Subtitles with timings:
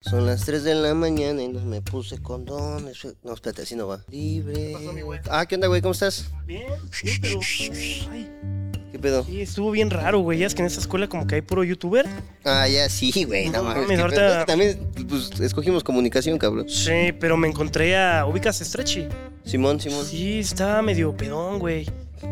[0.00, 3.04] Son las 3 de la mañana y no me puse condones.
[3.24, 4.00] No, espérate, así no va.
[4.08, 4.70] Libre.
[4.72, 5.18] pasó, mi güey?
[5.28, 5.82] Ah, ¿qué onda, güey?
[5.82, 6.30] ¿Cómo estás?
[6.46, 6.68] Bien,
[7.02, 7.40] bien, pero.
[8.12, 8.30] Ay,
[8.92, 9.24] ¿Qué pedo?
[9.24, 10.38] sí, estuvo bien raro, güey.
[10.38, 12.06] Ya es que en esta escuela como que hay puro youtuber.
[12.44, 13.48] Ah, ya, sí, güey.
[13.50, 13.88] No, mames.
[13.88, 14.44] qué ahorita- pedo.
[14.46, 16.68] También, pues, escogimos comunicación, cabrón.
[16.68, 18.24] Sí, pero me encontré a.
[18.24, 19.08] ¿Ubicas a Stretchy?
[19.44, 20.06] Simón, Simón.
[20.06, 21.86] Sí, estaba medio pedón, güey.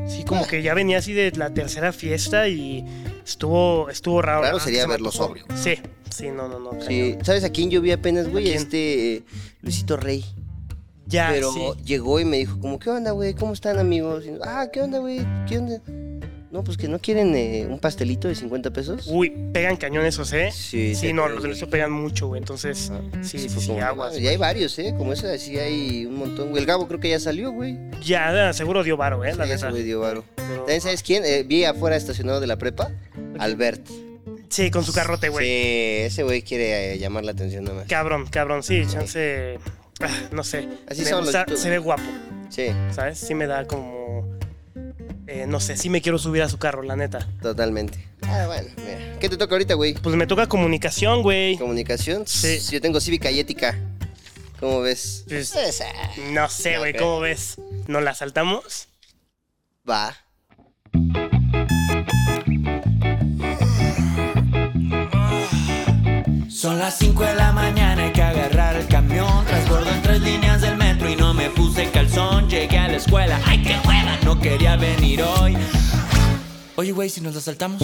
[0.08, 2.84] Sí, como que ya venía así de la tercera fiesta y
[3.24, 4.42] estuvo, estuvo raro.
[4.42, 5.44] Raro Ah, sería verlo sobrio.
[5.56, 5.74] Sí,
[6.10, 6.72] sí, no, no, no.
[6.80, 6.86] Sí.
[7.12, 7.24] cañón.
[7.24, 8.50] ¿Sabes a quién yo vi apenas, güey?
[8.50, 9.22] Este eh,
[9.62, 10.24] Luisito Rey.
[11.08, 11.60] Ya, Pero sí.
[11.84, 13.34] llegó y me dijo, como, ¿qué onda, güey?
[13.34, 14.24] ¿Cómo están, amigos?
[14.26, 15.20] Y, ah, ¿qué onda, güey?
[15.48, 15.80] ¿Qué onda?
[16.50, 19.06] No, pues que no quieren eh, un pastelito de 50 pesos.
[19.08, 20.50] Uy, pegan cañón esos, ¿eh?
[20.52, 22.40] Sí, Sí, no, los de eso pegan mucho, güey.
[22.40, 24.14] Entonces, Ah, sí, sí, sí, como, aguas.
[24.16, 24.94] "Ah, Y hay varios, ¿eh?
[24.96, 26.48] Como esa, sí hay un montón.
[26.50, 26.60] güey.
[26.62, 27.76] El Gabo creo que ya salió, güey.
[28.02, 29.34] Ya, seguro dio varo, ¿eh?
[29.36, 29.70] La Sí, neta.
[29.72, 30.24] dio varo.
[30.36, 31.24] Pero- ¿También sabes quién?
[31.24, 32.90] Eh, vi afuera estacionado de la prepa.
[33.38, 33.86] Albert.
[34.48, 35.44] Sí, con su carrote, güey.
[35.46, 35.52] Sí,
[36.06, 37.86] ese güey quiere eh, llamar la atención nada más.
[37.88, 39.58] Cabrón, cabrón, sí, chance.
[40.00, 40.68] ah, no sé.
[40.88, 41.60] Así me son los gusta, youtubers.
[41.62, 42.02] se ve guapo,
[42.48, 43.18] Sí, ¿sabes?
[43.18, 44.24] Sí me da como.
[45.26, 47.26] eh, no sé, sí me quiero subir a su carro, la neta.
[47.42, 47.98] totalmente.
[48.22, 49.18] Ah, bueno, mira.
[49.18, 49.94] ¿Qué te toca ahorita, güey?
[49.94, 51.56] Pues me toca comunicación, güey.
[51.58, 52.26] ¿Comunicación?
[52.26, 52.58] Sí.
[52.70, 53.78] Yo tengo cívica y ética.
[54.60, 55.24] ¿Cómo ves?
[55.28, 55.86] Pues- Esa.
[56.32, 56.94] No sé, güey.
[56.96, 57.56] ¿cómo ves?
[57.88, 58.88] ¿Nos la saltamos?
[59.88, 60.16] Va.
[66.66, 69.44] Son las 5 de la mañana, hay que agarrar el camión.
[69.46, 72.50] Transbordo en tres líneas del metro y no me puse calzón.
[72.50, 74.18] Llegué a la escuela, ¡ay qué hueva!
[74.24, 75.56] No quería venir hoy.
[76.74, 77.80] Oye, güey, si nos la saltamos.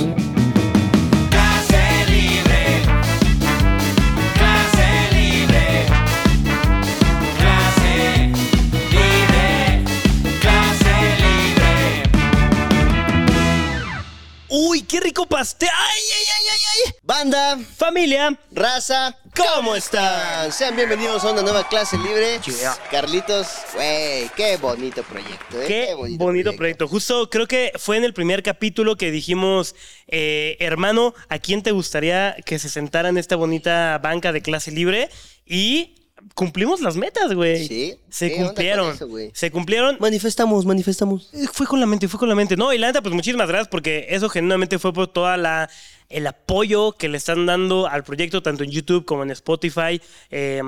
[14.55, 15.71] ¡Uy, qué rico pastel!
[15.73, 16.95] ¡Ay, ay, ay, ay, ay!
[17.03, 20.53] Banda, Familia, raza, ¿cómo están?
[20.53, 22.39] Sean bienvenidos a una nueva clase libre.
[22.45, 22.77] Yeah.
[22.91, 25.67] Carlitos, güey, qué bonito proyecto, ¿eh?
[25.67, 26.87] Qué bonito, proyecto.
[26.87, 29.75] Justo creo que fue en el primer capítulo que dijimos,
[30.07, 34.71] eh, hermano, ¿a quién te gustaría que se sentara en esta bonita banca de clase
[34.71, 35.09] libre?
[35.47, 36.02] Y
[36.35, 37.67] cumplimos las metas, güey.
[37.67, 37.97] Sí.
[38.11, 38.95] Se ¿Qué onda con cumplieron.
[38.95, 39.97] eso, se cumplieron.
[40.01, 41.31] Manifestamos, manifestamos.
[41.33, 42.57] Eh, Fue con la mente, fue con la mente.
[42.57, 45.69] No, y la neta, pues muchísimas gracias porque eso genuinamente fue por toda la
[46.09, 50.01] el apoyo que le están dando al proyecto, tanto en YouTube como en Spotify.
[50.31, 50.61] Eh,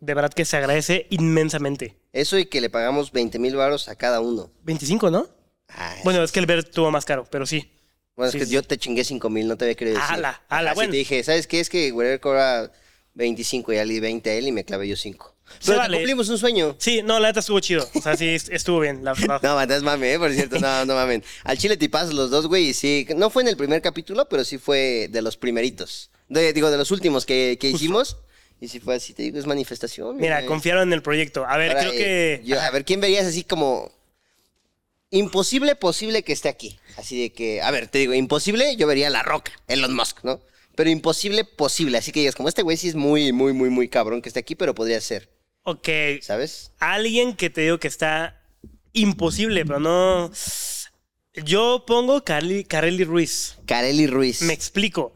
[0.00, 1.96] de verdad que se agradece inmensamente.
[2.12, 4.50] Eso y que le pagamos 20 mil baros a cada uno.
[4.64, 5.28] 25, ¿no?
[5.68, 7.70] Ay, Bueno, es que el ver estuvo más caro, pero sí.
[8.14, 8.52] Bueno, es Sí, que sí.
[8.52, 10.12] yo te chingué 5 mil, no te había querido decir.
[10.14, 10.90] Ala, ala, Así bueno.
[10.90, 11.60] te dije, ¿sabes qué?
[11.60, 12.70] Es que Guerrero cobra
[13.14, 15.34] 25 y di 20 a él y me clavé yo 5.
[15.58, 15.96] Se Pero vale.
[15.98, 16.74] cumplimos un sueño.
[16.78, 17.86] Sí, no, la neta estuvo chido.
[17.94, 19.40] O sea, sí, est- estuvo bien, la verdad.
[19.42, 20.18] No, mandas mame, ¿eh?
[20.18, 21.22] por cierto, no, no mamen.
[21.44, 24.44] Al chile tipazos los dos, güey, y sí, no fue en el primer capítulo, pero
[24.44, 26.10] sí fue de los primeritos.
[26.28, 28.16] De- digo, de los últimos que, que hicimos.
[28.60, 30.16] Y sí fue así, te digo, es manifestación.
[30.16, 30.46] Mira, güey.
[30.46, 31.44] confiaron en el proyecto.
[31.44, 32.46] A ver, Ahora, creo eh, que.
[32.46, 33.90] yo- a ver, ¿quién verías así como
[35.10, 36.78] imposible posible que esté aquí?
[36.96, 40.18] Así de que, a ver, te digo, imposible, yo vería a La Roca, Elon Musk,
[40.22, 40.40] ¿no?
[40.74, 43.88] Pero imposible posible, así que digas, como este güey sí es muy, muy, muy, muy
[43.88, 45.30] cabrón que esté aquí, pero podría ser,
[45.64, 45.88] Ok.
[46.22, 46.72] ¿sabes?
[46.78, 48.40] Alguien que te digo que está
[48.92, 50.30] imposible, pero no.
[51.34, 53.56] Yo pongo Carly, Carely Ruiz.
[53.66, 54.42] Kareli Ruiz.
[54.42, 55.14] Me explico.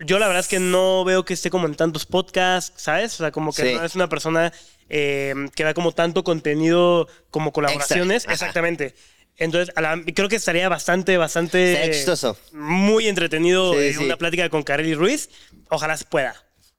[0.00, 3.14] Yo la verdad es que no veo que esté como en tantos podcasts, ¿sabes?
[3.14, 3.74] O sea, como que Sí.
[3.74, 4.52] no es una persona
[4.90, 8.26] eh, que da como tanto contenido como colaboraciones.
[8.28, 8.94] Exactamente.
[9.36, 11.90] Entonces, a la- creo que estaría bastante, bastante...
[11.92, 12.36] Chistoso.
[12.52, 14.04] Muy entretenido Sí, eh, sí.
[14.04, 15.28] una plática con Carely Ruiz.
[15.70, 16.34] Ojalá se pueda.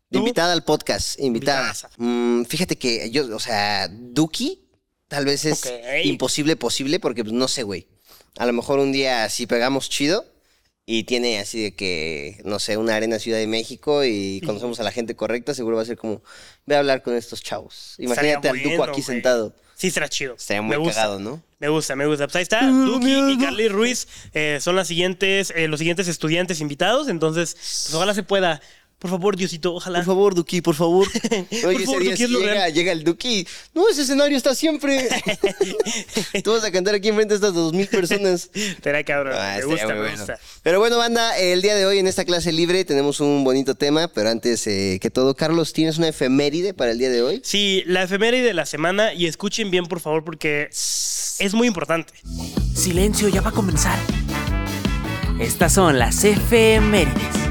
[0.10, 0.20] ¿Tú?
[0.20, 1.58] Invitada al podcast, invitada.
[1.68, 1.90] Invitadaza.
[1.98, 4.62] Mm, fíjate que yo, o sea, Duki
[5.08, 5.72] tal vez es Ok.
[6.06, 7.88] imposible posible porque pues no sé, güey.
[8.38, 10.26] A lo mejor un día si pegamos chido
[10.86, 14.84] y tiene así de que, no sé, una arena Ciudad de México y conocemos a
[14.84, 16.22] la gente correcta, seguro va a ser como,
[16.66, 17.96] ve a hablar con estos chavos.
[17.98, 19.16] Imagínate al Duco bueno, aquí güey.
[19.16, 19.56] sentado.
[19.85, 20.34] Sí, será chido.
[20.34, 20.96] Estaría muy me gusta.
[20.96, 21.44] cagado, ¿no?
[21.59, 22.25] Me gusta, me gusta.
[22.25, 26.59] Pues ahí está, Duki y Carly Ruiz eh, son las siguientes, eh, los siguientes estudiantes
[26.59, 27.07] invitados.
[27.07, 28.62] Entonces, pues ojalá se pueda.
[29.00, 30.00] Por favor, Diosito, ojalá.
[30.00, 31.08] Por favor, Duki, por favor.
[31.66, 32.74] Oye, ese favor, día Duki, sí es lo llega, real.
[32.74, 33.46] llega el Duki.
[33.74, 35.08] No, ese escenario está siempre.
[36.44, 38.50] Tú vas a cantar aquí enfrente de estas dos mil personas.
[38.82, 39.36] Será cabrón.
[39.38, 40.18] Ah, me gusta, me bueno.
[40.18, 40.40] gusta.
[40.64, 44.08] Pero bueno, banda, el día de hoy en esta clase libre tenemos un bonito tema,
[44.08, 47.41] pero antes eh, que todo, Carlos, ¿tienes una efeméride para el día de hoy?
[47.44, 49.14] Sí, la efeméride de la semana.
[49.14, 52.14] Y escuchen bien, por favor, porque es muy importante.
[52.76, 54.00] Silencio, ya va a comenzar.
[55.40, 57.45] Estas son las efemérides.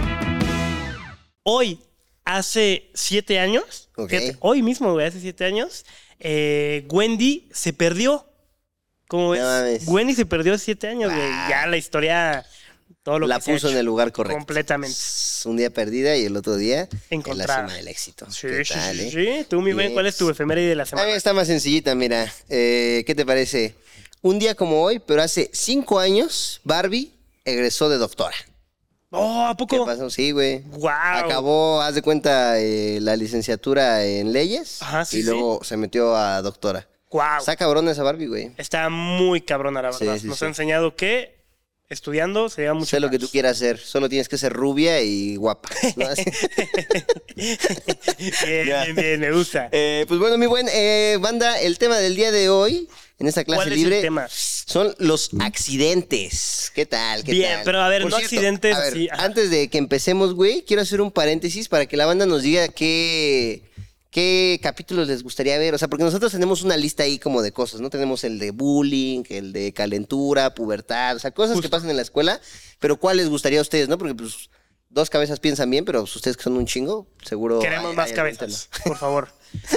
[1.44, 1.78] Hoy,
[2.24, 5.84] hace siete años, fíjate, hoy mismo, güey, hace siete años,
[6.18, 8.26] eh, Wendy se perdió.
[9.08, 9.42] ¿Cómo ves?
[9.42, 9.86] No mames.
[9.86, 11.26] Wendy se perdió hace siete años, güey.
[11.30, 11.46] Ah.
[11.50, 12.44] Ya la historia
[13.02, 14.38] Todo lo la que ha puso en el lugar correcto.
[14.38, 14.96] Completamente.
[15.44, 17.62] Un día perdida y el otro día en Encontrada.
[17.64, 18.30] la cima del éxito.
[18.30, 19.38] Sí, ¿Qué sí, tal, sí, eh?
[19.42, 19.46] sí.
[19.50, 21.10] Tú, mi buen, ¿cuál es tu efeméride de la A mí semana?
[21.14, 22.32] está más sencillita, mira.
[22.48, 23.74] Eh, ¿Qué te parece?
[24.22, 27.12] Un día como hoy, pero hace cinco años, Barbie
[27.44, 28.34] egresó de doctora.
[29.16, 29.86] Oh, ¿a ¿Qué poco?
[29.86, 30.10] pasó?
[30.10, 30.60] Sí, güey.
[30.78, 30.90] Wow.
[30.90, 35.28] Acabó, haz de cuenta, eh, la licenciatura en leyes Ajá, sí, y sí.
[35.28, 36.88] luego se metió a doctora.
[37.10, 37.22] Wow.
[37.38, 38.52] Está cabrona esa Barbie, güey.
[38.56, 40.18] Está muy cabrona, la verdad.
[40.18, 41.36] sí, Nos ha enseñado que
[41.88, 45.00] estudiando se lleva mucho Sé lo que tú quieras hacer, solo tienes que ser rubia
[45.02, 45.70] y guapa.
[47.36, 47.58] bien,
[48.46, 49.68] bien, bien, me gusta.
[49.72, 52.88] Eh, pues bueno, mi buen eh, banda, el tema del día de hoy,
[53.18, 54.26] en esta clase ¿Cuál es libre, el tema?
[54.28, 56.72] son los accidentes.
[56.74, 57.22] ¿Qué tal?
[57.22, 57.64] ¿Qué Bien, tal?
[57.64, 59.24] pero a ver, Por no accidentes a ver, así, ajá.
[59.24, 62.68] Antes de que empecemos, güey, quiero hacer un paréntesis para que la banda nos diga
[62.68, 63.62] qué,
[64.14, 65.74] qué capítulos les gustaría ver.
[65.74, 67.90] O sea, porque nosotros tenemos una lista ahí como de cosas, ¿no?
[67.90, 72.02] Tenemos el de bullying, el de calentura, pubertad, o sea, cosas que pasan en la
[72.02, 72.40] escuela.
[72.78, 73.98] Pero ¿cuál les gustaría a ustedes, no?
[73.98, 74.50] Porque pues
[74.88, 77.58] dos cabezas piensan bien, pero pues, ustedes que son un chingo, seguro...
[77.58, 79.28] Queremos ay, más ay, cabezas, por favor.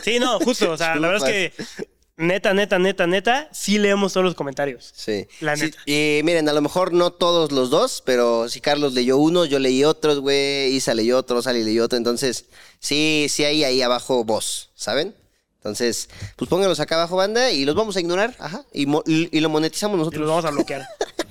[0.04, 0.72] Sí, no, justo.
[0.72, 1.88] O sea, la verdad es que
[2.18, 4.92] neta, neta, neta, neta, sí leemos todos los comentarios.
[4.96, 5.28] Sí.
[5.40, 5.78] La Sí, neta.
[5.86, 9.60] Y miren, a lo mejor no todos los dos, pero si Carlos leyó uno, yo
[9.60, 10.74] leí otros, güey.
[10.75, 11.98] Isa leyó otro, Sally leyó otro.
[11.98, 12.46] Entonces,
[12.80, 15.16] sí, sí hay ahí abajo voz, ¿saben?
[15.58, 18.36] Entonces, pues pónganlos acá abajo, banda, y los vamos a ignorar.
[18.40, 18.63] Ajá.
[18.74, 20.22] Y, mo- y- y lo monetizamos Y nosotros.
[20.22, 20.88] los vamos a bloquear.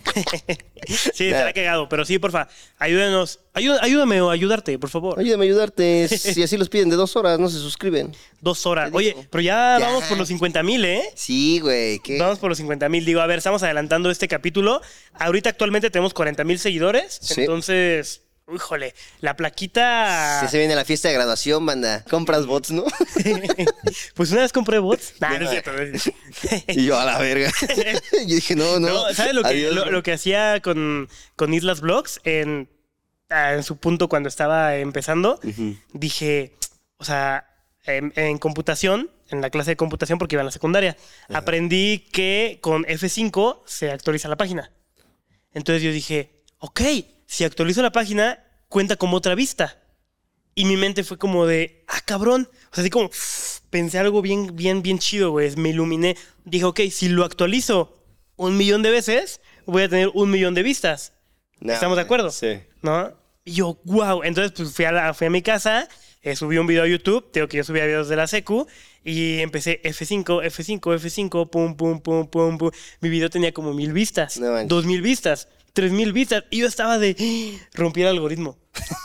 [0.86, 1.30] sí, Ya.
[1.30, 1.88] estará cagado.
[1.88, 2.48] Pero sí, porfa,
[2.78, 3.40] ayúdenos.
[3.54, 5.18] Ayú- ayúdame o ayudarte, por favor.
[5.18, 6.08] Ayúdame a ayudarte.
[6.08, 8.12] Si así los piden de dos horas, no se suscriben.
[8.40, 8.90] Dos horas.
[8.90, 9.86] ¿Qué Oye, pero ya, Ya.
[9.86, 11.02] vamos por los 50 mil, ¿eh?
[11.14, 11.98] Sí, güey.
[12.00, 12.18] ¿qué?
[12.18, 13.04] Vamos por los 50 mil.
[13.04, 14.80] Digo, a ver, estamos adelantando este capítulo.
[15.14, 17.18] Ahorita actualmente tenemos 40 mil seguidores.
[17.22, 17.40] Sí.
[17.40, 18.22] Entonces,
[18.54, 20.40] híjole, la plaquita.
[20.40, 22.04] Si se viene la fiesta de graduación, banda.
[22.08, 22.84] Compras bots, ¿no?
[24.14, 25.14] pues una vez compré bots.
[25.20, 25.72] Nah, no es cierto.
[25.72, 26.72] no es cierto.
[26.80, 27.50] y yo a la verga.
[28.12, 28.88] yo dije, no, no.
[28.88, 32.68] No, ¿sabes lo que, Adiós, lo, que hacía con, con Islas Vlogs en,
[33.30, 35.40] ah, en su punto cuando estaba empezando?
[35.92, 36.56] Dije,
[36.98, 37.48] o sea,
[37.84, 40.96] en, en computación, en la clase de computación, porque iba en la secundaria,
[41.32, 44.70] aprendí que con F5 se actualiza la página.
[45.52, 46.80] Entonces yo dije, ok,
[47.26, 49.82] si actualizo la página, cuenta como otra vista.
[50.54, 52.48] Y mi mente fue como de, ah, cabrón.
[52.70, 53.10] O sea, así como,
[53.70, 55.54] pensé algo bien, bien, bien chido, güey.
[55.56, 56.16] Me iluminé.
[56.44, 58.02] Dije, ok, si lo actualizo
[58.36, 61.12] un millón de veces, voy a tener un millón de vistas.
[61.60, 62.30] No, ¿Estamos de acuerdo?
[62.30, 62.58] Sí.
[62.82, 63.12] ¿No?
[63.44, 64.22] Y yo, wow.
[64.22, 65.88] Entonces, pues fui a, la- fui a mi casa,
[66.22, 68.66] eh, subí un video a YouTube, tengo que yo subía videos de la secu,
[69.04, 72.70] y empecé F5, F5, F5, pum, pum, pum, pum, pum.
[73.00, 76.66] Mi video tenía como mil vistas, No dos mil vistas, tres mil vistas, y yo
[76.66, 78.56] estaba de, rompí el algoritmo.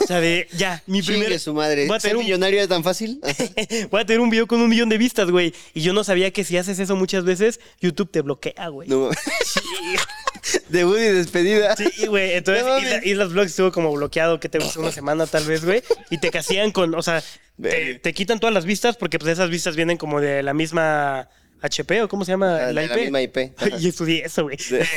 [0.02, 1.38] O sea, de, ya, mi primer...
[1.38, 1.86] su madre.
[1.88, 3.20] Voy a ¿Ser tener un millonario era tan fácil?
[3.92, 5.54] Voy a tener un video con un millón de vistas, güey.
[5.74, 8.88] Y yo no sabía que si haces eso muchas veces, YouTube te bloquea, güey.
[8.88, 9.18] No mames.
[10.70, 11.76] Debut y despedida.
[11.76, 12.34] Sí, güey.
[12.34, 12.80] Entonces, No.
[12.80, 15.84] Isla- Islas Vlogs estuvo como bloqueado, que te gusta una semana tal vez, güey.
[16.10, 17.22] Y te casillan con, o sea,
[17.62, 21.30] te quitan todas las vistas porque pues esas vistas vienen como de la misma
[21.62, 22.92] HP o cómo se llama Ah, la de IP.
[22.92, 23.38] la misma IP.
[23.58, 23.70] Ajá.
[23.80, 24.58] Y estudié eso, güey.
[24.70, 24.88] De-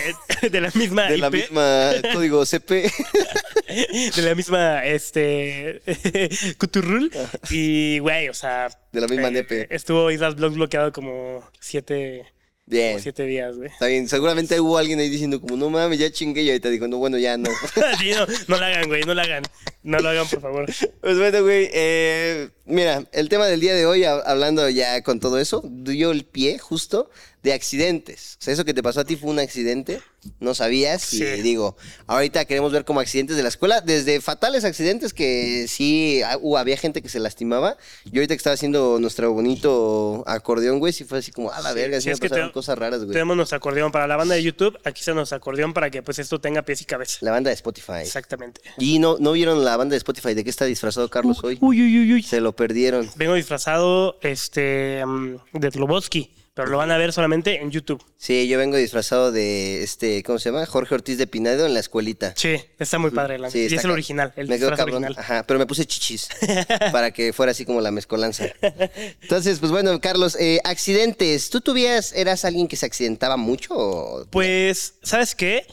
[0.42, 1.34] De, de la misma De la IP.
[1.34, 2.90] misma código CP.
[4.16, 5.80] De la misma, este,
[6.58, 7.10] Cuturrul.
[7.50, 8.68] Y, güey, o sea.
[8.92, 9.66] De la misma eh, nepe.
[9.74, 12.24] Estuvo Islas Vlogs bloqueado como siete,
[12.66, 12.92] Bien.
[12.92, 13.70] como siete días, güey.
[13.70, 14.06] Está bien.
[14.08, 16.42] Seguramente hubo alguien ahí diciendo como, no mames, ya chingué.
[16.42, 17.50] Y ahorita dijo, no, bueno, ya no.
[17.98, 19.42] Sí, no, no lo hagan, güey, no lo hagan.
[19.82, 20.66] No lo hagan, por favor.
[21.00, 21.68] Pues bueno, güey.
[21.72, 26.10] eh, mira, el tema del día de hoy, hab- hablando ya con todo eso, dio
[26.10, 27.10] el pie justo
[27.42, 28.38] de accidentes.
[28.40, 30.00] O sea, eso que te pasó a ti fue un accidente.
[30.40, 31.12] No sabías.
[31.12, 31.24] Y Sí.
[31.42, 33.82] digo, ahorita queremos ver como accidentes de la escuela.
[33.82, 37.76] Desde fatales accidentes que sí hubo- había gente que se lastimaba.
[38.06, 41.74] Yo ahorita que estaba haciendo nuestro bonito acordeón, güey, sí fue así como, a la
[41.74, 43.12] verga, sí, me que pasaron te- cosas raras, güey.
[43.12, 44.78] Tenemos nuestro acordeón para la banda de YouTube.
[44.84, 47.18] Aquí está nuestro acordeón para que pues esto tenga pies y cabeza.
[47.20, 48.00] La banda de Spotify.
[48.00, 48.62] Exactamente.
[48.78, 50.32] Y no, no vieron la banda de Spotify.
[50.32, 51.58] ¿De qué está disfrazado Carlos hoy?
[51.60, 52.22] Uy, uy, uy, uy.
[52.22, 53.08] Se lo perdieron.
[53.16, 55.02] Vengo disfrazado este,
[55.52, 58.02] de Tlobotsky, pero lo van a ver solamente en YouTube.
[58.16, 60.64] Sí, yo vengo disfrazado de este, ¿cómo se llama?
[60.66, 62.32] Jorge Ortiz de Pinedo en la escuelita.
[62.36, 63.38] Sí, está muy padre.
[63.38, 65.04] La Sí, y está es el original, el me quedó disfraz cabrón.
[65.04, 65.24] original.
[65.24, 66.28] Ajá, pero me puse chichis
[66.92, 68.46] para que fuera así como la mezcolanza.
[69.22, 71.50] Entonces, pues bueno, Carlos, eh, accidentes.
[71.50, 73.74] ¿Tú tuvieras, eras alguien que se accidentaba mucho?
[73.76, 75.66] o- Pues, ¿sabes qué?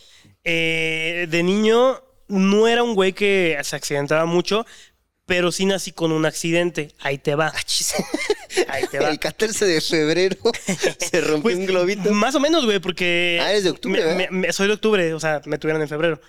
[0.43, 4.65] Eh, de niño no era un güey que se accidentaba mucho,
[5.31, 6.89] pero sí nací con un accidente.
[7.00, 7.53] Ahí te va.
[7.55, 7.59] Ah.
[8.67, 9.09] Ahí te va.
[9.11, 10.35] El 14 de febrero
[11.00, 12.11] se rompió Pues, un globito.
[12.11, 13.39] Más o menos, güey, porque.
[13.41, 14.29] Ah, eres de octubre, me- ¿verdad?
[14.29, 16.19] me- me- soy de octubre, o sea, me tuvieron en febrero.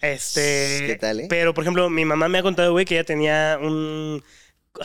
[0.00, 0.82] Este.
[0.88, 1.26] ¿Qué tal, eh?
[1.28, 4.24] Pero, por ejemplo, mi mamá me ha contado, güey, que ella tenía un.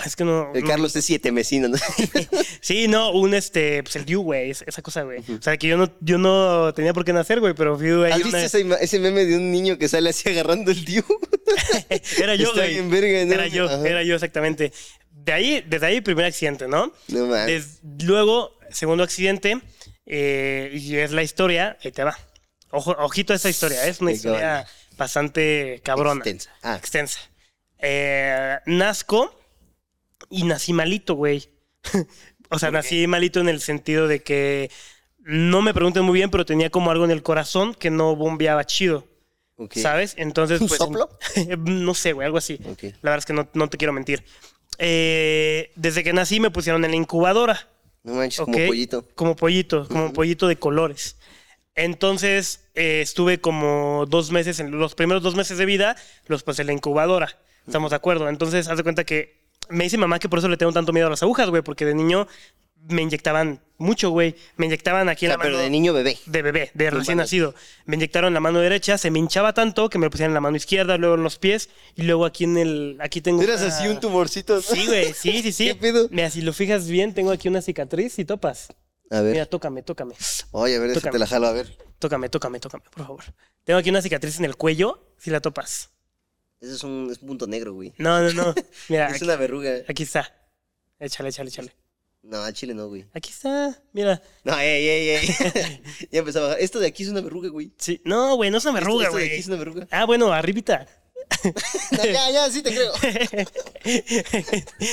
[0.06, 0.52] Es que no.
[0.56, 1.78] El no- Carlos es siete mesino, ¿no?
[2.62, 5.20] Sí, no, un este, pues el Dew, güey, es- esa cosa, güey.
[5.20, 8.12] O sea, que yo no, yo no tenía por qué nacer, güey, pero fui ahí
[8.13, 11.04] ¿Has una- visto ese, meme de un niño que sale así agarrando el Diu?
[12.18, 12.82] Era yo, güey.
[12.82, 12.96] ¿no?
[12.96, 13.88] Era yo, Ajá.
[13.88, 14.72] era yo exactamente.
[15.12, 16.92] De ahí, desde ahí, primer accidente, ¿no?
[17.10, 17.25] No.
[17.46, 19.62] Des- luego, segundo accidente,
[20.06, 22.18] eh, y es la historia, ahí te va.
[22.72, 23.90] Ojo, ojito a esta historia, ¿eh?
[23.90, 24.66] es una historia
[24.98, 26.20] bastante cabrona.
[26.22, 26.50] Extensa.
[26.63, 26.75] Ah.
[26.78, 27.20] Extensa.
[27.78, 29.38] Eh, nazco
[30.30, 31.50] y nací malito, güey.
[32.50, 34.70] o sea, nací malito en el sentido de que
[35.20, 38.65] no me pregunten muy bien, pero tenía como algo en el corazón que no bombeaba
[38.65, 39.08] chido.
[39.72, 40.15] ¿Sabes?
[40.18, 40.77] Entonces, ¿Un pues.
[40.77, 41.10] soplo?
[41.58, 42.60] no sé, güey, algo así.
[43.01, 44.24] La verdad es que no, no te quiero mentir.
[44.80, 47.70] Eh, desde que nací me pusieron en la incubadora.
[48.03, 48.48] No manches, ¿ok?
[48.48, 49.08] como pollito.
[49.15, 51.18] Como pollito, como pollito de colores.
[51.75, 55.96] Entonces eh, estuve como dos meses, en los primeros dos meses de vida,
[56.27, 57.39] los pasé en la incubadora.
[57.65, 58.27] ¿Estamos de acuerdo?
[58.27, 59.43] Entonces, haz de cuenta que
[59.74, 61.86] me dice mamá que por eso le tengo tanto miedo a las agujas, güey, porque
[61.86, 62.27] de niño
[62.89, 64.36] me inyectaban mucho, güey.
[64.58, 65.63] Me inyectaban aquí O en sea, la pero mano.
[65.63, 66.18] de niño bebé.
[66.25, 67.56] De bebé, de recién nacido.
[67.86, 70.36] Me inyectaron en la mano derecha, se me hinchaba tanto que me lo pusieron en
[70.36, 72.98] la mano izquierda, luego en los pies y luego aquí en el.
[73.00, 73.42] Aquí tengo.
[73.42, 74.62] Eras una- así un tumorcito, ¿no?
[74.62, 75.68] Sí, güey, sí, sí, sí.
[75.70, 76.08] ¿Qué pedo?
[76.12, 78.68] Mira, si lo fijas bien, tengo aquí una cicatriz y topas.
[79.10, 79.32] A ver.
[79.34, 80.15] Mira, tócame, tócame.
[80.51, 81.12] Oye, a ver, Tócame.
[81.12, 81.77] déjate la jalo, a ver.
[82.00, 83.24] Tócame, tócame, tócame, por favor.
[83.63, 85.92] Tengo aquí una cicatriz en el cuello, si la topas.
[86.63, 87.93] Ese es un, es un punto negro, güey.
[87.98, 88.55] No, no, no.
[88.89, 89.72] Mira, Es aquí, una verruga.
[89.88, 90.34] aquí está.
[91.00, 91.74] Échale, échale, échale.
[92.22, 93.05] No, a Chile no, güey.
[93.13, 94.22] Aquí está, mira.
[94.46, 95.82] No, ey, ey, ey.
[96.12, 96.60] ya empezó a bajar.
[96.62, 97.74] Esto de aquí es una verruga, güey.
[97.77, 98.00] Sí.
[98.05, 99.39] No, güey, no es una Esto- verruga, esto de aquí güey.
[99.41, 99.88] es una verruga.
[99.91, 100.88] Ah, bueno, arribita.
[101.91, 102.93] No, ya, ya, sí te creo.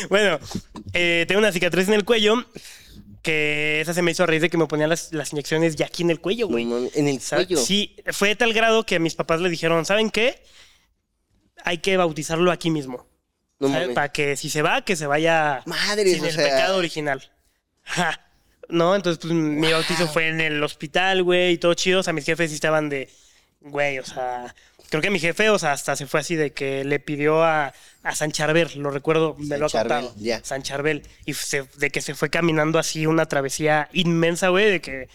[0.08, 0.38] bueno,
[0.92, 2.44] eh, tengo una cicatriz en el cuello
[3.22, 5.86] que esa se me hizo a raíz de que me ponían las, las inyecciones ya
[5.86, 6.66] aquí en el cuello, güey.
[6.94, 7.46] en el ¿Sabes?
[7.46, 7.62] cuello.
[7.62, 10.42] Sí, fue de tal grado que a mis papás le dijeron, ¿saben qué?
[11.64, 13.06] Hay que bautizarlo aquí mismo.
[13.58, 13.82] No ¿sabes?
[13.82, 13.94] mames.
[13.94, 16.44] Para que si se va, que se vaya Madres, sin o el sea.
[16.44, 17.30] pecado original.
[17.84, 18.20] Ja.
[18.68, 18.94] ¿No?
[18.94, 22.00] Entonces, pues mi bautizo fue en el hospital, güey, y todo chido.
[22.00, 23.10] O sea, mis jefes sí estaban de,
[23.60, 24.54] güey, o sea,
[24.88, 27.74] creo que mi jefe, o sea, hasta se fue así de que le pidió a,
[28.04, 30.40] a San Charbel, lo recuerdo, me lo ha San Charbel, contado.
[30.44, 31.02] San Charbel.
[31.26, 35.08] Y se- de que se fue caminando así una travesía inmensa, güey, de que,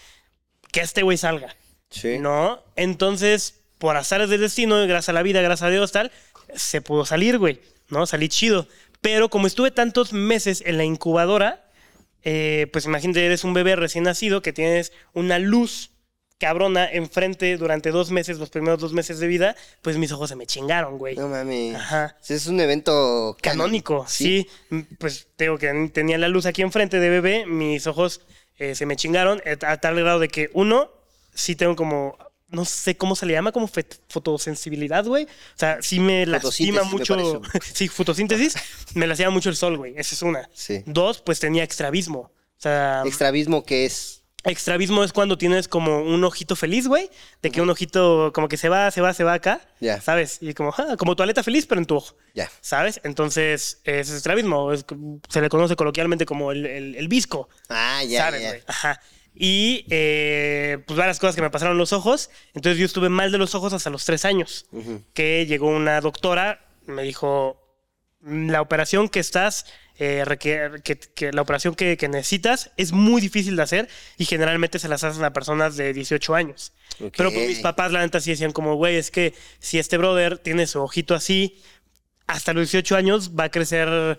[0.72, 1.56] que este güey salga.
[1.90, 2.20] Sí.
[2.20, 2.62] ¿No?
[2.76, 6.12] Entonces, por azares del destino, gracias a la vida, gracias a Dios, tal,
[6.56, 7.62] se pudo salir, güey.
[7.90, 8.06] ¿No?
[8.06, 8.68] Salí chido.
[9.02, 11.70] Pero como estuve tantos meses en la incubadora,
[12.24, 15.92] eh, pues imagínate, eres un bebé recién nacido que tienes una luz
[16.38, 20.36] cabrona enfrente durante dos meses, los primeros dos meses de vida, pues mis ojos se
[20.36, 21.16] me chingaron, güey.
[21.16, 21.76] No mames.
[21.76, 22.18] Ajá.
[22.28, 24.48] Es un evento Canónico, sí.
[24.70, 28.22] Mm, Pues tengo que tenía la luz aquí enfrente de bebé, mis ojos
[28.58, 30.90] eh, se me chingaron eh, a tal grado de que uno,
[31.34, 32.18] sí tengo como,
[32.56, 33.70] no sé cómo se le llama, como
[34.10, 35.26] fotosensibilidad, güey.
[35.26, 37.42] O sea, sí me lastima me mucho.
[37.74, 38.56] sí, fotosíntesis,
[38.96, 39.94] me lastima mucho el sol, güey.
[39.98, 40.50] Esa es una.
[40.54, 40.84] Sí.
[40.86, 42.20] Dos, pues tenía extravismo.
[42.58, 44.24] O sea, Extravismo que es.
[44.46, 47.10] extravismo es cuando tienes como un ojito feliz, güey.
[47.42, 49.62] De que un ojito como que se va, se va, se va acá.
[49.82, 50.00] Ya.
[50.02, 50.38] ¿Sabes?
[50.42, 52.16] Y como, ah, como tu aleta feliz, pero en tu ojo.
[52.34, 52.50] Ya.
[52.62, 53.02] ¿Sabes?
[53.04, 54.72] Entonces, es estrabismo.
[54.72, 54.86] es-
[55.30, 57.50] se le conoce coloquialmente como el, el, el visco.
[57.70, 58.50] Ah, ya, ¿Sabes, ya.
[58.50, 58.64] güey?
[58.68, 59.02] Ajá.
[59.36, 62.30] Y eh, pues varias cosas que me pasaron los ojos.
[62.54, 64.66] Entonces yo estuve mal de los ojos hasta los tres años.
[65.14, 67.62] Que llegó una doctora, me dijo,
[68.22, 69.66] la operación que estás,
[69.98, 74.26] eh, requiere- que, que la operación que, que necesitas es muy difícil de hacer y
[74.26, 76.74] generalmente se las hacen a personas de 18 años.
[77.16, 80.38] Pero pues mis papás, la neta, sí decían como, güey, es que si este brother
[80.38, 81.62] tiene su ojito así,
[82.28, 84.18] hasta los 18 años va a crecer,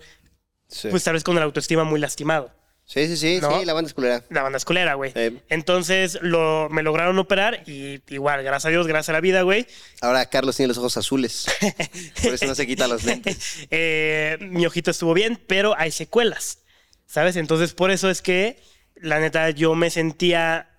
[0.69, 0.89] Sí.
[0.89, 2.51] pues tal vez con el autoestima muy lastimado.
[2.87, 3.59] Sí, sí, sí, ¿no?
[3.59, 4.23] sí, la banda esculera.
[4.29, 5.11] La banda escolera, güey.
[5.11, 5.37] Sí.
[5.49, 9.67] Entonces lo, me lograron operar y igual, gracias a Dios, gracias a la vida, güey.
[10.01, 11.45] Ahora Carlos tiene los ojos azules.
[12.23, 13.67] Por eso no se quita los lentes.
[13.71, 16.59] eh, mi ojito estuvo bien, pero hay secuelas,
[17.05, 17.35] ¿sabes?
[17.35, 18.59] Entonces por eso es que,
[18.95, 20.69] la neta, yo me sentía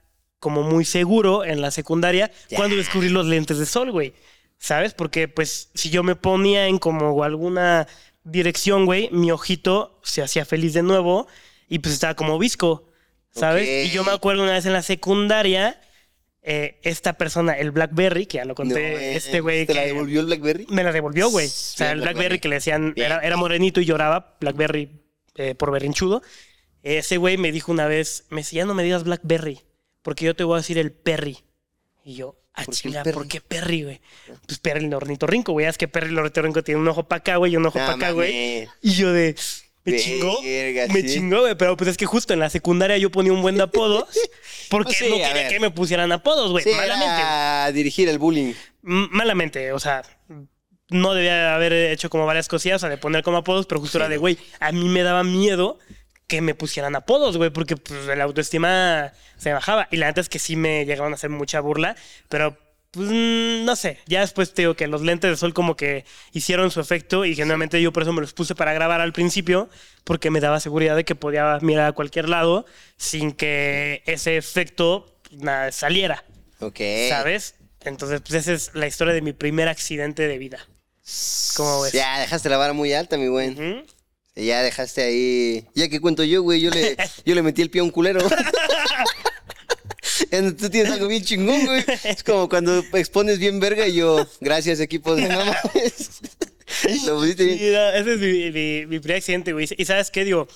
[0.41, 4.15] como muy seguro en la secundaria cuando descubrí los lentes de sol, güey.
[4.59, 4.93] ¿Sabes?
[4.93, 7.87] Porque pues si yo me ponía en como alguna
[8.25, 11.29] dirección, güey, mi ojito se hacía feliz de nuevo
[11.69, 12.89] y pues estaba como visco,
[13.31, 13.63] ¿sabes?
[13.65, 13.87] Ok.
[13.87, 15.81] Y yo me acuerdo una vez en la secundaria,
[16.43, 19.83] eh, esta persona, el Blackberry, que ya lo conté, No, eh, este güey ¿Te la
[19.83, 20.67] que- devolvió el Blackberry?
[20.71, 21.47] me la devolvió, güey.
[21.47, 22.15] O sea, el Blackberry.
[22.15, 25.03] Blackberry que le decían, era, era morenito y lloraba, Blackberry
[25.35, 26.23] eh, por berrinchudo.
[26.83, 29.61] Ese güey me dijo una vez, me decía, ya no me digas Blackberry,
[30.03, 31.39] porque yo te voy a decir el Perry.
[32.05, 33.03] Y yo, ah, ¿Por chinga?
[33.03, 34.01] ¿por qué Perry, güey?
[34.47, 35.67] Pues Perry el ornitorrinco, güey.
[35.67, 37.93] Es que Perry el ornitorrinco tiene un ojo para acá, güey, y un ojo para
[37.95, 38.67] acá, güey.
[38.81, 39.35] Y yo de,
[39.91, 41.15] me Verga, chingó, me sí.
[41.15, 41.55] chingó, güey.
[41.57, 44.09] Pero pues es que justo en la secundaria yo ponía un buen de apodos,
[44.71, 46.65] porque sí, no a quería que me pusieran apodos, güey.
[46.65, 48.53] Sí, malamente, era dirigir el bullying.
[48.85, 50.03] M- malamente, o sea,
[50.91, 53.99] no debía haber hecho como varias cosillas, o sea, de poner como apodos, pero justo
[53.99, 55.79] era de, güey, a mí me daba miedo
[56.27, 59.89] que me pusieran apodos, güey, porque pues, la autoestima se bajaba.
[59.91, 61.97] Y la neta es que sí me llegaban a hacer mucha burla,
[62.29, 62.57] pero
[62.91, 66.05] pues mm, no sé, ya después te digo que los lentes de sol como que
[66.33, 69.69] hicieron su efecto y generalmente yo por eso me los puse para grabar al principio,
[70.05, 72.65] porque me daba seguridad de que podía mirar a cualquier lado
[72.97, 76.25] sin que ese efecto nada, saliera,
[76.61, 76.81] Ok.
[77.09, 77.55] ¿sabes?
[77.83, 80.59] Entonces, pues esa es la historia de mi primer accidente de vida.
[81.57, 81.93] ¿Cómo ves?
[81.93, 83.53] Ya dejaste la vara muy alta, mi buen.
[83.53, 83.87] Ujú.
[84.35, 85.67] Ya dejaste ahí.
[85.75, 88.21] Ya que cuento yo, güey, yo le, yo le metí el pie a un culero.
[90.31, 91.85] Tú tienes algo bien chingón, güey.
[92.05, 96.21] Es como cuando expones bien verga y yo, gracias, equipo de no mames.
[97.07, 97.59] Lo pusiste bien.
[97.59, 99.67] Sí, no, ese es mi, mi- mi primer accidente, güey.
[99.77, 100.47] Y sabes qué, digo,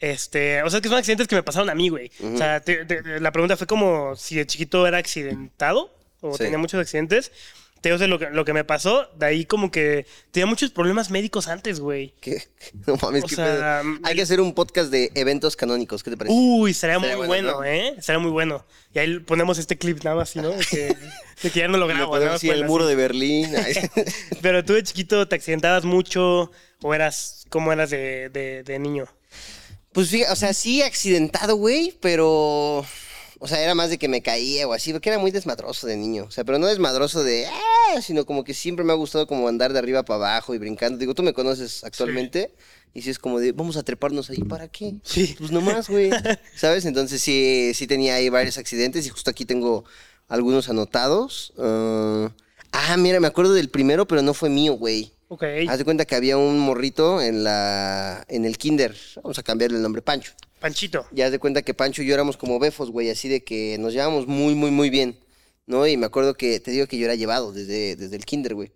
[0.00, 2.10] este, o sea, que son accidentes que me pasaron a mí, güey.
[2.34, 6.44] O sea, te- te- la pregunta fue como si de chiquito era accidentado o Sí.
[6.44, 7.30] tenía muchos accidentes.
[7.82, 10.46] Te digo, o sea, lo que, lo que me pasó, de ahí como que tenía
[10.46, 12.14] muchos problemas médicos antes, güey.
[12.20, 12.42] ¿Qué?
[12.86, 13.98] No mames, O qué sea, pedo.
[14.04, 16.34] Hay que hacer un podcast de eventos canónicos, ¿qué te parece?
[16.34, 17.64] Uy, sería muy bueno, bueno, ¿no?
[17.64, 17.96] ¿eh?
[18.00, 18.64] Sería muy bueno.
[18.94, 20.50] Y ahí ponemos este clip nada más, ¿no?
[20.50, 20.96] De que,
[21.42, 22.18] de que ya no lo Lo grabo.
[22.18, 22.90] decir, el muro así.
[22.90, 23.50] de Berlín.
[24.42, 26.50] Pero tú de chiquito te accidentabas mucho
[26.82, 29.06] o eras, ¿cómo eras de, de, de niño?
[29.92, 32.86] Pues fíjate, o sea, sí accidentado, güey, pero.
[33.44, 35.96] O sea, era más de que me caía o así, porque era muy desmadroso de
[35.96, 36.26] niño.
[36.28, 37.46] O sea, pero no desmadroso de.
[37.48, 40.58] "Ah", sino como que siempre me ha gustado como andar de arriba para abajo y
[40.58, 40.96] brincando.
[40.96, 42.54] Digo, tú me conoces actualmente.
[42.94, 44.94] Y si es como de, vamos a treparnos ahí, ¿para qué?
[45.02, 45.34] Sí.
[45.38, 46.10] Pues nomás, güey.
[46.54, 46.84] ¿Sabes?
[46.84, 49.84] Entonces sí, sí tenía ahí varios accidentes y justo aquí tengo
[50.28, 51.52] algunos anotados.
[51.58, 52.30] Ah,
[52.70, 55.12] ah, mira, me acuerdo del primero, pero no fue mío, güey.
[55.28, 55.42] Ok.
[55.68, 58.94] Haz de cuenta que había un morrito en la en el kinder.
[59.22, 60.32] Vamos a cambiarle el nombre, Pancho.
[60.62, 61.04] Panchito.
[61.10, 63.92] Ya de cuenta que Pancho y yo éramos como befos, güey, así de que nos
[63.92, 65.18] llevábamos muy, muy, muy bien,
[65.66, 65.86] ¿no?
[65.88, 68.70] Y me acuerdo que, te digo que yo era llevado desde, desde el kinder, güey.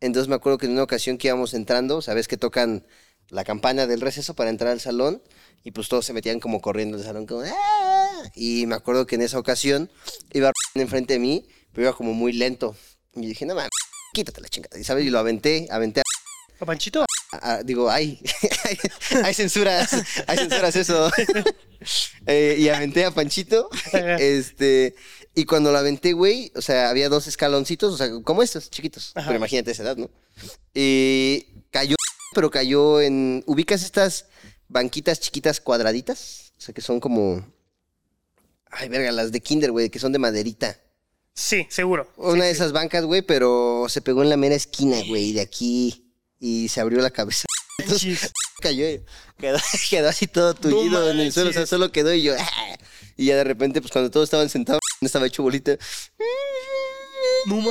[0.00, 2.86] Entonces me acuerdo que en una ocasión que íbamos entrando, sabes que tocan
[3.30, 5.22] la campana del receso para entrar al salón
[5.64, 7.42] y pues todos se metían como corriendo al salón, como...
[7.42, 8.22] "Ah".
[8.34, 9.90] Y me acuerdo que en esa ocasión
[10.32, 12.76] iba enfrente de mí, pero iba como muy lento.
[13.14, 13.70] Y yo dije, no mames,
[14.12, 14.78] quítate la chingada.
[14.78, 16.02] Y sabes, y lo aventé, aventé a
[16.60, 17.06] ¿A Panchito?
[17.32, 18.20] Ah, digo, ay,
[19.24, 19.90] hay, censuras,
[20.26, 21.10] hay censuras eso.
[22.26, 24.94] Eh, y aventé a Panchito, este,
[25.34, 29.10] y cuando lo aventé, güey, o sea, había dos escaloncitos, o sea, como estos, chiquitos,
[29.16, 29.26] Ajá.
[29.26, 30.08] pero imagínate esa edad, ¿no?
[30.72, 31.96] Y cayó,
[32.36, 34.26] pero cayó en, ¿ubicas estas
[34.68, 36.52] banquitas chiquitas cuadraditas?
[36.56, 37.44] O sea, que son como,
[38.70, 40.78] ay, verga, las de kinder, güey, que son de maderita.
[41.34, 42.08] Sí, seguro.
[42.16, 46.01] Una de esas bancas, güey, pero se pegó en la mera esquina, güey, de aquí,
[46.42, 47.46] y se abrió la cabeza.
[47.78, 48.32] Manchis.
[48.60, 49.00] cayó y
[49.38, 49.58] quedó,
[49.90, 52.76] quedó así todo tullido en el suelo, o sea, solo quedó y yo, "Ah".
[53.16, 55.78] y ya de repente, pues cuando todos estaban sentados, estaba hecho bolita.
[57.46, 57.62] No.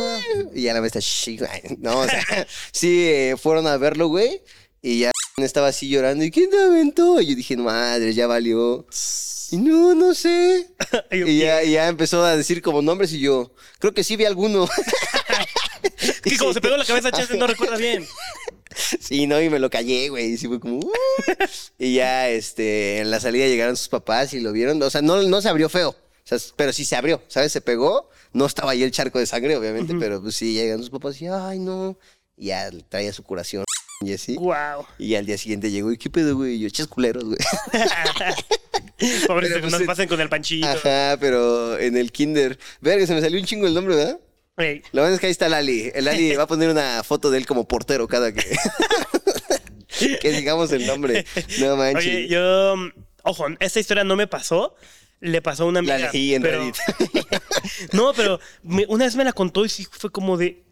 [0.53, 4.41] Y ya la vez está, no, o sea, sí, eh, fueron a verlo, güey,
[4.81, 7.19] y ya estaba así llorando, ¿y quién te aventó?
[7.21, 8.85] Y yo dije, madre, ya valió.
[9.51, 10.69] Y no, no sé.
[11.11, 14.25] Y ya, y ya empezó a decir como nombres y yo, creo que sí vi
[14.25, 14.69] alguno.
[16.23, 18.07] Que como se pegó la cabeza, chance, no recuerdas bien.
[18.99, 20.33] Sí, no, y me lo callé, güey.
[20.33, 20.77] Y sí fue como.
[20.77, 20.91] "Uh".
[21.77, 24.81] y ya, este, en la salida llegaron sus papás y lo vieron.
[24.81, 25.89] O sea, no, no se abrió feo.
[25.89, 27.51] O sea, pero sí se abrió, ¿sabes?
[27.51, 28.09] Se pegó.
[28.33, 31.27] No estaba ahí el charco de sangre, obviamente, pero pues sí, llegaron sus papás y,
[31.27, 31.97] ay, no.
[32.37, 33.65] Y ya traía su curación
[34.01, 34.35] y así.
[34.37, 34.85] Wow.
[34.97, 36.55] Y al día siguiente llegó, ¿y qué pedo, güey?
[36.55, 37.37] Y yo, ches culeros, güey.
[39.27, 40.67] Pobres pues, nos eh, pasen con el Panchito.
[40.67, 42.57] Ajá, pero en el kinder.
[42.79, 44.19] Verga, se me salió un chingo el nombre, ¿verdad?
[44.57, 45.91] Ey, Lo bueno es que ahí está Lali.
[45.93, 48.43] El Lali va a poner una foto de él como portero cada que.
[50.21, 51.25] que digamos el nombre.
[51.59, 52.05] No manches.
[52.05, 52.75] Oye, yo.
[53.23, 54.75] Ojo, esta historia no me pasó.
[55.19, 55.97] Le pasó a una amiga.
[55.99, 56.75] La leí en pero- Reddit.
[57.93, 60.63] no, pero me- una vez me la contó y sí fue como de.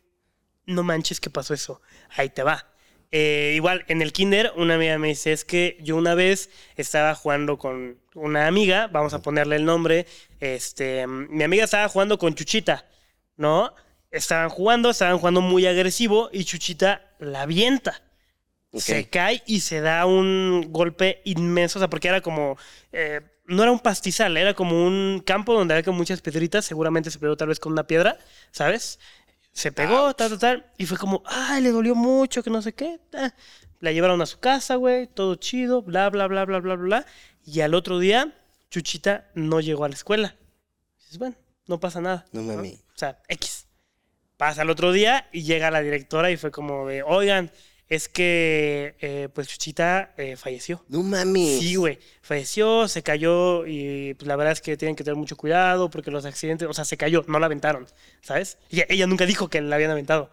[0.66, 1.82] No manches, ¿qué pasó eso?
[2.16, 2.68] Ahí te va.
[3.12, 7.16] Eh, igual, en el kinder, una amiga me dice, es que yo una vez estaba
[7.16, 10.06] jugando con una amiga, vamos a ponerle el nombre,
[10.40, 12.88] este, mi amiga estaba jugando con Chuchita,
[13.40, 13.74] ¿no?
[14.12, 18.02] Estaban jugando, estaban jugando muy agresivo y Chuchita la avienta.
[18.74, 22.58] Se cae y se da un golpe inmenso, o sea, porque era como,
[22.92, 27.18] eh, no era un pastizal, era como un campo donde había muchas piedritas, seguramente se
[27.18, 28.20] pegó tal vez con una piedra,
[28.52, 29.00] ¿sabes?
[29.54, 32.74] Se pegó, tal, tal, tal, y fue como, ay, le dolió mucho, que no sé
[32.74, 33.00] qué.
[33.80, 37.06] La llevaron a su casa, güey, todo chido, bla, bla, bla, bla, bla, bla.
[37.46, 38.36] Y al otro día,
[38.70, 40.36] Chuchita no llegó a la escuela.
[41.00, 42.26] Dices, bueno, no pasa nada.
[42.32, 42.84] No mames.
[43.00, 43.66] O sea, X.
[44.36, 47.50] Pasa el otro día y llega la directora y fue como de, oigan,
[47.88, 50.84] es que eh, pues Chuchita eh, falleció.
[50.90, 51.60] No mames.
[51.62, 55.38] Sí, güey, falleció, se cayó y pues, la verdad es que tienen que tener mucho
[55.38, 57.88] cuidado porque los accidentes, o sea, se cayó, no la aventaron,
[58.22, 58.58] ¿sabes?
[58.70, 60.30] Y ella nunca dijo que la habían aventado.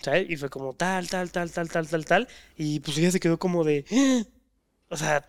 [0.00, 0.26] ¿sabes?
[0.30, 2.28] Y fue como tal, tal, tal, tal, tal, tal, tal.
[2.56, 3.84] Y pues ella se quedó como de.
[3.92, 4.22] "Ah".
[4.88, 5.28] O sea.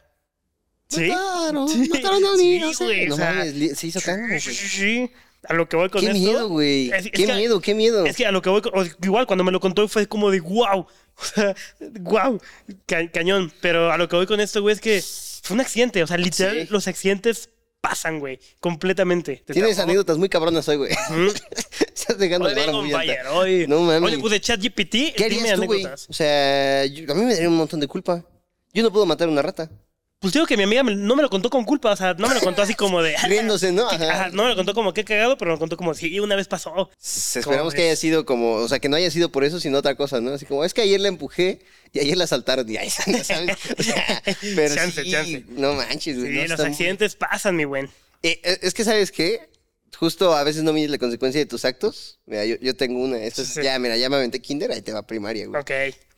[0.88, 1.10] Sí.
[1.10, 2.84] Mataron, Sí, mataron a un sí, niño, sí.
[2.86, 5.12] güey, No o sea, mames, se hizo cargo, Sí, sí, sí.
[5.48, 6.20] A lo que voy con Qué esto.
[6.20, 6.90] miedo, güey.
[6.92, 8.06] es- es Qué que- miedo, qué miedo.
[8.06, 10.40] Es que a lo que voy, con- igual cuando me lo contó fue como de
[10.42, 10.80] wow,
[11.16, 11.56] o sea,
[12.02, 12.40] wow,
[12.86, 13.52] ca- cañón.
[13.62, 15.02] Pero a lo que voy con esto, güey, es que
[15.44, 16.04] fue un accidente.
[16.04, 16.68] O sea, literal, Sí.
[16.72, 19.44] los accidentes pasan, güey, completamente.
[19.46, 20.92] Te Tienes anécdotas muy cabronas hoy, güey.
[21.96, 23.32] Estás dejando Hoy vengo muy alta.
[23.34, 24.02] hoy, No mames.
[24.04, 25.80] hoy le puse chat GPT, ¿Qué dime harías tú, güey?
[25.82, 26.08] anécdotas.
[26.10, 28.26] O sea, yo- a mí me daría un montón de culpa.
[28.74, 29.70] Yo no puedo matar una rata.
[30.20, 32.28] Pues digo que mi amiga me- no me lo contó con culpa, o sea, no
[32.28, 33.16] me lo contó así como de...
[33.28, 33.88] Riéndose, ¿no?
[33.90, 34.12] Ajá.
[34.12, 36.36] Ajá, no me lo contó como que cagado, pero me lo contó como si una
[36.36, 36.90] vez pasó.
[37.00, 39.94] Esperamos que haya sido como, o sea, que no haya sido por eso, sino otra
[39.96, 40.34] cosa, ¿no?
[40.34, 41.60] Así como, es que ayer la empujé
[41.94, 43.30] y ayer la asaltaron y ahí, ¿sabes?
[43.78, 44.24] O sea,
[44.56, 45.46] pero Chance, sí, chance.
[45.50, 46.32] no manches, güey.
[46.32, 47.86] Sí, no, los está muy- accidentes pasan, mi buen.
[48.24, 49.48] Eh, eh, es que, ¿sabes qué?
[50.00, 52.20] Justo a veces no mides la consecuencia de tus actos.
[52.26, 53.18] Mira, yo, yo tengo una.
[53.20, 53.62] Esto es- Sí.
[53.64, 55.62] Ya, mira, ya me aventé kinder, ahí te va primaria, güey.
[55.62, 55.72] Ok.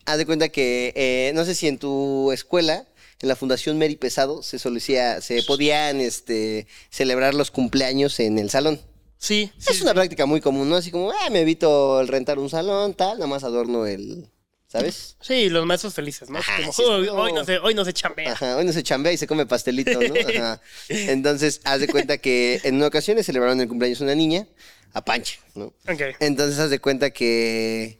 [0.06, 2.86] Haz de cuenta que, eh, no sé si en tu escuela,
[3.22, 8.50] en la Fundación Mary Pesado, se solicía, se podían este, celebrar los cumpleaños en el
[8.50, 8.80] salón.
[9.18, 10.76] Sí, sí, es una práctica muy común, ¿no?
[10.76, 14.26] Así como, ah, me evito el rentar un salón, tal, nada más adorno el,
[14.66, 15.16] ¿sabes?
[15.20, 16.38] Sí, los maestros felices, ¿no?
[16.38, 17.12] Ajá, Como, sí, "Uy, no.
[17.14, 18.32] hoy, no se, hoy no se chambea.
[18.32, 20.14] Ajá, hoy no se chambea y se come pastelito, ¿no?
[20.38, 20.62] Ajá.
[20.88, 24.46] Entonces, haz de cuenta que en una ocasión le celebraron el cumpleaños a una niña,
[24.94, 25.66] a Pancha, ¿no?
[25.86, 26.00] Ok.
[26.20, 27.99] Entonces, haz de cuenta que,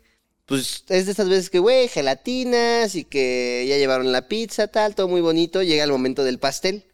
[0.50, 4.96] pues, es de estas veces que, güey, gelatinas y que ya llevaron la pizza, tal,
[4.96, 5.62] todo muy bonito.
[5.62, 6.86] Llega el momento del pastel,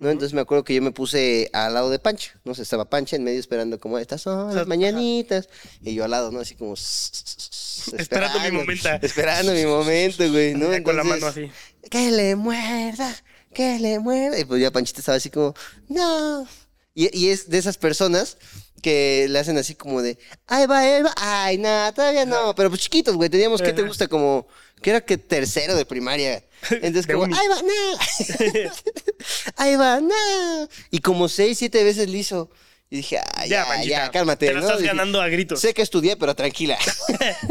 [0.00, 0.10] ¿no?
[0.10, 2.52] Entonces me acuerdo que yo me puse al lado de Pancha, ¿no?
[2.52, 5.48] sé, estaba Pancha en medio esperando como, estas son las mañanitas.
[5.82, 6.40] Y yo al lado, ¿no?
[6.40, 6.74] Así como...
[7.96, 8.88] Esperando mi momento.
[9.00, 10.82] Esperando mi momento, güey, ¿no?
[10.82, 11.48] Con la mano así.
[11.88, 13.14] que le muerda,
[13.54, 14.36] que le muerda.
[14.36, 15.54] Y pues ya Panchita estaba así como,
[15.88, 16.44] no.
[16.92, 18.36] Y, y es de esas personas
[18.82, 22.54] que le hacen así como de, ay, va, él va, ay, nada, todavía no.
[22.54, 24.06] Pero pues chiquitos, güey, teníamos, ¿qué te gusta?
[24.08, 24.46] Como,
[24.82, 26.44] que era que tercero de primaria.
[26.70, 27.34] Entonces De como, uni.
[27.38, 28.70] ay, va, no.
[29.56, 30.68] ay, va, no.
[30.90, 32.50] Y como seis, siete veces le hizo.
[32.88, 34.66] Y dije, ay, Ya, ya, ya, cálmate, Te lo ¿no?
[34.66, 35.60] estás Dije, ganando a gritos.
[35.60, 36.78] Sé que estudié, pero tranquila.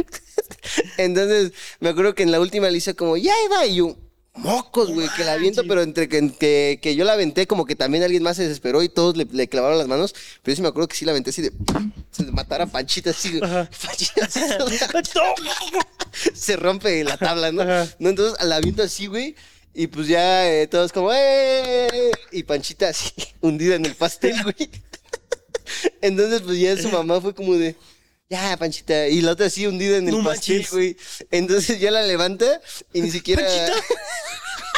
[0.98, 3.98] Entonces, me acuerdo que en la última le hice como, ya iba, y yo,
[4.36, 7.76] mocos, güey, que la aviento, pero entre que, que, que yo la aventé, como que
[7.76, 10.14] también alguien más se desesperó y todos le, le clavaron las manos.
[10.44, 11.52] Pero yo sí me acuerdo que sí la aventé así de,
[12.12, 13.40] se matara a Panchita así.
[13.42, 13.70] Ajá.
[13.86, 14.40] Panchita así,
[16.34, 17.62] se rompe la tabla, ¿no?
[17.62, 17.88] Ajá.
[18.00, 18.10] ¿no?
[18.10, 19.36] Entonces la aviento así, güey.
[19.78, 22.12] Y pues ya eh, todos como, ¡eh!
[22.32, 24.70] Y Panchita así, hundida en el pastel, güey.
[26.02, 27.76] Entonces, pues ya su mamá fue como de,
[28.30, 29.08] ya, Panchita.
[29.08, 30.72] Y la otra así hundida en el No pastel, manches.
[30.72, 30.98] güey.
[31.32, 32.62] Entonces ya la levanta
[32.94, 33.44] y ni siquiera.
[33.44, 33.74] Panchita.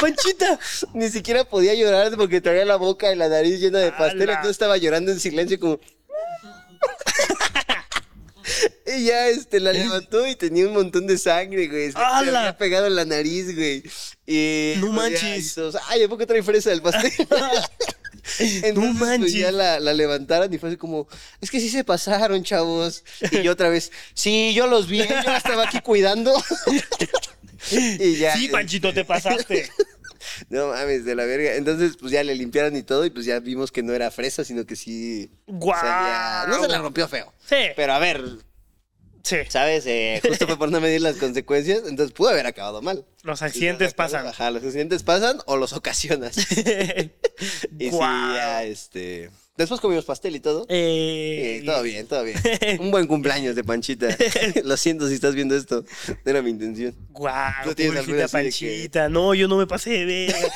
[0.00, 0.58] Panchita.
[0.94, 4.28] Ni siquiera podía llorar porque traía la boca y la nariz llena de pastel.
[4.28, 5.80] Entonces estaba llorando en silencio como...
[8.86, 11.92] y ya este, la levantó y tenía un montón de sangre, güey.
[11.92, 13.82] Se, había pegado en la nariz, güey.
[14.26, 15.56] Y, No pues, manches.
[15.88, 17.12] Ay, ¿a poco trae fresa del pastel?
[18.38, 19.32] Entonces, pues, manches.
[19.32, 21.08] ya la, la levantaron y fue así como,
[21.40, 23.04] es que sí se pasaron, chavos.
[23.30, 26.32] Y yo otra vez, sí, yo los vi, yo estaba aquí cuidando.
[27.70, 28.36] y ya.
[28.36, 29.70] Sí, Panchito, te pasaste.
[30.50, 31.54] No mames, de la verga.
[31.54, 34.44] Entonces, pues ya le limpiaron y todo, y pues ya vimos que no era fresa,
[34.44, 35.30] sino que sí.
[35.46, 36.48] Guau.
[36.48, 37.32] No se la rompió feo.
[37.44, 37.56] Sí.
[37.74, 38.22] Pero a ver,
[39.22, 39.36] Sí.
[39.48, 39.84] ¿sabes?
[39.86, 43.04] Eh, justo fue por no medir las consecuencias, entonces pudo haber acabado mal.
[43.22, 44.26] Los accidentes pasan.
[44.26, 46.36] Ajá, los accidentes pasan o los ocasionas.
[47.78, 49.30] y sí, ya, este.
[49.56, 50.66] Después comimos pastel y todo.
[50.68, 52.38] Eh, todo bien, todo bien.
[52.78, 54.06] Un buen cumpleaños de Panchita.
[54.64, 55.84] Lo siento si estás viendo esto.
[56.08, 56.94] No era mi intención.
[57.08, 59.08] Guau, ¿Tú tienes pobrecita alguna así de que- Panchita.
[59.08, 60.48] No, yo no me pasé de verga.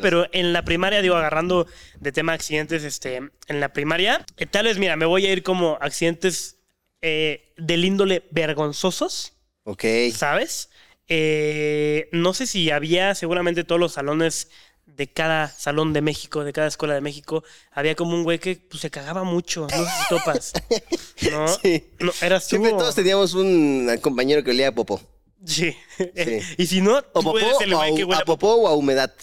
[0.00, 1.66] Pero en la primaria, digo, agarrando
[1.98, 5.42] de tema accidentes, este, en la primaria, eh, tal vez, mira, me voy a ir
[5.42, 6.57] como accidentes
[7.02, 9.32] eh, del índole vergonzosos,
[9.64, 9.84] Ok.
[10.14, 10.70] ¿sabes?
[11.08, 14.50] Eh, no sé si había, seguramente todos los salones
[14.86, 18.56] de cada salón de México, de cada escuela de México, había como un güey que
[18.56, 19.66] pues, se cagaba mucho.
[19.70, 20.52] No sé si topas.
[21.32, 21.48] ¿No?
[21.48, 21.84] Sí.
[22.00, 22.56] no eras tú.
[22.56, 25.00] Siempre todos teníamos un compañero que olía a popó.
[25.44, 25.74] Sí.
[26.16, 26.38] Sí.
[26.58, 28.38] y si no, O popó, eres el o que a, huele a a popó.
[28.38, 29.14] popó o a humedad.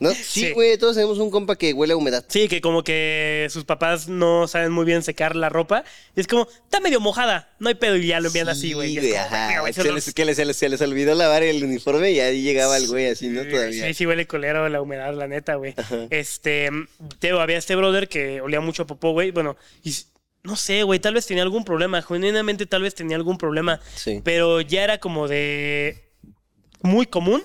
[0.00, 0.10] ¿No?
[0.10, 0.22] Sí.
[0.24, 2.24] Sí, güey, todos tenemos un compa que huele a humedad.
[2.28, 5.84] Sí, que como que sus papás no saben muy bien secar la ropa.
[6.16, 7.54] Y es como, está medio mojada.
[7.60, 8.92] No hay pedo y ya lo envían así, güey.
[8.94, 9.46] Y es Sí, como, ajá.
[9.46, 12.76] "Verga, güey, Se los- se, les, se les olvidó lavar el uniforme y ahí llegaba
[12.76, 13.44] el güey así, ¿no?
[13.46, 13.86] Todavía.
[13.86, 15.74] Sí, sí, huele colero la humedad, la neta, güey.
[16.10, 16.70] Este,
[17.20, 19.30] Teo, había este brother que olía mucho a popó, güey.
[19.30, 19.94] Bueno, y
[20.42, 22.02] no sé, güey, tal vez tenía algún problema.
[22.02, 23.80] Genuinamente, tal vez tenía algún problema.
[23.94, 24.20] Sí.
[24.24, 26.10] Pero ya era como de.
[26.82, 27.42] Muy común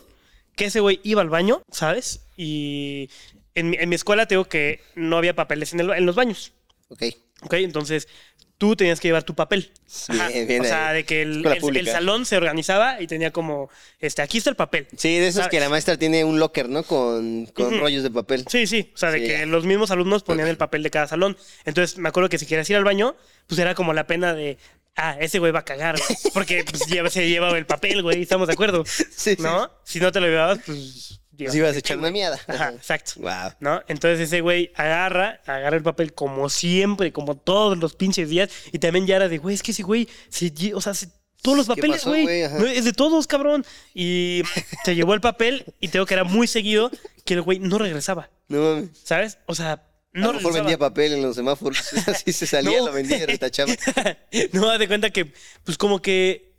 [0.59, 2.25] que ese güey iba al baño, ¿sabes?
[2.35, 3.09] Y
[3.55, 6.51] en mi, en mi escuela tengo que no había papeles en, el en los baños.
[6.89, 7.03] Ok.
[7.43, 7.53] ¿Ok?
[7.53, 8.09] Entonces,
[8.57, 9.71] tú tenías que llevar tu papel.
[10.09, 13.69] Bien, bien o sea, de que el, el- salón se organizaba y tenía como,
[13.99, 14.87] este, aquí está el papel.
[14.97, 15.49] Sí, de esos ¿Sabes?
[15.51, 16.83] que la maestra tiene un locker, ¿no?
[16.83, 18.43] Con, con rollos de papel.
[18.49, 19.45] Sí, sí, o sea, de Sí, que ya.
[19.45, 21.37] los mismos alumnos ponían el papel de cada salón.
[21.63, 23.15] Entonces, me acuerdo que si querías ir al baño,
[23.47, 24.57] pues era como la pena de,
[25.01, 26.17] ah, ese güey va a cagar, güey.
[26.33, 28.83] Porque pues, lleva- se llevaba el papel, güey, estamos de acuerdo.
[28.85, 29.37] Sí, sí.
[29.39, 29.69] ¿No?
[29.83, 31.15] Si no te lo llevabas, pues...
[31.37, 32.37] Pues ibas a echar una miada.
[32.47, 33.13] Ajá, exacto.
[33.21, 33.53] Wow.
[33.61, 33.81] ¿No?
[33.87, 38.49] Entonces ese güey agarra, agarra el papel como siempre, como todos los pinches días.
[38.73, 41.07] Y también ya era de, güey, es que ese güey, se o sea, se-
[41.41, 42.25] todos los ¿Qué papeles, güey.
[42.49, 43.65] no, Es de todos, cabrón.
[43.93, 44.41] Y
[44.83, 46.91] se llevó el papel y tengo que era muy seguido
[47.23, 48.29] que el güey no regresaba.
[48.49, 48.89] No mames.
[49.01, 49.37] ¿Sabes?
[49.45, 49.81] O sea,
[50.13, 51.93] a no lo mejor vendía papel en los semáforos.
[52.07, 52.87] Así se salía, No.
[52.87, 53.71] lo vendía y retachaba.
[54.53, 55.31] no, de cuenta que,
[55.63, 56.53] pues como que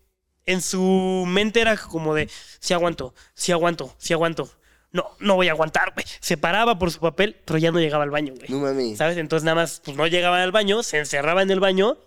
[0.46, 2.28] en su mente era como de,
[2.60, 4.50] sí aguanto, sí aguanto, sí aguanto.
[4.92, 6.04] No, no voy a aguantar, güey.
[6.20, 8.48] Se paraba por su papel, pero ya no llegaba al baño, güey.
[8.48, 8.98] No mames.
[8.98, 9.16] ¿Sabes?
[9.18, 11.98] Entonces nada más, pues no llegaba al baño, se encerraba en el baño,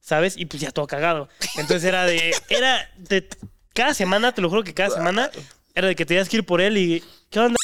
[0.00, 0.36] ¿sabes?
[0.36, 1.28] Y pues ya todo cagado.
[1.56, 3.26] Entonces era de, era de,
[3.72, 5.30] cada semana, te lo juro que cada semana,
[5.74, 7.56] era de que tenías que ir por él y, ¿qué onda?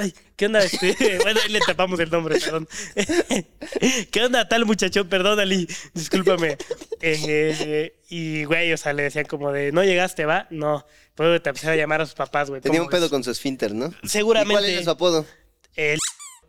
[0.00, 0.62] Ay, ¿Qué onda?
[0.64, 0.96] Este?
[1.22, 2.68] Bueno, ahí le tapamos el nombre, perdón.
[4.10, 5.08] ¿Qué onda tal muchacho?
[5.08, 6.56] Perdón, Ali, discúlpame.
[7.04, 10.46] Eh, y, güey, o sea, le decían como de, no llegaste, ¿va?
[10.50, 10.86] No.
[11.16, 12.60] Puedo te empezar a llamar a sus papás, güey.
[12.60, 13.92] Tenía ¿cómo un pedo con su esfínter, ¿no?
[14.04, 14.52] ¿Y Seguramente.
[14.54, 15.26] cuál era su apodo?
[15.74, 15.98] el-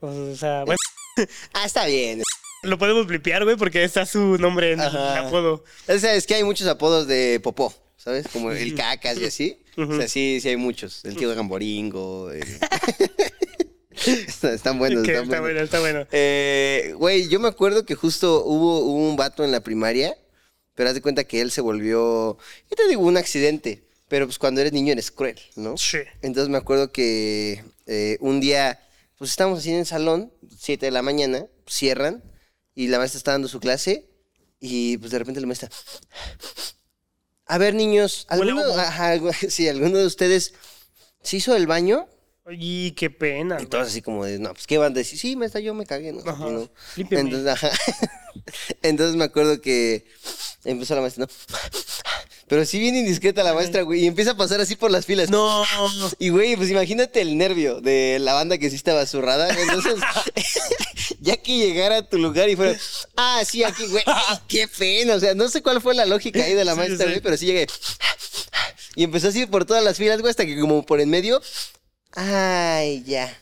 [0.01, 0.77] o sea, bueno,
[1.53, 2.21] Ah, está bien.
[2.61, 5.63] lo podemos blipear, güey, porque está su nombre en el apodo.
[5.87, 8.27] O sea, es que hay muchos apodos de popó, ¿sabes?
[8.31, 9.62] Como el cacas y así.
[9.77, 11.03] O sea, sí, sí hay muchos.
[11.05, 12.31] El tío Gamboringo.
[12.31, 12.41] eh.
[14.05, 15.41] Está- están buenos, están está buenos.
[15.41, 16.07] bueno, está bueno.
[16.11, 20.17] Eh, Güey, yo me acuerdo que justo hubo, hubo un vato en la primaria,
[20.75, 22.37] pero haz de cuenta que él se volvió,
[22.69, 25.77] yo te digo, un accidente, pero pues cuando eres niño eres cruel, ¿no?
[25.77, 25.99] Sí.
[26.21, 28.79] Entonces me acuerdo que eh, un día,
[29.17, 32.23] pues estábamos así en el salón, 7 de la mañana, cierran,
[32.75, 34.09] y la maestra está dando su clase,
[34.59, 35.69] y pues de repente la maestra,
[37.53, 39.13] a ver niños, ¿alguno, ajá,
[39.47, 40.55] sí, ¿alguno de ustedes
[41.21, 42.07] se hizo el baño?
[42.49, 43.57] Y qué pena.
[43.59, 45.19] Todos así como de, no, pues ¿qué van a decir?
[45.19, 46.27] Sí, maestra, yo me cagué, ¿no?
[46.27, 46.49] Ajá.
[46.49, 46.67] No.
[46.97, 47.69] Entonces, ajá.
[48.81, 50.07] Entonces me acuerdo que
[50.65, 51.31] empezó la maestra, ¿no?
[52.47, 55.29] Pero sí bien indiscreta la maestra, güey, y empieza a pasar así por las filas.
[55.29, 55.63] No.
[56.17, 59.49] Y güey, pues imagínate el nervio de la banda que sí estaba zurrada.
[59.49, 60.01] Entonces,
[61.23, 62.77] ya que llegara a tu lugar y fuera,
[63.15, 64.03] ah, sí, aquí, güey,
[64.47, 65.15] qué pena.
[65.15, 67.11] O sea, no sé cuál fue la lógica ahí de la Sí, maestra, sí.
[67.11, 67.67] güey, pero sí llegué.
[68.95, 71.41] Y empezó así por todas las filas, güey, hasta que como por en medio,
[72.11, 73.35] ay, ya.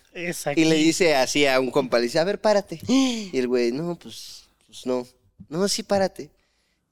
[0.55, 2.79] Y le dice así a un compa, le dice, a ver, párate.
[2.87, 5.07] Y el güey, no, pues, pues no.
[5.49, 6.29] No, sí, párate.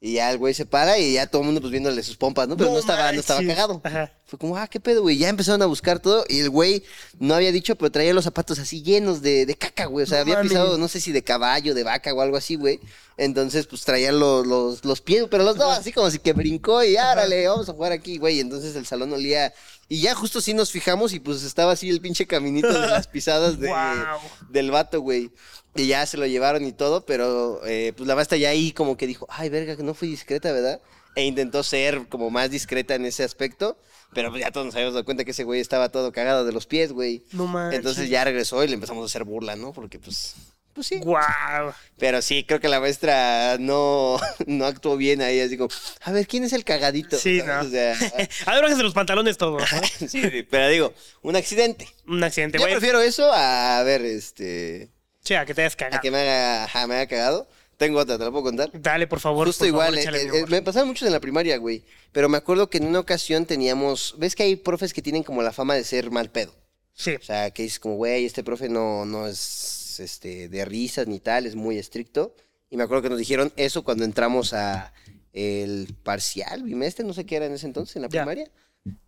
[0.02, 2.48] Y ya el güey se para y ya todo el mundo pues viéndole sus pompas,
[2.48, 2.56] ¿no?
[2.56, 3.82] Pero no, No estaba, no estaba cagado.
[3.84, 4.14] Ajá.
[4.26, 5.18] Fue como, ah, qué pedo, güey.
[5.18, 6.84] Ya empezaron a buscar todo y el güey
[7.18, 10.04] no había dicho, pero traía los zapatos así llenos de, de caca, güey.
[10.04, 12.56] O sea, No había pisado, no sé si de caballo, de vaca o algo así,
[12.56, 12.80] güey.
[13.18, 16.82] Entonces, pues traía los, los, los pies, pero los dos así como si que brincó
[16.82, 18.40] y árale, vamos a jugar aquí, güey.
[18.40, 19.54] Entonces el salón olía.
[19.90, 23.08] Y ya justo sí nos fijamos y pues estaba así el pinche caminito de las
[23.08, 23.70] pisadas de,
[24.50, 25.32] del vato, güey.
[25.76, 28.98] Y ya se lo llevaron y todo, pero eh, pues la maestra ya ahí como
[28.98, 30.82] que dijo, ay, verga, que no fui discreta, ¿verdad?
[31.16, 33.78] E intentó ser como más discreta en ese aspecto,
[34.14, 36.52] pero pues ya todos nos habíamos dado cuenta que ese güey estaba todo cagado de
[36.52, 37.24] los pies, güey.
[37.32, 37.78] No manches.
[37.78, 39.72] Entonces ya regresó y le empezamos a hacer burla, ¿no?
[39.72, 40.36] Porque pues,
[40.74, 41.00] pues sí.
[41.00, 41.74] Guau.
[41.98, 45.70] Pero sí, creo que la maestra no, no actuó bien ahí, así como,
[46.02, 47.18] a ver, ¿quién es el cagadito?
[47.18, 47.60] Sí, no.
[47.62, 47.94] O sea,
[48.46, 49.62] A ver, bájese los pantalones todos.
[49.72, 49.82] ¿no?
[50.00, 51.88] sí, sí, pero digo, un accidente.
[52.08, 52.74] Un accidente, Yo güey.
[52.74, 54.90] prefiero eso a, ver, este...
[55.24, 56.02] Sí, a que te hayas A cagado.
[56.02, 57.48] que me haga, ajá, me haya cagado.
[57.78, 58.70] Tengo otra, ¿te la puedo contar?
[58.74, 59.48] Dale, por favor.
[59.48, 61.84] Justo por igual, favor, eh, échale, eh, me pasaron muchos en la primaria, güey.
[62.12, 65.42] Pero me acuerdo que en una ocasión teníamos, ves que hay profes que tienen como
[65.42, 66.54] la fama de ser mal pedo.
[66.94, 67.16] Sí.
[67.16, 71.20] O sea, que dices como, güey, este profe no, no es este, de risas ni
[71.20, 72.36] tal, es muy estricto.
[72.70, 74.94] Y me acuerdo que nos dijeron eso cuando entramos a
[75.32, 78.22] el parcial, bimestre, no sé qué era en ese entonces, en la Ya.
[78.24, 78.52] primaria.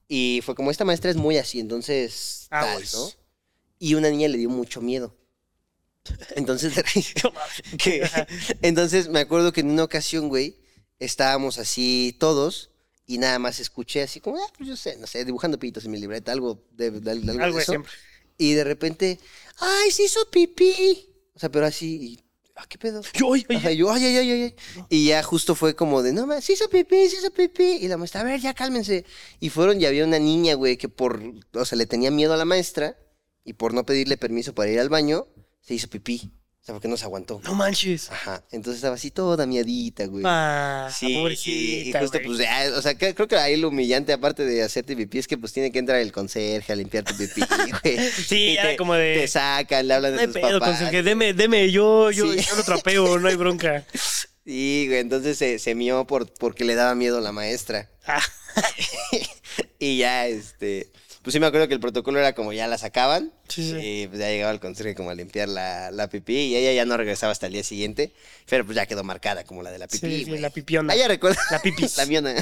[0.07, 2.93] Y fue como, esta maestra es muy así, entonces, tal, Aguas.
[2.93, 3.09] ¿no?
[3.79, 5.15] Y una niña le dio mucho miedo.
[6.35, 6.73] Entonces,
[7.77, 8.09] que-
[8.61, 10.57] entonces me acuerdo que en una ocasión, güey,
[10.99, 12.69] estábamos así todos
[13.05, 15.91] y nada más escuché así como, ah, pues yo sé, no sé, dibujando pitos en
[15.91, 17.71] mi libreta, algo de, de- de algo Algo de eso.
[17.73, 17.91] siempre.
[18.37, 19.19] Y de repente,
[19.59, 21.07] ¡ay, se hizo pipí!
[21.35, 22.19] O sea, pero así, y,
[22.55, 23.01] ah, ¿qué pedo?
[23.13, 24.55] Yo, ay, ay, Ajá, yo, ay, ay, ay.
[24.89, 27.63] Y ya justo fue como de, no, ma, se hizo pipí, se hizo pipí.
[27.81, 29.05] Y la maestra, a ver, ya cálmense.
[29.39, 31.21] Y fueron y había una niña, güey, que por,
[31.53, 32.97] o sea, le tenía miedo a la maestra
[33.43, 35.27] y por no pedirle permiso para ir al baño,
[35.61, 36.31] se hizo pipí.
[36.61, 37.41] O sea, porque no se aguantó.
[37.43, 38.11] No manches.
[38.11, 38.43] Ajá.
[38.51, 40.23] Entonces estaba así toda miadita, güey.
[40.27, 41.07] Ah, Sí,
[41.47, 44.95] y, y justo pues ya, o sea, creo que ahí lo humillante aparte de hacerte
[44.95, 47.41] pipí es que pues tiene que entrar el conserje a limpiar tu pipí,
[47.83, 47.97] güey.
[48.11, 50.77] Sí, era te- como de- Te sacan, le hablan No de tus pedo, papás.
[50.77, 52.41] conserje, deme, deme, yo, yo, Sí.
[52.47, 53.83] yo lo trapeo, no hay bronca.
[54.43, 57.91] Y, güey, entonces se, se mió por, porque le daba miedo la maestra.
[58.07, 58.23] Ah,
[59.79, 60.91] y ya, este.
[61.21, 63.31] Pues sí me acuerdo que el protocolo era como ya la sacaban.
[63.47, 63.77] Sí, sí.
[63.79, 66.33] Y pues ya llegaba el conserje como a limpiar la, la pipí.
[66.33, 68.13] Y ella ya no regresaba hasta el día siguiente.
[68.49, 70.25] Pero pues ya quedó marcada como la de la pipí.
[70.25, 70.93] Sí, la pipiona.
[70.93, 71.39] Ah, ya recuerdo.
[71.51, 71.97] La pipis.
[71.97, 72.33] la miona.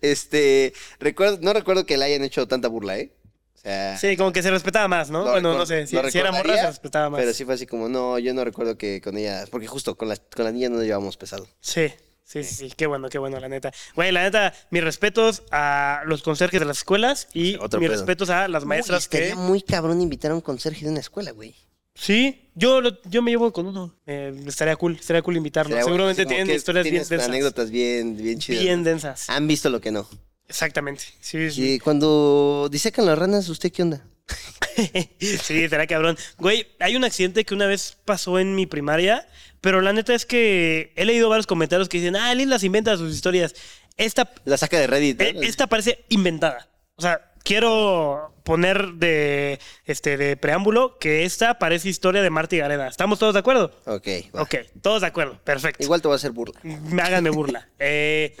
[0.00, 0.72] Este.
[1.00, 3.12] Recuerdo, no recuerdo que le hayan hecho tanta burla, ¿eh?
[3.54, 3.98] O sea.
[3.98, 5.24] Sí, como que se respetaba más, ¿no?
[5.24, 5.86] bueno, no sé.
[5.86, 7.20] Si, si era morra, se respetaba más.
[7.20, 9.44] Pero sí fue así como, no, yo no recuerdo que con ella.
[9.50, 11.46] Porque justo con las, con las niñas no nos llevamos pesado.
[11.60, 11.92] Sí,
[12.28, 12.72] sí, sí, sí.
[12.76, 13.72] Qué bueno, qué bueno, la neta.
[13.94, 17.98] Güey, la neta, mis respetos a los conserjes de las escuelas y Otro mis pedo.
[17.98, 19.34] respetos a las maestras Uy, estaría que...
[19.36, 21.54] muy cabrón invitar a un conserje de una escuela, güey.
[21.94, 23.92] Sí, yo, lo- yo me llevo con uno.
[24.06, 25.76] Eh, estaría cool, estaría cool invitarlo.
[25.82, 27.28] Seguramente tienen que historias bien tienes densas.
[27.28, 28.62] anécdotas bien, bien chidas.
[28.62, 28.84] Bien ¿no?
[28.90, 29.28] densas.
[29.30, 30.08] Han visto lo que no.
[30.46, 31.02] Exactamente.
[31.20, 31.72] Sí, sí.
[31.72, 34.06] Y cuando disecan las ranas, ¿usted qué onda?
[35.18, 36.16] sí, será cabrón.
[36.38, 39.26] Güey, hay un accidente que una vez pasó en mi primaria,
[39.60, 42.96] pero la neta es que he leído varios comentarios que dicen, ah, Lil las inventa
[42.96, 43.54] sus historias.
[43.96, 45.20] Esta, La saca de Reddit.
[45.20, 46.68] eh, esta parece inventada.
[46.96, 52.58] O sea, quiero poner de, este, de preámbulo que esta parece historia de Marta y
[52.58, 52.88] Gareda.
[52.88, 53.72] ¿Estamos todos de acuerdo?
[53.86, 54.42] Ok, va.
[54.42, 55.40] Ok, todos de acuerdo.
[55.44, 55.82] Perfecto.
[55.82, 56.58] Igual te voy a hacer burla.
[56.62, 57.68] Me háganme burla.
[57.80, 58.36] Eh,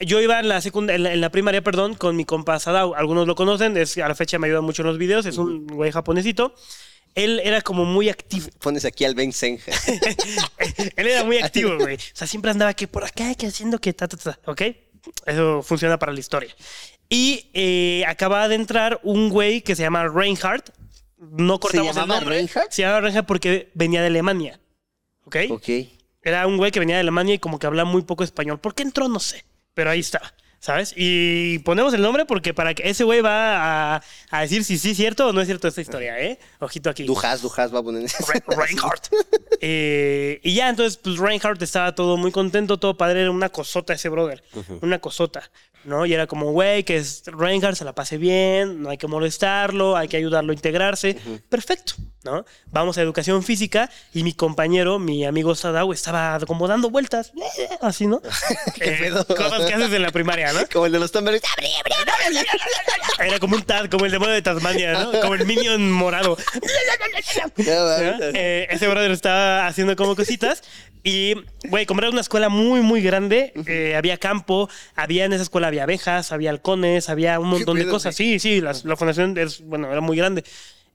[0.00, 2.94] yo iba en la, secund- en la, en la primaria, perdón, con mi compa Sadao.
[2.96, 5.24] Algunos lo conocen, es, a la fecha me ayuda mucho en los videos.
[5.24, 6.54] Es un güey japonesito.
[7.14, 8.48] Él era como muy activo.
[8.60, 9.72] Pones aquí al Ben Senja.
[10.96, 11.96] Él era muy activo, güey.
[11.96, 14.38] O sea, siempre andaba que por acá, que haciendo que ta, ta, ta.
[14.46, 14.62] ¿Ok?
[15.26, 16.54] Eso funciona para la historia.
[17.08, 20.70] Y eh, acaba de entrar un güey que se llama Reinhardt.
[21.18, 22.36] No cortamos el llamaba nombre.
[22.36, 22.70] Reinhardt?
[22.70, 24.60] Se llamaba Reinhardt porque venía de Alemania.
[25.24, 25.36] ¿Ok?
[25.50, 25.68] ok.
[26.22, 28.58] Era un güey que venía de Alemania y como que hablaba muy poco español.
[28.58, 29.08] ¿Por qué entró?
[29.08, 29.44] No sé.
[29.74, 30.34] Pero ahí está.
[30.64, 30.94] ¿Sabes?
[30.96, 34.92] Y ponemos el nombre porque para que ese güey va a, a decir si sí
[34.92, 36.38] es cierto o no es cierto esta historia, ¿eh?
[36.58, 37.02] Ojito aquí.
[37.04, 38.04] Dujas, Dujas va a poner.
[38.26, 39.08] Re- Reinhardt.
[39.66, 43.22] Eh, y ya, entonces, pues Reinhardt estaba todo muy contento, todo padre.
[43.22, 44.42] Era una cosota ese brother.
[44.82, 45.50] Una cosota,
[45.84, 46.06] ¿no?
[46.06, 49.96] Y era como, güey, que es Reinhardt se la pase bien, no hay que molestarlo,
[49.96, 51.16] hay que ayudarlo a integrarse.
[51.48, 52.44] Perfecto, ¿no?
[52.66, 57.32] Vamos a educación física y mi compañero, mi amigo Sadao, estaba como dando vueltas,
[57.80, 58.20] así, ¿no?
[58.80, 59.26] Eh, pedo?
[59.26, 60.60] cosas que haces en la primaria, ¿no?
[60.72, 61.42] Como el de los Thunbergs.
[63.18, 65.20] Era como un Tad, como el demonio de Tasmania, ¿no?
[65.20, 66.36] Como el minion morado.
[67.56, 70.62] Eh, ese brother estaba haciendo como cositas.
[71.06, 71.34] Y,
[71.68, 75.66] güey, como era una escuela muy, muy grande, eh, había campo, había en esa escuela
[75.68, 78.16] había abejas, había halcones, había un montón de cosas.
[78.16, 80.44] Sí, sí, la, la fundación es, bueno, era muy grande.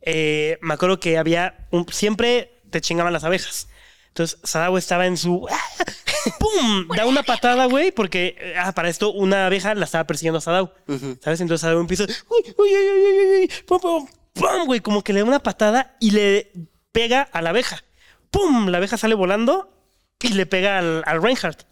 [0.02, 3.70] Eh, me acuerdo que había, un- siempre te chingaban las abejas.
[4.08, 5.48] Entonces, Sadao estaba en su...
[6.40, 6.88] ¡Pum!
[6.98, 10.42] Da una patada, güey, porque eh, ah, para esto una abeja la estaba persiguiendo a
[10.42, 10.74] Sadao.
[11.22, 11.40] ¿Sabes?
[11.42, 12.06] Entonces Sadao empieza...
[12.06, 13.52] ¡Uy, uy, uy, uy, uy, uy!
[13.68, 14.08] ¡Pum, pum!
[14.34, 14.66] ¡Pum!
[14.66, 16.52] Güey, como que le da una patada y le
[16.92, 17.84] pega a la abeja.
[18.32, 18.68] ¡Pum!
[18.70, 19.76] La abeja sale volando
[20.22, 21.64] y le pega al, al Reinhardt.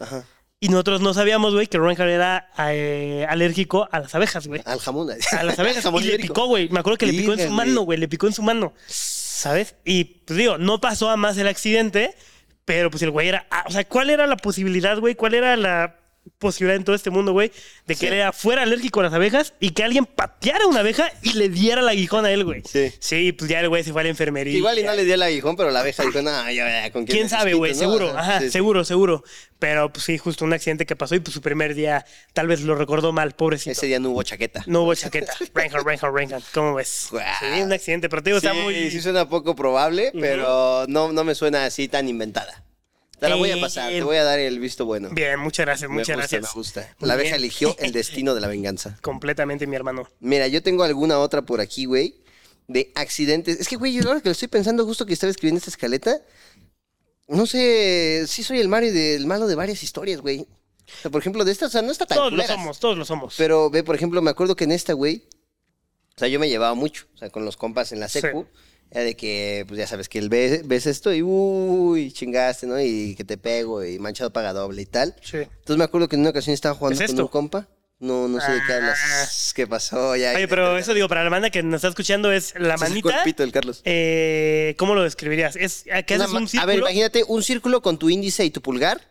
[0.60, 4.62] Y nosotros no sabíamos, güey, que Reinhardt era eh, alérgico a las abejas, güey.
[4.66, 5.10] Al jamón.
[5.12, 5.84] A las abejas.
[5.84, 6.68] Jamón y le picó, güey.
[6.70, 8.00] Me acuerdo que le picó en su mano, güey.
[8.00, 8.74] Le picó en su mano.
[8.88, 9.76] ¿Sabes?
[9.86, 12.16] Y pues digo, no pasó a más el accidente,
[12.66, 13.46] pero pues el güey era.
[13.52, 15.14] ah, o sea, ¿cuál era la posibilidad, güey?
[15.14, 16.00] ¿Cuál era la
[16.40, 17.52] posibilidad en todo este mundo, güey?
[17.86, 18.06] De que Sí.
[18.08, 21.82] él fuera alérgico a las abejas y que alguien pateara una abeja y le diera
[21.82, 22.62] el aguijón a él, güey.
[22.70, 22.92] Sí.
[23.00, 24.56] Sí, pues ya el güey se fue a la enfermería.
[24.58, 27.06] Igual y no le dio el aguijón, pero la abeja dijo, no, ya, ya, ¿con
[27.06, 27.18] quién?
[27.18, 27.74] ¿Quién sabe, güey?
[27.74, 29.24] no?" Seguro, Ajá, sí, seguro, seguro.
[29.60, 32.62] Pero pues sí, justo un accidente que pasó y pues su primer día tal vez
[32.62, 33.72] lo recordó mal, pobrecito.
[33.72, 34.64] Ese día no hubo chaqueta.
[34.68, 35.34] No hubo chaqueta.
[35.56, 36.46] Reinhardt, Reinhardt, Reinhardt.
[36.54, 37.10] ¿Cómo ves?
[37.10, 38.92] Sí, un accidente, pero te digo, Sí, está muy...
[38.92, 42.64] sí suena poco probable, pero no, no me suena así tan inventada.
[43.20, 45.10] Te la voy a Eh, pasar, te voy a dar el visto bueno.
[45.12, 46.44] Bien, muchas gracias, me muchas gusta, gracias.
[46.56, 46.96] me gusta.
[47.00, 47.42] Muy La abeja bien.
[47.42, 48.98] eligió el destino de la venganza.
[49.02, 50.08] Completamente, mi hermano.
[50.20, 52.16] Mira, yo tengo alguna otra por aquí, güey,
[52.68, 53.60] de accidentes.
[53.60, 56.22] Es que, güey, ahora que lo estoy pensando justo que estaba escribiendo esta escaleta,
[57.28, 60.42] no sé, sí soy el Mario del malo de varias historias, güey.
[60.42, 62.98] O sea, por ejemplo, de estas, o sea, no está tan Todos lo somos, todos
[62.98, 63.36] lo somos.
[63.38, 65.24] Pero ve, por ejemplo, me acuerdo que en esta, güey,
[66.16, 68.48] o sea, yo me llevaba mucho, o sea, con los compas en la secu.
[68.92, 72.80] Era de que, pues ya sabes, que él ve, ves esto y, uy, chingaste, ¿no?
[72.80, 75.14] Y que te pego y manchado paga doble y tal.
[75.22, 75.38] Sí.
[75.38, 77.68] Entonces me acuerdo que en una ocasión estaba jugando ¿Es con un compa.
[78.00, 78.78] No, no sé de qué Ah.
[78.78, 79.54] hablas.
[79.56, 80.16] ¿Qué pasó?
[80.16, 82.76] Ya, Oye, pero eso digo, para la banda que nos está escuchando es la Ese
[82.76, 83.10] es el manita.
[83.12, 83.82] cuerpito del Carlos.
[83.86, 85.56] eh, ¿Cómo lo describirías?
[85.56, 86.68] ¿Es que haces un A círculo?
[86.68, 89.02] ver, imagínate un círculo con tu índice y tu pulgar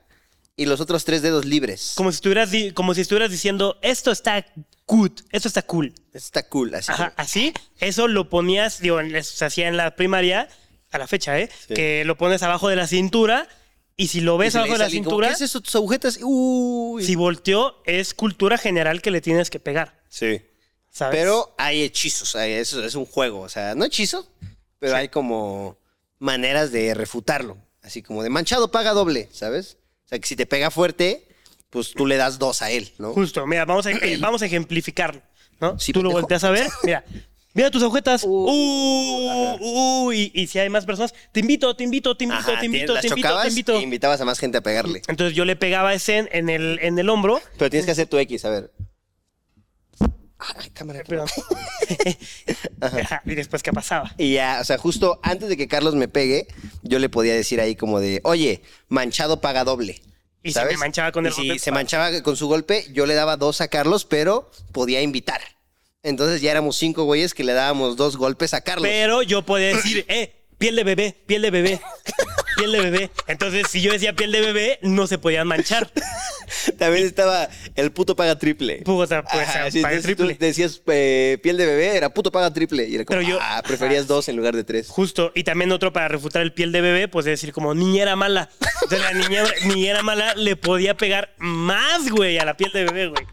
[0.57, 1.93] y los otros tres dedos libres.
[1.97, 4.47] como, si estuvieras, como si estuvieras diciendo, esto está
[4.87, 5.93] good, esto está cool.
[6.17, 6.91] Está cool, así.
[6.91, 10.49] Ajá, así, eso lo ponías, digo, se hacía en la primaria,
[10.91, 11.49] a la fecha, ¿eh?
[11.69, 11.75] Sí.
[11.75, 13.49] Que lo pones abajo de la cintura
[13.97, 15.61] y si lo ves abajo de la alguien cintura, ¿Qué es eso?
[15.61, 16.19] Tus agujetas.
[16.23, 17.05] Uy.
[17.05, 20.41] si volteó, es cultura general que le tienes que pegar, Sí.
[20.91, 21.17] ¿sabes?
[21.19, 24.27] Pero hay hechizos, hay- eso es un juego, o sea, no hechizo,
[24.79, 25.79] pero hay como
[26.19, 29.77] maneras de refutarlo, así como de manchado paga doble, ¿sabes?
[30.07, 31.27] O sea, que si te pega fuerte,
[31.69, 33.13] pues tú le das dos a él, ¿no?
[33.13, 33.91] Justo, mira, vamos a,
[34.21, 35.21] vamos a ejemplificarlo,
[35.61, 35.79] ¿no?
[35.79, 36.21] Sí, Tú lo pendejo.
[36.23, 37.05] volteas a ver, mira.
[37.55, 38.23] Mira tus agujetas.
[38.25, 42.41] Uh, Uh, uh, y, y si hay más personas, te invito, te invito, te invito,
[42.41, 43.81] Ajá, te invito, te invito, te invito.
[43.81, 45.01] invitabas a más gente a pegarle.
[45.09, 47.41] Entonces yo le pegaba ese en, en el, en el hombro.
[47.57, 48.73] Pero tienes que hacer tu X, a ver.
[50.39, 51.03] Ay, cámara.
[51.09, 51.29] Perdón.
[52.81, 54.15] Ajá, y después, ¿qué pasaba?
[54.19, 56.47] Y ya, o sea, justo antes de que Carlos me pegue,
[56.83, 60.03] yo le podía decir ahí como de, oye, manchado paga doble.
[60.43, 60.75] Y si ¿sabes?
[60.75, 63.37] me manchaba con Y el si golpe, se manchaba con su golpe, yo le daba
[63.37, 65.41] dos a Carlos, pero podía invitar.
[66.03, 68.87] Entonces ya éramos cinco güeyes que le dábamos dos golpes a Carlos.
[68.89, 71.81] Pero yo podía decir, eh, piel de bebé, piel de bebé,
[72.57, 73.11] piel de bebé.
[73.27, 75.91] Entonces, si yo decía piel de bebé, no se podían manchar.
[76.79, 78.83] También estaba el puto paga triple.
[78.85, 80.37] Pues, Ajá, paga sí, entonces triple.
[80.39, 82.89] Decías eh, piel de bebé, era puto paga triple.
[82.89, 84.89] Y era como, Pero yo- ah, preferías dos en lugar de tres.
[84.89, 88.17] Justo, y también otro para refutar el piel de bebé, pues de decir como niñera
[88.17, 88.49] mala.
[88.83, 93.09] Entonces la niña, niñera mala le podía pegar más, güey, a la piel de bebé,
[93.09, 93.27] güey.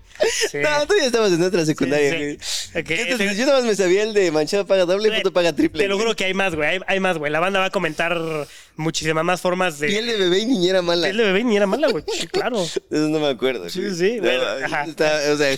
[0.52, 0.60] Sí.
[0.60, 3.36] No, tú ya estabas en otra secundaria, Sí, güey.
[3.36, 5.82] yo nada más me sabía el de manchado paga doble y Güey, puto paga triple.
[5.84, 6.06] Te lo güey.
[6.06, 6.70] juro que hay más, güey.
[6.70, 7.32] Hay, hay más, güey.
[7.32, 8.20] La banda va a comentar
[8.76, 9.88] muchísimas más formas de.
[9.88, 11.04] Piel de bebé y niñera mala.
[11.08, 12.04] piel de bebé y niñera mala, güey.
[12.32, 12.62] Claro.
[12.64, 13.70] Eso no me acuerdo.
[13.70, 13.96] Sí, güey.
[13.96, 14.84] sí, No, bueno, ajá.
[14.86, 15.52] está- o sea,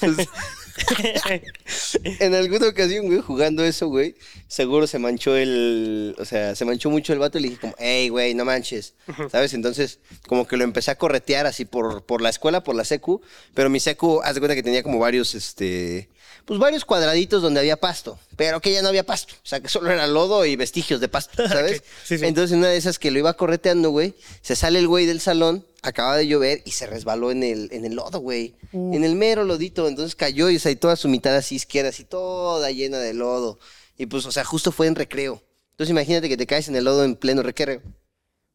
[2.03, 4.15] en alguna ocasión, güey, jugando eso, güey,
[4.47, 6.15] seguro se manchó el.
[6.17, 8.93] O sea, se manchó mucho el vato y le dije, como, hey, güey, no manches.
[9.31, 9.53] ¿Sabes?
[9.53, 13.21] Entonces, como que lo empecé a corretear así por, por la escuela, por la secu.
[13.53, 16.09] Pero mi secu, haz de cuenta que tenía como varios, este.
[16.45, 19.33] Pues varios cuadraditos donde había pasto, pero que ya no había pasto.
[19.43, 21.81] O sea, que solo era lodo y vestigios de pasto, ¿sabes?
[22.03, 22.25] Sí, sí.
[22.25, 25.21] Entonces, en una de esas que lo iba correteando, güey, se sale el güey del
[25.21, 28.55] salón, acaba de llover y se resbaló en el, en el lodo, güey.
[28.73, 29.87] En el mero lodito.
[29.87, 33.13] Entonces cayó y, o sea, y toda su mitad así izquierda, así toda llena de
[33.13, 33.59] lodo.
[33.97, 35.41] Y pues, o sea, justo fue en recreo.
[35.71, 37.81] Entonces, imagínate que te caes en el lodo en pleno recreo.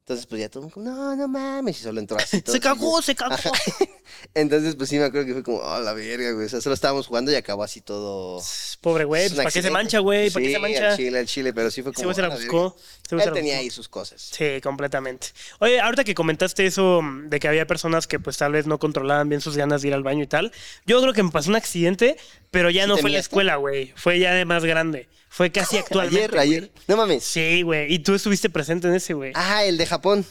[0.01, 2.43] Entonces, pues ya todo, no, no mames, y solo entró así.
[2.43, 3.07] todo Se cagó, así.
[3.07, 3.36] se cagó.
[4.33, 6.47] Entonces, pues sí me acuerdo que fue como, oh, la verga, güey.
[6.47, 8.41] O sea, solo estábamos jugando y acabó así todo.
[8.81, 9.22] Pobre güey.
[9.24, 10.31] Es pues, un ¿Para qué se mancha, güey?
[10.31, 10.91] ¿Para qué Sí, se mancha?
[10.93, 12.05] Al chile, al chile, pero sí fue como.
[12.05, 12.62] güey se la "Ah, buscó.
[12.70, 12.76] verga".
[13.07, 13.62] Ese güey se la tenía buscó.
[13.64, 14.31] ahí sus cosas.
[14.33, 15.28] Sí, completamente.
[15.59, 18.78] Oye, ahorita que comentaste eso mm, de que había personas que pues tal vez no
[18.78, 20.53] controlaban bien sus ganas de ir al baño y tal,
[20.87, 22.16] yo creo que me pasó un accidente,
[22.53, 23.93] pero ya ¿Sí no fue en la escuela, güey.
[23.97, 25.09] Fue ya de más grande.
[25.28, 26.39] Fue casi actualmente.
[26.39, 26.70] Ayer, ayer.
[26.87, 27.24] No mames.
[27.24, 27.93] Sí, güey.
[27.93, 29.33] Y tú estuviste presente en ese, güey.
[29.35, 30.24] Ah, el de Japón.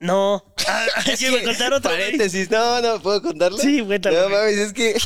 [0.00, 0.44] No.
[0.66, 2.02] Ah, Es ¿Quieres contar otro, güey?
[2.02, 3.58] Paréntesis, no, no, ¿puedo contarlo?
[3.58, 4.96] Sí, cuéntalo, No mames, es que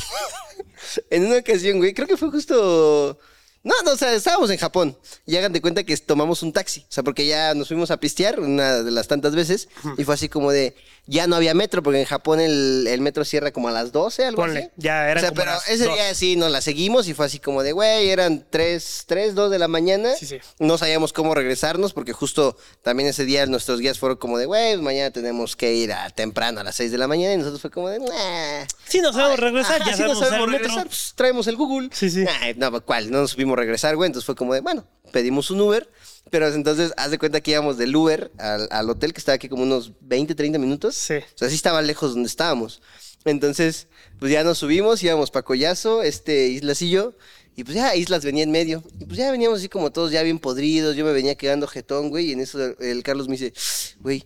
[1.11, 3.19] en una ocasión, güey, creo que fue justo...
[3.65, 6.81] No, no, o sea, estábamos en Japón y hagan de cuenta que tomamos un taxi,
[6.81, 10.15] o sea, porque ya nos fuimos a pistear una de las tantas veces y fue
[10.15, 10.75] así como de,
[11.07, 14.25] ya no había metro, porque en Japón el, el metro cierra como a las 12,
[14.25, 14.71] algo Ponle, así.
[14.79, 15.95] ya eran O sea, como pero las ese dos.
[15.95, 19.51] día sí nos la seguimos y fue así como de, güey, eran 3, 3, 2
[19.51, 20.13] de la mañana.
[20.17, 20.39] Sí, sí.
[20.59, 24.73] No sabíamos cómo regresarnos porque justo también ese día nuestros guías fueron como de, güey,
[24.75, 27.61] pues mañana tenemos que ir a temprano a las 6 de la mañana y nosotros
[27.61, 28.67] fue como de, nah.
[28.89, 29.81] Sí, nos sabemos regresar.
[29.83, 31.89] Ajá, ya no sabemos sabemos regresar, pues, traemos el Google.
[31.93, 32.25] Sí, sí.
[32.25, 33.11] Nah, no, ¿cuál?
[33.11, 34.07] No nos regresar, güey.
[34.07, 35.91] Entonces fue como de, bueno, pedimos un Uber.
[36.31, 39.49] Pero entonces, haz de cuenta que íbamos del Uber al, al hotel que estaba aquí
[39.49, 40.95] como unos 20, 30 minutos.
[40.95, 41.15] Sí.
[41.17, 42.81] O sea, sí estaba lejos donde estábamos.
[43.25, 43.89] Entonces,
[44.19, 47.15] pues ya nos subimos, íbamos para Collazo, este, Islas y yo.
[47.55, 48.83] Y pues ya Islas venía en medio.
[48.99, 50.97] Y pues ya veníamos así como todos ya bien podridos.
[50.97, 52.31] Yo me venía quedando jetón, güey.
[52.31, 53.53] Y en eso el Carlos me dice,
[54.01, 54.25] güey,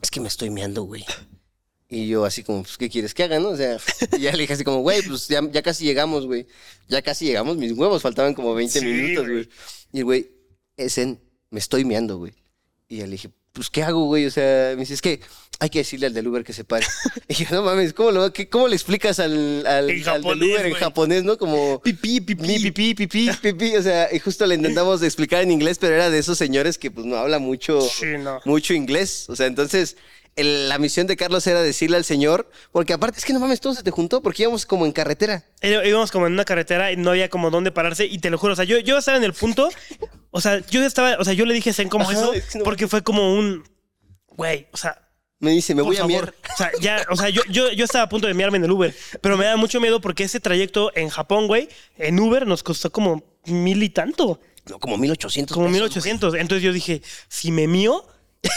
[0.00, 1.04] es que me estoy meando, güey.
[1.94, 3.50] Y yo así como, pues, ¿qué quieres que haga, no?
[3.50, 3.76] O sea,
[4.16, 6.46] y ya le dije así como, güey, pues ya, ya casi llegamos, güey.
[6.88, 9.48] Ya casi llegamos, mis huevos, faltaban como 20 Sí, minutos, güey.
[9.92, 10.30] Y el güey,
[10.78, 11.20] es en,
[11.50, 12.32] me estoy meando, güey.
[12.88, 14.24] Y ya le dije, pues, ¿qué hago, güey?
[14.24, 15.20] O sea, me dice, es que
[15.60, 16.86] hay que decirle al del Uber que se pare.
[17.28, 20.48] y yo, no mames, ¿cómo, lo, qué- cómo le explicas al, al, al del japonés,
[20.48, 21.36] Uber en japonés, no?
[21.36, 22.58] Como, Pipí, pipí.
[22.58, 23.76] pipí, pipí, pipí.
[23.76, 26.90] O sea, y justo le intentamos explicar en inglés, pero era de esos señores que
[26.90, 28.40] pues no habla mucho, Sí, no.
[28.46, 29.26] mucho inglés.
[29.28, 29.98] O sea, entonces
[30.36, 33.60] el- la misión de Carlos era decirle al señor, porque aparte es que no mames,
[33.60, 35.44] todo se te juntó, porque íbamos como en carretera.
[35.62, 38.54] Íbamos como en una carretera y no había como dónde pararse y te lo juro,
[38.54, 39.68] o sea, yo, yo estaba en el punto,
[40.30, 42.58] o sea, yo estaba, o sea, yo le dije Zen como Ajá, eso es que
[42.58, 43.62] no- porque fue como un,
[44.28, 44.98] güey, o sea,
[45.38, 46.32] Me dice, me voy a miar.
[46.54, 48.70] O sea, ya, o sea, yo, yo, yo estaba a punto de miarme en el
[48.70, 51.68] Uber, pero me da mucho miedo porque ese trayecto en Japón, güey,
[51.98, 56.34] en Uber nos costó como mil y tanto, No, como 1800 como pesos, mil ochocientos.
[56.36, 58.06] Entonces yo dije, si me mío,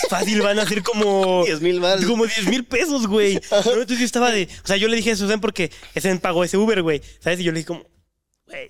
[0.10, 1.44] fácil van a ser como...
[1.46, 2.06] 10,000 varos.
[2.06, 3.36] Como 10 mil pesos, güey.
[3.52, 3.72] ¿No?
[3.72, 4.48] Entonces yo estaba de...
[4.64, 7.02] O sea, yo le dije a Susan porque Esen pagó ese Uber, güey.
[7.20, 7.40] ¿Sabes?
[7.40, 7.82] Y yo le dije como...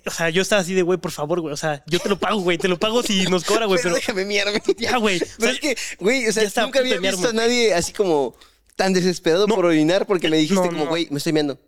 [0.06, 1.52] o sea, yo estaba así de, güey, por favor, güey.
[1.52, 2.58] O sea, yo te lo pago, güey.
[2.58, 3.80] Te lo pago si nos cobra, güey.
[3.82, 4.62] Pero Pero déjame miarme.
[4.76, 5.20] ya, güey.
[5.20, 8.34] O sea, es que, güey, o sea, nunca había visto a nadie así como
[8.76, 9.54] tan desesperado No.
[9.54, 11.58] por orinar porque me dijiste No, como, güey, me estoy meando.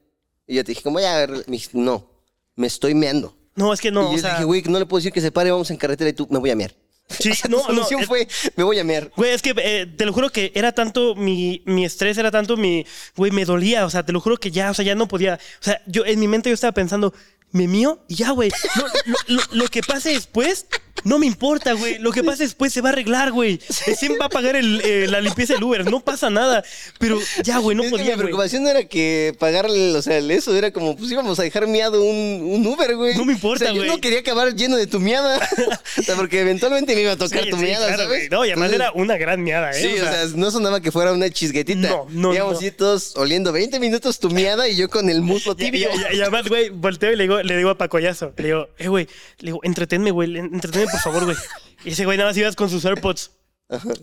[0.46, 2.10] Y yo te dije, como, ya, me dijiste, no,
[2.54, 3.34] me estoy meando.
[3.54, 4.32] No, es que no, y o yo sea...
[4.32, 6.38] dije, güey, no le puedo decir que se pare, vamos en carretera y tú, me
[6.38, 6.74] voy a mear.
[7.08, 9.10] Sí, O sea, no, tu solución no, es- fue, me voy a mear.
[9.16, 12.56] Güey, es que eh, te lo juro que era tanto mi, mi estrés, era tanto
[12.56, 12.86] mi.
[13.16, 13.86] Güey, me dolía.
[13.86, 15.34] O sea, te lo juro que ya, o sea, ya no podía.
[15.60, 17.14] O sea, yo en mi mente yo estaba pensando,
[17.52, 18.50] me mío y ya, güey.
[18.76, 20.66] Lo, lo- lo- que pase después.
[21.04, 21.98] No me importa, güey.
[22.00, 23.60] Lo que pase después se va a arreglar, güey.
[23.86, 25.88] Recién va a pagar el, eh, la limpieza del Uber.
[25.88, 26.64] No pasa nada.
[26.98, 28.24] Pero ya, güey, no Es que podía, mi güey.
[28.26, 32.02] preocupación no era que pagarle, o sea, eso era como, pues íbamos a dejar miado
[32.02, 33.16] un, un Uber, güey.
[33.16, 33.88] No me importa, O sea, yo güey.
[33.90, 35.38] no quería acabar lleno de tu miada.
[35.98, 38.18] o sea, porque eventualmente me iba a tocar Sí, tu sí, miada, claro, ¿sabes?
[38.18, 38.28] güey.
[38.30, 39.74] No, y además Entonces, era una gran miada, ¿eh?
[39.80, 41.78] Sí, o sea, no sonaba que fuera una chisguetita.
[41.78, 42.72] No, no, Íbamos no.
[42.72, 45.90] todos oliendo 20 minutos tu miada y yo con el muslo Y, y- tibio.
[46.12, 48.88] y- y además, güey, volteo y le digo, le digo a Pacoyazo, le digo, eh,
[48.88, 49.06] güey,
[49.38, 51.36] le digo, entretenme, güey, entretenme, por favor, güey.
[51.84, 53.32] Y ese güey nada más ibas con sus AirPods.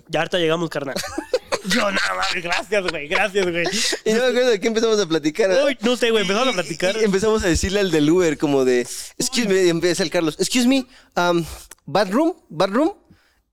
[0.10, 0.96] Ya harta llegamos, carnal.
[1.68, 3.66] Yo nada más, gracias, güey, gracias, güey.
[4.06, 5.50] Y no me acuerdo de qué empezamos a platicar.
[5.82, 6.96] no sé, güey, empezamos a platicar.
[6.98, 8.82] Y empezamos a decirle al del Uber como de,
[9.18, 10.86] excuse me, y empieza el Carlos, excuse me,
[11.18, 11.44] um,
[11.86, 12.94] bathroom, bathroom.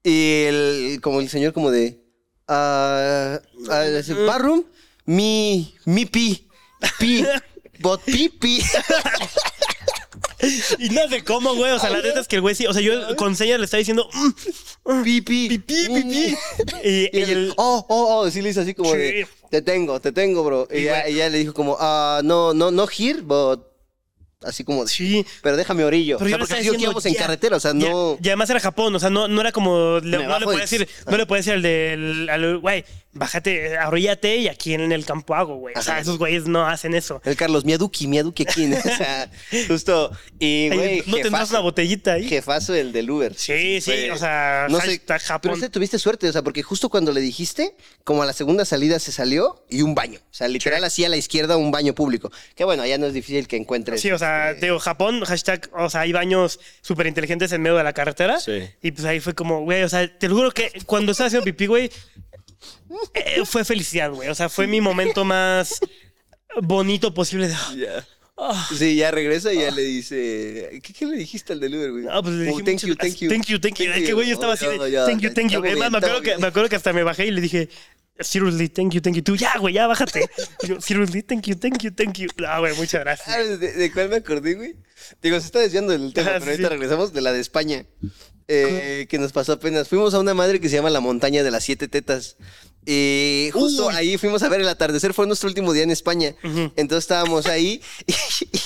[0.05, 2.03] Y el, como el señor como de,
[2.49, 4.65] ah, ah, dice, bathroom,
[5.07, 6.49] mi, mi pi,
[6.99, 7.25] pi,
[7.81, 8.63] but pi, pi.
[10.79, 12.73] Y no sé cómo, güey, o sea, la neta es que el güey sí, o
[12.73, 16.37] sea, yo con señas le estaba diciendo, mm, Pi, pi, pipí, pipí.
[16.85, 20.43] Y, el, oh, oh, oh, sí le hizo así como de, te tengo, te tengo,
[20.43, 20.69] bro.
[20.73, 23.61] Y, ya le dijo como, ah, no, no, no here, but,
[24.43, 25.25] así como, sí.
[25.43, 26.19] pero déjame orillo.
[26.19, 28.19] Pero o yo sea, le porque que íbamos en carretera, o sea, no...
[28.21, 30.01] Y además era Japón, o sea, no, no era como.
[30.01, 32.29] le- no, le y- decir, no le puede decir al del.
[32.29, 32.85] al- Güey,
[33.15, 35.75] bájate, arrollate y aquí en el campo hago, güey.
[35.77, 37.21] O sea, esos güeyes no hacen eso.
[37.25, 38.73] El Carlos, miaduki, miaduki aquí.
[38.73, 39.31] o sea,
[39.69, 40.11] justo.
[40.39, 42.27] Y, güey, no tendrás una botellita ahí.
[42.27, 43.35] jefazo el del Uber.
[43.35, 45.41] Sí, sí, o sea, no sé, Japón.
[45.43, 48.65] pero ese tuviste suerte, o sea, porque justo cuando le dijiste, como a la segunda
[48.65, 50.21] salida se salió y un baño.
[50.31, 52.33] O sea, literal así a la izquierda un baño público.
[52.55, 54.01] Que bueno, ya no es difícil que encuentres.
[54.01, 57.77] Sí, o sea, este, digo, Japón, hashtag, o sea, hay baños súper inteligentes en medio
[57.77, 58.41] de la carretera.
[58.41, 58.63] Sí.
[58.83, 61.45] Y pues ahí fue como, güey, o sea, te lo juro que cuando estaba haciendo
[61.45, 61.91] pipí, güey,
[63.15, 64.29] eh, fue felicidad, güey.
[64.29, 65.81] O sea, fue mi momento más
[66.63, 67.49] bonito posible.
[67.49, 67.55] de,
[68.37, 70.81] ah, Sí, ya regresa y ya le dice.
[70.83, 72.05] ¿Qué, qué le dijiste al del Uber, güey?
[72.11, 73.29] Ah, pues le Como, dije, thank muchas you, thank you.
[73.29, 73.91] Thank you, thank you.
[73.93, 75.65] Es que, güey, yo estaba así de, Oh, thank you, thank you.
[75.65, 77.41] estamos Es más, bien, me acuerdo, que, me acuerdo que hasta me bajé y le
[77.41, 77.69] dije,
[78.21, 79.23] seriously, thank you, thank you.
[79.23, 80.29] Tú, ya, güey, ya, bájate.
[80.67, 82.29] Yo, seriously, thank you, thank you, thank you.
[82.47, 83.29] Ah, güey, muchas gracias.
[83.29, 84.77] ¿Sabes de, de cuál me acordé, güey?
[85.21, 87.85] Digo, se está desviando del tema, Ah, pero sí, ahorita regresamos de la de España.
[88.53, 89.89] Eh, que nos pasó apenas.
[89.89, 92.37] Fuimos a una madre que se llama La Montaña de las Siete Tetas.
[92.85, 93.95] Y justo Uy.
[93.95, 95.15] ahí fuimos a ver el atardecer.
[95.15, 96.35] Fue nuestro último día en España.
[96.43, 97.81] Entonces estábamos ahí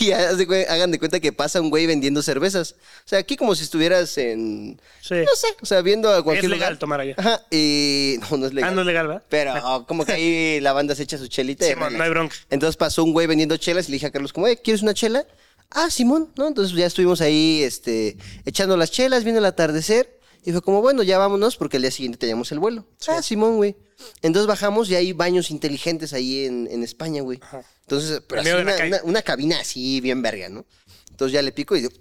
[0.01, 2.76] y, y hagan de cuenta que pasa un güey vendiendo cervezas.
[3.05, 4.80] O sea, aquí como si estuvieras en...
[5.03, 5.16] Sí.
[5.16, 6.78] No sé, o sea, viendo a cualquier Es legal lugar.
[6.78, 7.14] tomar allá.
[7.18, 8.16] Ajá, y...
[8.30, 8.70] No, no es legal.
[8.70, 9.22] Ah, no es legal, ¿verdad?
[9.28, 11.66] Pero como que ahí la banda se echa su chelita.
[11.66, 11.99] Simón, relax.
[11.99, 12.37] no hay bronca.
[12.49, 14.95] Entonces pasó un güey vendiendo chelas y le dije a Carlos, como, "Eh, ¿quieres una
[14.95, 15.26] chela?
[15.70, 16.46] Ah, Simón, ¿no?
[16.46, 20.18] Entonces ya estuvimos ahí, este, echando las chelas, viendo el atardecer.
[20.44, 22.86] Y fue como, bueno, ya vámonos porque el día siguiente teníamos el vuelo.
[23.08, 23.76] Ah, Simón, güey.
[24.22, 27.40] Entonces bajamos y hay baños inteligentes ahí en, en España, güey.
[27.80, 30.64] Entonces, pero así una, una- una cabina así bien verga, ¿no?
[31.10, 31.92] Entonces ya le pico y digo,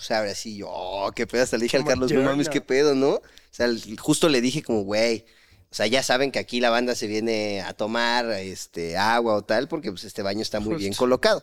[0.00, 0.56] se abre así.
[0.56, 1.42] Yo, oh, qué pedo.
[1.42, 3.10] Hasta le dije al Carlos, no mames, qué pedo, ¿no?
[3.14, 3.68] O sea,
[3.98, 5.24] justo le dije como, güey,
[5.70, 9.42] o sea, ya saben que aquí la banda se viene a tomar este, agua o
[9.42, 11.42] tal, porque pues este baño está muy bien colocado.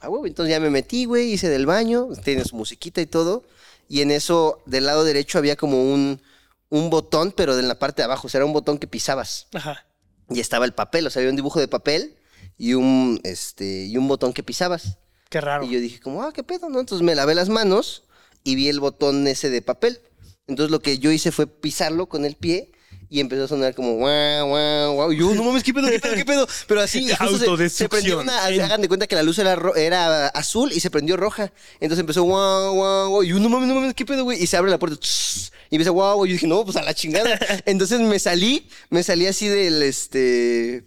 [0.00, 3.44] Ah, güey, entonces ya me metí, güey, hice del baño, tiene su musiquita y todo.
[3.88, 6.22] Y en eso, del lado derecho había como un,
[6.70, 9.48] un botón, pero de la parte de abajo, o sea, era un botón que pisabas.
[9.52, 9.86] Ajá.
[10.30, 12.16] Y estaba el papel, o sea, había un dibujo de papel
[12.56, 14.98] y un, este, y un botón que pisabas.
[15.28, 15.64] Qué raro.
[15.64, 16.80] Y yo dije como, ah, qué pedo, ¿no?
[16.80, 18.04] Entonces me lavé las manos
[18.42, 20.00] y vi el botón ese de papel.
[20.46, 22.72] Entonces lo que yo hice fue pisarlo con el pie
[23.12, 25.12] y empezó a sonar como guau, guau, guau.
[25.12, 26.46] Y yo, no mames, qué pedo, qué pedo, qué pedo.
[26.68, 29.74] Pero así, justo se- se, prendió una, hagan de cuenta que la luz era, ro-
[29.74, 31.52] era azul y se prendió roja.
[31.80, 33.22] Entonces empezó guau, guau, guau.
[33.24, 34.40] Y yo, no mames, no mames, qué pedo, güey.
[34.42, 34.96] Y se abre la puerta.
[34.96, 36.26] tss, y empieza guau, guau.
[36.26, 37.36] Yo dije, no, pues a la chingada.
[37.66, 40.84] Entonces me salí, me salí así del, este,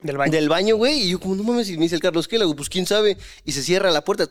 [0.00, 0.32] Del baño.
[0.32, 1.02] del baño, güey.
[1.02, 2.52] Y yo como, no mames, y me dice el Carlos, ¿qué le?
[2.52, 3.16] Pues quién sabe.
[3.44, 4.28] Y se cierra la puerta.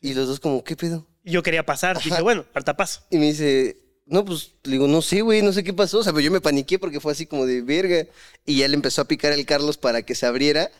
[0.00, 1.08] Y los dos como, ¿qué pedo?
[1.24, 2.00] Yo quería pasar.
[2.00, 3.00] Dije, bueno, harta paso.
[3.10, 3.76] Y me dice,
[4.08, 5.98] no, pues le digo, no sé, güey, no sé qué pasó.
[5.98, 8.06] O sea, pero yo me paniqué porque fue así como de verga.
[8.46, 10.70] Y ya le empezó a picar el Carlos para que se abriera.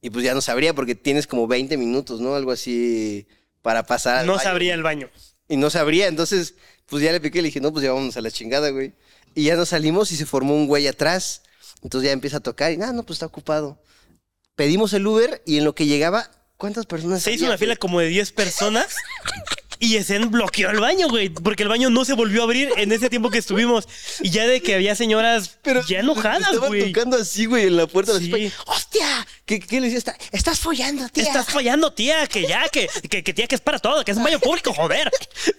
[0.00, 2.34] Y pues ya no se abría porque tienes como 20 minutos, ¿no?
[2.34, 3.26] Algo así
[3.62, 4.18] para pasar.
[4.18, 4.42] al No baño.
[4.42, 5.10] se abría el baño.
[5.48, 6.06] Y no se abría.
[6.06, 6.54] Entonces,
[6.86, 8.94] pues ya le piqué y le dije, no, pues ya vámonos a la chingada, güey.
[9.34, 11.42] Y ya nos salimos y se formó un güey atrás.
[11.82, 13.80] Entonces ya empieza a tocar y, nada, no, pues está ocupado.
[14.56, 17.22] Pedimos el Uber y en lo que llegaba, ¿cuántas personas?
[17.22, 18.96] Se hizo había, una fila como de 10 personas.
[19.80, 22.90] Y Esen bloqueó el baño, güey, porque el baño no se volvió a abrir en
[22.92, 23.86] ese tiempo que estuvimos.
[24.20, 25.58] Y ya de que había señoras
[25.88, 26.92] ya enojadas, Estaban güey.
[26.92, 28.28] tocando así, güey, en la puerta de Sí.
[28.30, 28.50] la.
[28.66, 29.26] ¡Hostia!
[29.46, 29.98] ¿Qué, qué le decía?
[29.98, 31.22] Está- Estás follando, tía.
[31.24, 34.16] Estás fallando, tía, que ya, que, que, que tía, que es para todo, que es
[34.16, 35.10] un baño público, joder.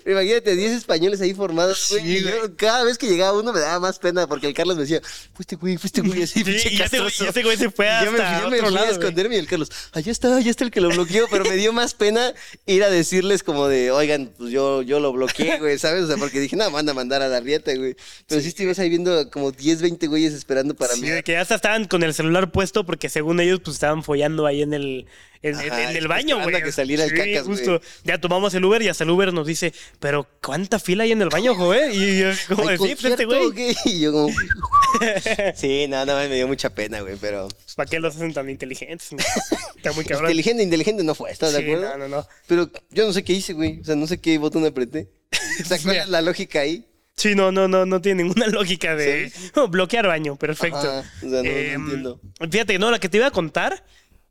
[0.05, 2.03] Imagínate, 10 españoles ahí formados, güey.
[2.03, 4.75] Sí, y yo, cada vez que llegaba uno me daba más pena porque el Carlos
[4.75, 5.01] me decía,
[5.33, 7.23] fuiste güey, fuiste güey, así, Sí, pinche y ese güey- castroso.
[7.25, 8.89] y ese güey se fue Y yo me, hasta yo me otro fui lado, a
[8.89, 8.99] güey.
[8.99, 11.73] esconderme y el Carlos, allá está, allá está el que lo bloqueó, pero me dio
[11.73, 12.33] más pena
[12.65, 16.03] ir a decirles como de, oigan, pues yo, yo lo bloqueé, güey, ¿sabes?
[16.03, 17.95] O sea, porque dije, no, manda a mandar a la rieta, güey.
[18.27, 21.09] Pero sí, estuvimos ahí viendo como 10, 20 güeyes esperando para Sí, mí.
[21.09, 24.61] de que hasta estaban con el celular puesto porque según ellos pues estaban follando ahí
[24.61, 25.05] en el,
[25.41, 26.61] en, en- Ajá, en el baño, güey.
[26.61, 27.57] que saliera el Sí, cacas, güey.
[27.57, 27.81] justo.
[28.03, 31.21] Ya tomamos el Uber y hasta el Uber nos dice, pero ¿cuánta fila hay en
[31.21, 31.91] el baño, joven?
[31.93, 33.75] Y yo como ¿Hay de, sí, pues este o güey.
[33.85, 34.29] Y yo como...
[35.55, 37.47] sí, no, no, me dio mucha pena, güey, pero...
[37.47, 39.09] Pues, ¿Para qué los hacen tan inteligentes?
[39.77, 40.29] Está muy cabrón.
[40.31, 41.97] Inteligente, inteligente no fue, ¿estás de acuerdo?
[41.97, 42.27] no, no, no.
[42.47, 43.79] Pero yo no sé qué hice, güey.
[43.79, 45.09] O sea, no sé qué botón apreté.
[45.61, 46.03] O sea, ¿cuál Mira.
[46.03, 46.85] es la lógica ahí?
[47.17, 50.77] Sí, no, no, no, no tiene ninguna lógica de Oh, bloquear baño, perfecto.
[50.79, 52.21] Ajá, o sea, no- no Em, entiendo.
[52.49, 53.83] Fíjate, no, la que te iba a contar,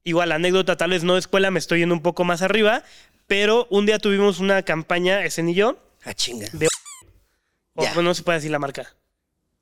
[0.09, 2.83] igual anécdota, tal vez no de escuela, me estoy yendo un poco más arriba,
[3.27, 6.49] pero un día tuvimos una campaña, ese y yo, Ah, chinga.
[6.53, 6.67] de...
[7.75, 7.93] o, Ya.
[7.95, 8.95] bueno, no se puede decir la marca.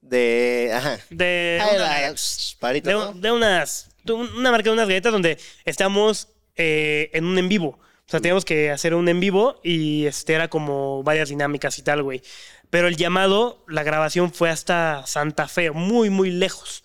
[0.01, 0.71] De.
[0.73, 0.99] Ajá.
[1.11, 3.13] De, Ah, una, la- shh, parito, de, ¿no?
[3.13, 7.79] de unas, de una marca de unas galletas donde estamos eh, en un en vivo.
[7.81, 11.83] O sea, teníamos que hacer un en vivo y este era como varias dinámicas y
[11.83, 12.23] tal, güey.
[12.71, 16.83] Pero el llamado, la grabación fue hasta Santa Fe, muy, muy lejos.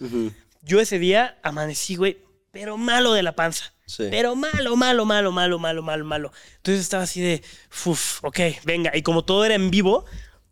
[0.63, 2.17] Yo ese día amanecí, güey,
[2.51, 3.73] pero malo de la panza.
[3.85, 4.07] Sí.
[4.09, 6.31] Pero malo, malo, malo, malo, malo, malo, malo.
[6.57, 7.41] Entonces estaba así de,
[7.85, 8.91] uff, ok, venga.
[8.95, 10.05] Y como todo era en vivo,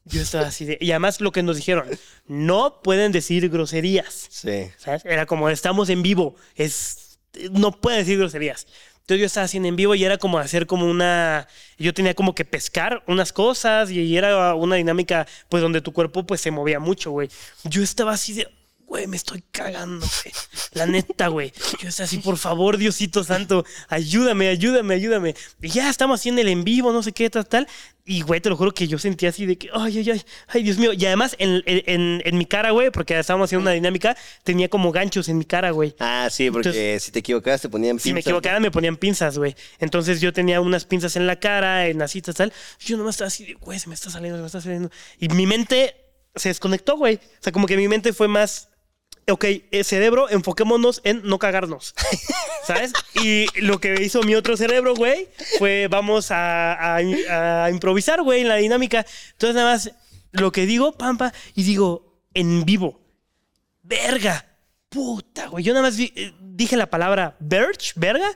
[0.06, 0.78] yo estaba así de...
[0.82, 1.88] Y además lo que nos dijeron,
[2.26, 4.28] no pueden decir groserías.
[4.30, 4.72] Sí.
[4.78, 5.06] ¿Sabes?
[5.06, 6.36] Era como, estamos en vivo.
[6.56, 7.20] Es,
[7.52, 8.68] no pueden decir groserías.
[9.02, 11.48] Entonces yo estaba haciendo en vivo y era como hacer como una...
[11.78, 16.26] Yo tenía como que pescar unas cosas y era una dinámica pues donde tu cuerpo
[16.26, 17.30] pues se movía mucho, güey.
[17.64, 18.48] Yo estaba así de...
[18.90, 20.34] Güey, me estoy cagando, güey.
[20.74, 21.54] La neta, güey.
[21.80, 25.36] Yo estaba así, por favor, Diosito Santo, ayúdame, ayúdame, ayúdame.
[25.62, 27.68] Y ya estamos haciendo el en vivo, no sé qué, tal, tal.
[28.04, 30.64] Y, güey, te lo juro que yo sentía así de que, ay, ay, ay, ay,
[30.64, 30.92] Dios mío.
[30.94, 34.92] Y además, en, en, en mi cara, güey, porque estábamos haciendo una dinámica, tenía como
[34.92, 35.96] ganchos en mi cara, güey.
[36.00, 38.28] Ah, sí, porque Entonces- si te equivocabas te ponían Si me pinzas.
[38.32, 39.56] equivocaba, me ponían pinzas, güey.
[39.80, 42.52] Entonces yo tenía unas pinzas en la cara, en las citas, tal.
[42.80, 44.90] Yo nomás estaba así de, güey, se me está saliendo, se me está saliendo.
[45.20, 45.96] Y mi mente
[46.36, 47.16] se desconectó, güey.
[47.18, 48.70] O sea, como que mi mente fue más,
[49.32, 51.94] ok, eh, cerebro, enfoquémonos en no cagarnos.
[52.66, 52.94] ¿Sabes?
[53.16, 55.28] Y lo que hizo mi otro cerebro, güey,
[55.58, 59.06] fue vamos a, a- a improvisar, güey, en la dinámica.
[59.32, 59.92] Entonces nada más
[60.32, 63.02] lo que digo, pampa, y digo en vivo.
[63.82, 64.46] Verga.
[64.90, 65.64] Puta, güey.
[65.64, 68.28] Yo nada más vi- eh, dije la palabra verge, verga,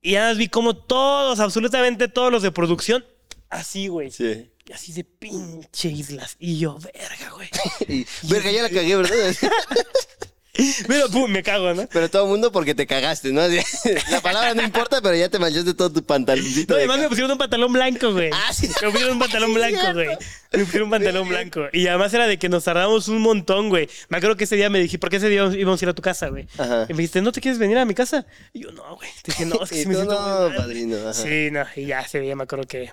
[0.00, 3.04] y nada más vi como todos, absolutamente todos los de producción,
[3.50, 4.10] así, güey.
[4.10, 4.50] Sí.
[4.72, 6.36] Así de pinche islas.
[6.38, 7.50] Y yo, verga, güey.
[7.88, 9.16] Y, verga, ya la cagué, ¿verdad?
[10.86, 11.88] Pero pum, me cago, ¿no?
[11.92, 13.42] Pero todo el mundo porque te cagaste, ¿no?
[14.10, 16.74] La palabra no importa, pero ya te manchaste todo tu pantaloncito.
[16.74, 18.30] No, de además me pusieron un pantalón blanco, güey.
[18.32, 18.68] Ah, sí.
[18.82, 20.08] Me pusieron un pantalón blanco, güey.
[20.52, 21.62] Me pusieron un pantalón blanco.
[21.72, 23.88] Y además era de que nos tardamos un montón, güey.
[24.08, 25.94] Me acuerdo que ese día me dije, ¿por qué ese día íbamos a ir a
[25.94, 26.48] tu casa, güey?
[26.58, 26.86] Ajá.
[26.88, 28.26] Y me dijiste, ¿no te quieres venir a mi casa?
[28.52, 29.08] Y yo, no, güey.
[29.22, 30.56] Te dije, no, es que sí me siento muy no, mal".
[30.56, 31.14] padrino, ajá.
[31.14, 31.64] Sí, no.
[31.76, 32.92] Y ya ese día me acuerdo que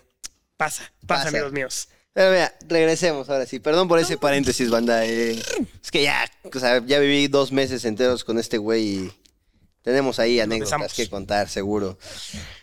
[0.57, 1.29] pasa, pasa, Pasa.
[1.29, 1.89] amigos míos.
[2.17, 3.59] Pero mira, regresemos ahora sí.
[3.59, 5.05] Perdón por ese paréntesis, banda.
[5.05, 5.39] eh,
[5.83, 9.11] es que ya, o sea, ya viví dos meses enteros con este güey y
[9.83, 11.99] tenemos ahí anécdotas que contar, seguro.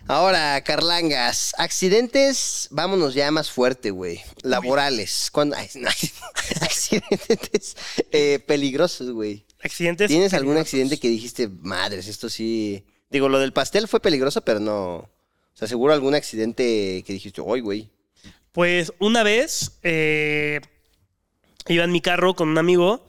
[0.08, 4.20] Ahora, Carlangas, accidentes, vámonos ya más fuerte, güey.
[4.42, 5.30] Laborales.
[5.36, 5.54] No,
[6.60, 7.76] accidentes
[8.10, 9.46] eh, peligrosos, güey.
[9.62, 10.08] Accidentes.
[10.08, 12.84] ¿Tienes algún accidente que dijiste, madres, esto sí...
[13.08, 14.96] Digo, lo del pastel fue peligroso, pero no...
[14.96, 17.93] O sea, seguro algún accidente que dijiste, hoy, güey.
[18.54, 20.60] Pues una vez eh,
[21.66, 23.04] iba en mi carro con un amigo,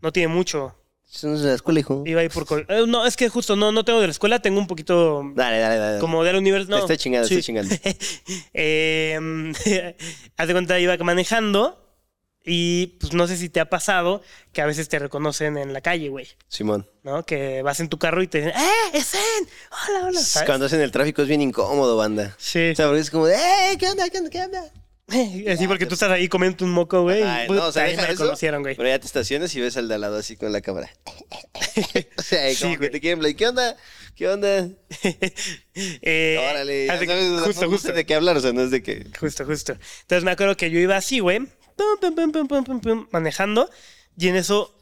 [0.00, 0.76] no tiene mucho.
[1.12, 2.04] Eso no es de la escuela, hijo.
[2.06, 2.46] Iba ahí por...
[2.68, 5.58] eh, no, es que justo no, no tengo de la escuela, tengo un poquito Dale,
[5.58, 5.98] dale, dale.
[5.98, 6.76] como de la universidad.
[6.76, 7.74] No, estoy chingando, estoy chingando.
[8.54, 9.18] Eh,
[10.36, 11.85] haz de cuenta, iba manejando
[12.46, 14.22] y pues no sé si te ha pasado
[14.52, 16.28] que a veces te reconocen en la calle, güey.
[16.48, 16.88] Simón.
[17.02, 17.24] ¿No?
[17.24, 19.20] Que vas en tu carro y te dicen, ¡eh, es Zen!
[19.88, 20.20] ¡Hola, hola!
[20.20, 20.46] ¿sabes?
[20.46, 22.34] Cuando hacen el tráfico es bien incómodo, banda.
[22.38, 22.70] Sí.
[22.70, 23.76] O sea, porque es como ¡eh!
[23.78, 24.08] ¿Qué onda?
[24.08, 24.30] ¿Qué onda?
[24.30, 24.72] ¿Qué onda?
[25.52, 27.20] Así porque tú estás ahí comiendo un moco, güey.
[27.46, 28.74] Puta, no, o sea, ahí deja me eso, reconocieron, güey.
[28.74, 30.90] Pero ya te estacionas y ves al de al lado así con la cámara.
[32.18, 32.90] o sea, Sí, como que güey.
[32.90, 33.36] te quieren.
[33.36, 33.76] ¿Qué onda?
[34.16, 34.68] ¿Qué onda?
[35.74, 36.86] Eh, Órale.
[36.86, 37.92] sabes, justo, justo.
[37.92, 39.06] de qué hablar, o sea, no es de que...
[39.20, 39.72] Justo, justo.
[40.02, 41.46] Entonces me acuerdo que yo iba así, güey.
[43.10, 43.70] Manejando.
[44.18, 44.75] Y en eso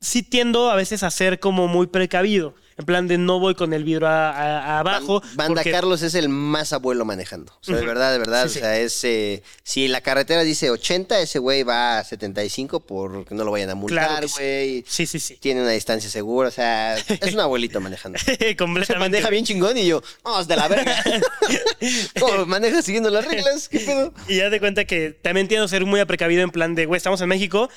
[0.00, 2.54] sí tiendo a veces a ser como muy precavido.
[2.78, 5.20] En plan de no voy con el vidrio a- a- a abajo.
[5.34, 7.52] Banda porque- Carlos es el más abuelo manejando.
[7.60, 8.44] O sea, de verdad, de verdad.
[8.46, 8.58] Sí, sí.
[8.58, 9.04] O sea, es.
[9.04, 13.68] eh, si la carretera dice 80, ese güey va a 75 porque no lo vayan
[13.68, 14.34] a multar, sí.
[14.38, 14.84] güey.
[14.88, 15.36] Sí, sí, sí.
[15.36, 16.48] Tiene una distancia segura.
[16.48, 18.18] O sea, es un abuelito manejando.
[18.24, 18.98] Se Completamente.
[18.98, 21.04] maneja bien chingón y yo, vamos de la verga.
[22.18, 23.68] ¿Cómo maneja siguiendo las reglas?
[23.68, 24.14] ¿Qué pedo?
[24.26, 26.96] Y ya te cuenta que también tiendo a ser muy precavido en plan de, güey,
[26.96, 27.68] estamos en México.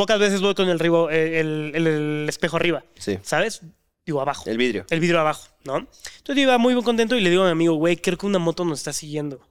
[0.00, 2.84] Pocas veces voy con el, ribo- eh, el, el- el espejo arriba.
[2.98, 3.18] Sí.
[3.22, 3.60] ¿Sabes?
[4.06, 4.48] Digo, abajo.
[4.48, 4.86] El vidrio.
[4.90, 5.76] El vidrio abajo, ¿no?
[5.76, 8.38] Entonces yo iba muy contento y le digo a mi amigo, güey, creo que una
[8.38, 9.46] moto nos está siguiendo.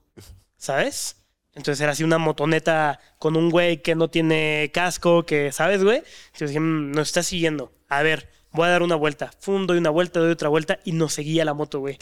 [0.57, 1.17] ¿Sabes?
[1.53, 5.97] Entonces era así una motoneta con un güey que no tiene casco, que, ¿sabes, güey?
[6.27, 7.71] Entonces dije, "Mm, nos está siguiendo.
[7.87, 9.31] A ver, voy a dar una vuelta.
[9.39, 11.97] Fum, doy una vuelta, doy otra vuelta y nos seguía la moto, güey.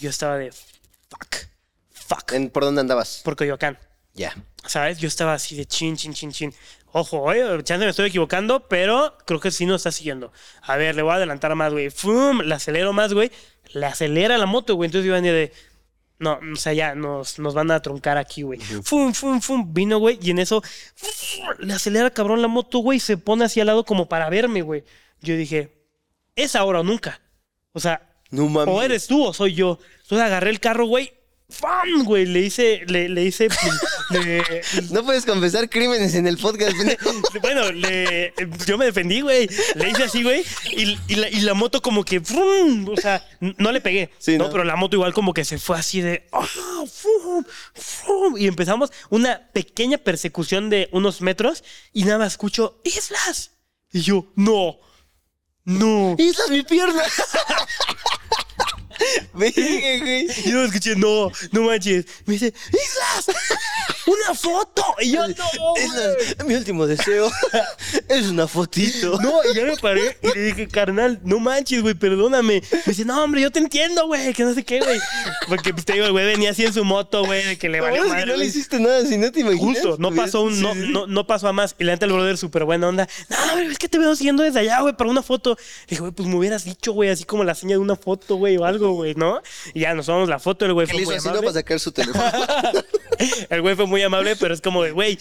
[0.00, 1.36] Yo estaba de, fuck,
[1.90, 2.32] fuck.
[2.32, 3.22] ¿En- ¿Por dónde andabas?
[3.24, 3.78] Por Coyoacán.
[4.14, 4.34] Ya.
[4.66, 4.98] ¿Sabes?
[4.98, 6.54] Yo estaba así de chin, chin, chin, chin.
[6.92, 10.30] Ojo, eh, chance me estoy equivocando, pero creo que sí nos está siguiendo.
[10.60, 11.90] A ver, le voy a adelantar más, güey.
[11.90, 12.40] ¡Fum!
[12.42, 13.30] Le acelero más, güey.
[13.72, 14.88] Le acelera la moto, güey.
[14.88, 15.52] Entonces yo venía de.
[16.18, 18.60] No, o sea, ya nos, nos van a truncar aquí, güey.
[18.60, 19.72] Fum, fum, fum.
[19.72, 20.18] Vino, güey.
[20.22, 20.62] Y en eso
[21.58, 23.00] le acelera cabrón la moto, güey.
[23.00, 24.84] Se pone hacia al lado como para verme, güey.
[25.20, 25.86] Yo dije,
[26.36, 27.22] es ahora o nunca.
[27.72, 29.78] O sea, No o eres tú o soy yo.
[30.02, 31.12] Entonces agarré el carro, güey.
[31.52, 32.04] ¡Fam!
[32.04, 33.48] Güey, le hice, le, le hice,
[34.10, 34.42] le-
[34.90, 36.74] No puedes confesar crímenes en el podcast.
[37.42, 38.32] bueno, le,
[38.66, 39.48] yo me defendí, güey.
[39.74, 40.44] Le hice así, güey.
[40.70, 44.10] Y, y la, y la moto como que, o sea, no le pegué.
[44.18, 44.50] Sí, no, ¿no?
[44.50, 46.46] pero la moto igual como que se fue así de, ¡ah!
[46.90, 47.44] ¡fum!
[47.74, 48.36] ¡fum!
[48.38, 53.50] y empezamos una pequeña persecución de unos metros y nada más escucho, ¡Islas!
[53.92, 54.78] Y yo, no,
[55.64, 56.16] no.
[56.18, 57.02] ¡Esa es mi pierna!
[59.34, 60.26] Verga, güey.
[60.44, 62.04] Yo escuché, no, no manches.
[62.26, 63.36] Me dice, ¡Islas!
[64.06, 64.84] ¡Una foto!
[65.00, 65.34] Y yo, no.
[65.76, 67.30] Es la- mi último deseo.
[68.08, 69.18] es una fotito.
[69.20, 72.62] No, y ya me paré y le dije, carnal, no manches, güey, perdóname.
[72.72, 74.98] Me dice, no, hombre, yo te entiendo, güey, que no sé qué, güey.
[75.48, 77.80] Porque, pues, te digo, el güey venía así en su moto, güey, de que le
[77.80, 79.62] valió madre, no le hiciste nada, si no te imaginas.
[79.82, 81.74] Justo, no pasó, un, no, no, no pasó a más.
[81.78, 83.08] Y la neta, el brother, súper buena onda.
[83.28, 85.56] No, güey, es que te veo siguiendo desde allá, güey, para una foto.
[85.56, 88.36] Le dije, güey, pues me hubieras dicho, güey, así como la seña de una foto,
[88.36, 89.40] güey, o algo, güey, ¿no?
[89.74, 91.78] Y ya nos tomamos la foto, el güey fue le hizo así, no para sacar
[91.78, 92.24] su teléfono.
[93.50, 95.18] El güey fue muy amable, pero es como de, güey,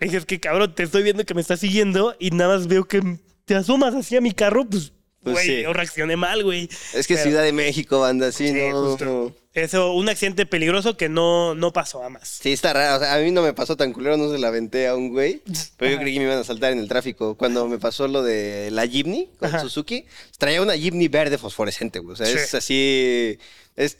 [0.00, 3.02] es que cabrón, te estoy viendo que me estás siguiendo y nada más veo que
[3.44, 5.62] te asomas así a mi carro, pues, Pues güey, sí.
[5.62, 6.68] yo reaccioné mal, güey.
[6.94, 9.36] es que Pero- Ciudad de México, banda, así, Sí, no, justo.
[9.52, 12.38] Eso, un accidente peligroso que no, no pasó a más.
[12.40, 12.96] Sí, está raro.
[12.96, 15.08] O sea, a mí no me pasó tan culero, no se la aventé a un
[15.08, 15.42] güey.
[15.76, 17.36] Pero yo creí que me iban a saltar en el tráfico.
[17.36, 19.58] Cuando me pasó lo de la Jeepney con Ajá.
[19.58, 20.06] Suzuki,
[20.38, 22.12] traía una Jeepney verde fosforescente, güey.
[22.12, 22.34] O sea, Sí.
[22.36, 23.38] es así.
[23.74, 23.98] Es.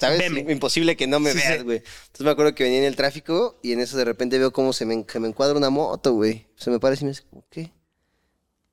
[0.00, 0.18] ¿Sabes?
[0.18, 0.50] Veme.
[0.52, 1.62] Imposible que no me Sí, veas, sí.
[1.64, 1.76] güey.
[1.78, 4.72] Entonces me acuerdo que venía en el tráfico y en eso de repente veo cómo
[4.72, 6.46] se me, se me encuadra una moto, güey.
[6.56, 7.72] Se me parece y me dice, ¿qué?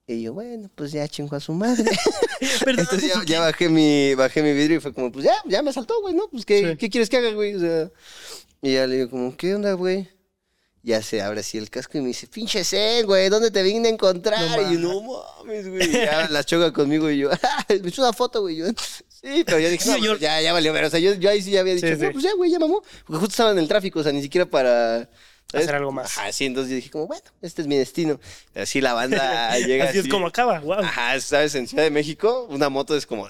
[0.07, 1.83] Y yo, bueno, pues ya chingo a su madre.
[2.65, 5.61] Perdón, Entonces ya, ya bajé, mi, bajé mi vidrio y fue como, pues ya, ya
[5.61, 6.27] me saltó, güey, ¿no?
[6.29, 6.77] Pues ¿qué, Sí.
[6.77, 7.53] ¿qué quieres que haga, güey?
[7.53, 7.91] O sea,
[8.63, 10.09] y ya le digo como, ¿qué onda, güey?
[10.81, 13.89] Ya se abre así el casco y me dice, pinche Zen, güey, ¿dónde te vine
[13.89, 14.59] a encontrar?
[14.59, 15.01] No y yo, no
[15.43, 15.91] mames, güey.
[15.91, 18.55] Ya la choca conmigo y yo, "Ah, me hizo una foto, güey.
[18.55, 18.65] Yo,
[19.21, 20.09] sí, pero ya dije, Sí, no, señor.
[20.17, 20.85] pues, ya, ya valió ver.
[20.85, 22.07] O sea, yo, yo ahí sí ya había dicho, Sí, no, sí.
[22.11, 22.81] pues ya, güey, ya mamó.
[23.05, 25.09] Porque justo estaba en el tráfico, o sea, ni siquiera para...
[25.51, 25.65] ¿sabes?
[25.65, 26.15] Hacer algo más.
[26.15, 28.19] Ajá, sí, entonces yo dije como, bueno, este es mi destino.
[28.53, 30.73] Así la banda llega así es como acaba, wow.
[30.81, 31.55] Ajá, ¿sabes?
[31.55, 33.23] En Ciudad de México, una moto es como.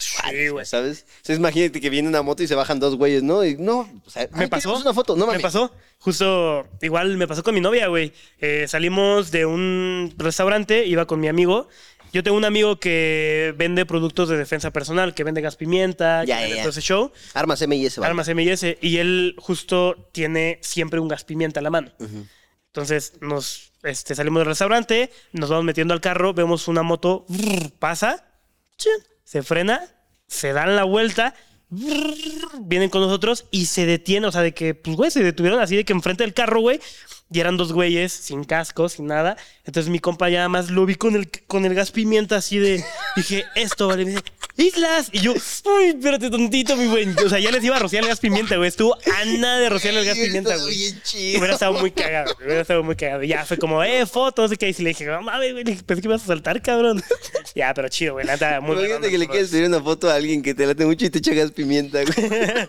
[0.52, 0.66] güey.
[0.66, 1.06] ¿Sabes?
[1.20, 3.46] Entonces, imagínate que viene una moto y se bajan dos güeyes, ¿no?
[3.46, 4.76] Y no, o sea, ¿Me pasó?
[4.76, 5.74] una foto, no Me pasó.
[6.00, 8.12] Justo, igual me pasó con mi novia, güey.
[8.40, 11.70] Eh, salimos de un restaurante, iba con mi amigo.
[12.12, 16.38] Yo tengo un amigo que vende productos de defensa personal, que vende gas pimienta, Ya,
[16.38, 16.62] que vende ya.
[16.64, 17.12] todo ese show.
[17.34, 18.10] Armas MIS, ¿vale?
[18.10, 21.92] Armas M&S y él justo tiene siempre un gas pimienta a la mano.
[22.68, 27.72] Entonces nos este, salimos del restaurante, nos vamos metiendo al carro, vemos una moto, brrr,
[27.80, 28.26] pasa,
[28.78, 28.92] chin,
[29.24, 29.82] se frena,
[30.28, 31.34] se dan la vuelta,
[31.70, 35.60] brrr, vienen con nosotros y se detiene, o sea, de que, pues, güey, se detuvieron
[35.62, 36.80] así de que enfrente del carro, güey,
[37.32, 39.38] y eran dos güeyes sin casco, sin nada.
[39.66, 42.84] Entonces mi compa ya más lo vi con el, con el gas pimienta así de,
[43.16, 44.24] dije, esto, vale, me dice,
[44.58, 45.10] Islas.
[45.12, 47.08] Y yo, uy, espérate tontito, mi güey.
[47.24, 48.68] O sea, ya les iba a rociar el gas pimienta, güey.
[48.68, 50.76] Estuvo a nada de rociar el gas pimienta, güey.
[50.76, 51.40] bien chido.
[51.40, 53.24] Hubiera estado muy cagado, güey, hubiera estado muy cagado.
[53.24, 54.52] Ya fue como, eh, fotos.
[54.52, 57.02] Y le dije, no mames, güey, pensé que ibas a saltar, cabrón.
[57.56, 60.42] ya, pero chido, güey, nada, muy Imagínate que le quieres pedir una foto a alguien
[60.42, 62.68] que te late mucho y te echas pimienta, güey.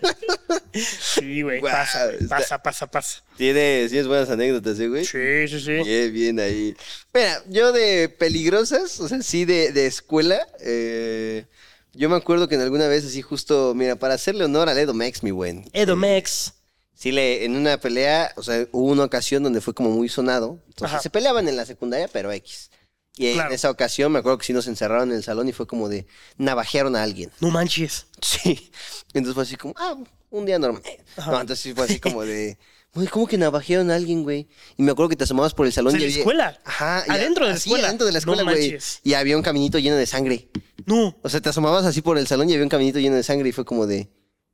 [0.73, 3.23] Sí, güey, Guau, pasa, está- pasa, pasa, pasa.
[3.37, 5.05] Tienes, tienes buenas anécdotas, ¿eh, güey?
[5.05, 5.71] Sí, sí, sí.
[5.83, 6.75] Bien, bien ahí.
[7.13, 11.45] Mira, yo de peligrosas, o sea, sí de, de escuela, eh,
[11.93, 14.93] yo me acuerdo que en alguna vez así justo, mira, para hacerle honor al Edo
[14.93, 15.69] Mex, mi buen.
[15.73, 16.53] Edomex.
[16.93, 20.59] Sí, le, en una pelea, o sea, hubo una ocasión donde fue como muy sonado.
[20.67, 21.01] Entonces Ajá.
[21.01, 22.69] se peleaban en la secundaria, pero X.
[23.17, 23.49] Y Claro.
[23.49, 25.89] en esa ocasión me acuerdo que sí nos encerraron en el salón y fue como
[25.89, 26.05] de
[26.37, 27.31] navajearon a alguien.
[27.39, 28.05] No manches.
[28.21, 28.71] Sí.
[29.13, 29.97] Entonces fue así como, ah,
[30.29, 30.83] un día normal.
[31.17, 31.31] Ajá.
[31.31, 32.57] No, entonces sí fue así como de,
[32.93, 34.47] güey, ¿cómo que navajearon a alguien, güey?
[34.77, 36.59] Y me acuerdo que te asomabas por el salón ¿De y la escuela?
[36.65, 37.03] Ajá.
[37.07, 37.87] ¿Adentro de la escuela?
[37.87, 38.77] adentro de la No escuela, güey.
[39.03, 40.49] y había un caminito lleno de sangre.
[40.85, 41.15] No.
[41.21, 43.49] O sea, te asomabas así por el salón y había un caminito lleno de sangre
[43.49, 44.09] y fue como de,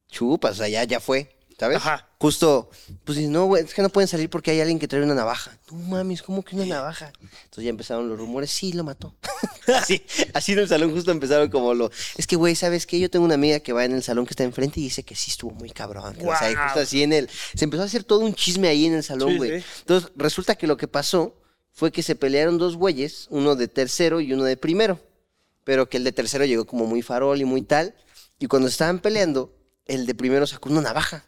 [0.09, 1.77] chupas, o sea, ya, ya fue, ¿sabes?
[1.77, 2.06] Ajá.
[2.19, 2.71] Justo,
[3.03, 5.55] pues no, güey, es que no pueden salir porque hay alguien que trae una navaja.
[5.71, 7.13] No mames, ¿cómo que una navaja?
[7.21, 9.15] Entonces ya empezaron los rumores, sí, lo mató.
[9.75, 10.03] así,
[10.33, 12.99] así en el salón justo empezaron como lo, es que, güey, ¿sabes qué?
[12.99, 15.15] Yo tengo una amiga que va en el salón que está enfrente y dice que
[15.15, 16.15] sí estuvo muy cabrón.
[16.19, 18.95] O sea, justo así en el, se empezó a hacer todo un chisme ahí en
[18.95, 19.61] el salón, Sí, güey.
[19.61, 19.67] sí.
[19.81, 21.35] Entonces resulta que lo que pasó
[21.71, 24.99] fue que se pelearon dos güeyes, uno de tercero y uno de primero
[25.63, 27.93] pero que el de tercero llegó como muy farol y muy tal.
[28.39, 29.53] Y cuando estaban peleando,
[29.85, 31.25] el de primero sacó una navaja.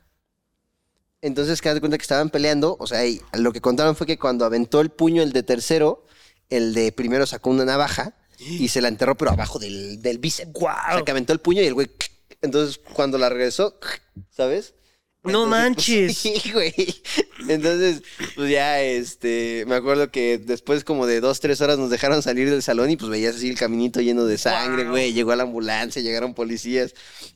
[1.22, 4.18] Entonces, que de cuenta que estaban peleando, o sea, y lo que contaron fue que
[4.18, 6.06] cuando aventó el puño el de tercero,
[6.50, 10.54] el de primero sacó una navaja y se la enterró, pero abajo del, del bíceps.
[10.54, 10.76] Guau.
[10.92, 11.90] O sea, que aventó el puño y el güey.
[12.42, 13.78] Entonces, cuando la regresó,
[14.30, 14.76] ¿sabes?
[15.22, 16.20] No Entonces, manches.
[16.24, 16.74] pues, sí, güey.
[17.50, 18.02] Entonces,
[18.36, 22.50] pues ya, este, me acuerdo que después como de dos, tres horas nos dejaron salir
[22.50, 24.92] del salón y pues veías así el caminito lleno de sangre, Wow.
[24.92, 25.12] güey.
[25.14, 26.94] Llegó a la ambulancia, llegaron policías.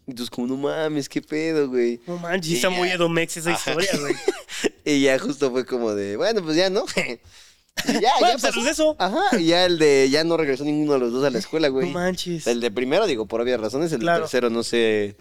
[0.07, 1.99] Y tú como, no mames, qué pedo, güey.
[2.07, 2.51] No manches.
[2.53, 2.77] Y Está ya.
[2.77, 3.71] muy Edomex esa Ajá.
[3.71, 4.15] historia, güey.
[4.85, 6.85] Y ya justo fue como de, bueno, pues ya, ¿no?
[6.95, 8.95] Y ya, Bueno, ya pues, eso.
[8.99, 11.69] Ajá, y ya el de, ya no regresó ninguno de los dos a la escuela,
[11.69, 11.87] güey.
[11.87, 12.45] No manches.
[12.47, 14.19] El de primero, digo, por obvias razones, el Claro.
[14.19, 15.15] de tercero no sé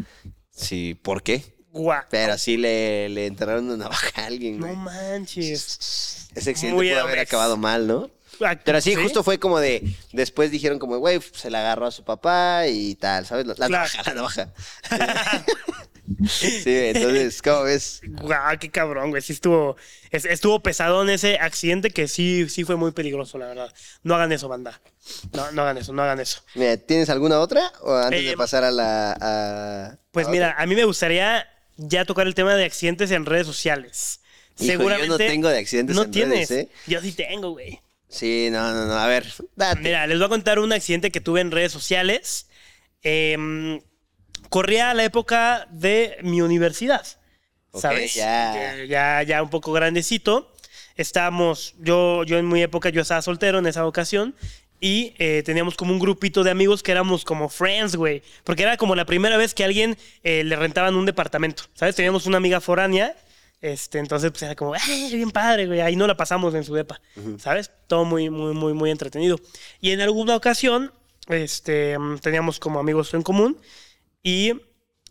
[0.51, 1.43] si por qué.
[1.73, 2.03] Guau.
[2.11, 4.73] Pero sí le, le enterraron una navaja a alguien, güey.
[4.77, 6.29] No manches.
[6.35, 8.11] Ese accidente Muy pudo haber acabado mal, ¿no?
[8.65, 9.95] Pero sí, justo fue como de.
[10.13, 13.47] Después dijeron, como, güey, se la agarró a su papá y tal, ¿sabes?
[13.47, 13.89] La, la Claro.
[13.95, 14.49] navaja, la navaja.
[16.29, 18.01] sí, entonces, ¿cómo ves?
[18.07, 19.23] Guau, qué cabrón, güey.
[19.23, 19.77] Sí estuvo,
[20.11, 23.73] es- estuvo pesadón ese accidente que sí, sí fue muy peligroso, la verdad.
[24.03, 24.81] No hagan eso, banda.
[25.33, 26.41] No, no hagan eso, no hagan eso.
[26.55, 27.71] Mira, ¿tienes alguna otra?
[27.83, 29.17] ¿O antes Eh, de pasar a la.
[29.21, 31.47] a- Pues a mira, a mí me gustaría
[31.77, 34.21] ya tocar el tema de accidentes en redes sociales.
[34.59, 36.49] Hijo, yo no tengo de accidentes no en tienes.
[36.49, 36.71] redes, ¿eh?
[36.87, 37.81] Yo sí tengo, güey.
[38.09, 38.95] Sí, no, no, no.
[38.95, 39.81] A ver, date.
[39.81, 42.47] Mira, les voy a contar un accidente que tuve en redes sociales.
[43.03, 43.81] Em,
[44.51, 47.07] corría la época de mi universidad.
[47.75, 48.15] ¿Sabes?
[48.15, 48.55] ya.
[48.55, 50.53] Ya, ya, ya un poco grandecito.
[50.95, 54.37] Estábamos, yo, yo en mi época, yo estaba soltero en esa ocasión.
[54.85, 58.21] Y eh, teníamos como un grupito de amigos que éramos como friends, güey.
[58.43, 61.63] Porque era como la primera vez que a alguien eh, le rentaban un departamento.
[61.75, 61.95] ¿Sabes?
[61.95, 63.15] Teníamos una amiga foránea.
[63.61, 64.81] Este, entonces, pues era como, ¡eh,
[65.13, 65.81] bien padre, güey!
[65.83, 67.01] Ahí no la pasamos en su depa.
[67.39, 67.71] ¿Sabes?
[67.87, 69.39] Todo muy, muy, muy, muy entretenido.
[69.81, 70.93] Y en alguna ocasión,
[71.29, 73.57] este, teníamos como amigos en común.
[74.21, 74.53] Y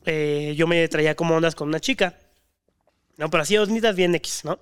[0.06, 2.20] eh, yo me traía como ondas con una chica.
[3.16, 4.60] No, pero así bonitas bien X, ¿no?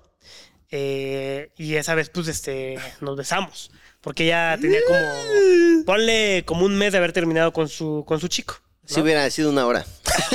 [0.70, 3.72] Eh, y esa vez, pues, este, nos besamos.
[4.00, 8.28] Porque ella tenía como, ponle como un mes de haber terminado con su, con su
[8.28, 8.60] chico.
[8.82, 8.88] ¿no?
[8.88, 9.84] Si hubiera sido una hora.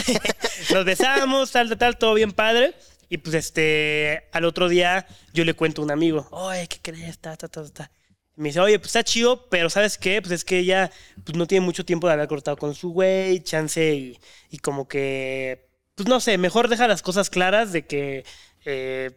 [0.73, 2.75] Nos besamos, tal, tal, tal, todo bien padre.
[3.09, 7.19] Y pues, este, al otro día yo le cuento a un amigo, oye, ¿qué crees?
[7.19, 7.91] Ta, ta, ta, ta.
[8.35, 10.21] Y me dice, oye, pues está chido, pero ¿sabes qué?
[10.21, 10.91] Pues es que ella
[11.23, 14.87] pues, no tiene mucho tiempo de haber cortado con su güey, chance, y, y como
[14.87, 18.25] que, pues no sé, mejor deja las cosas claras de que
[18.65, 19.11] eh,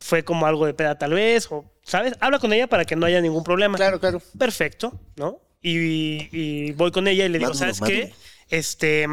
[0.00, 2.14] fue como algo de peda tal vez, o, ¿sabes?
[2.20, 3.76] Habla con ella para que no haya ningún problema.
[3.76, 4.20] Claro, claro.
[4.38, 5.40] Perfecto, ¿no?
[5.62, 7.98] Y, y voy con ella y le digo, Maduro, ¿sabes maduro.
[8.00, 8.14] qué?
[8.50, 9.06] Este,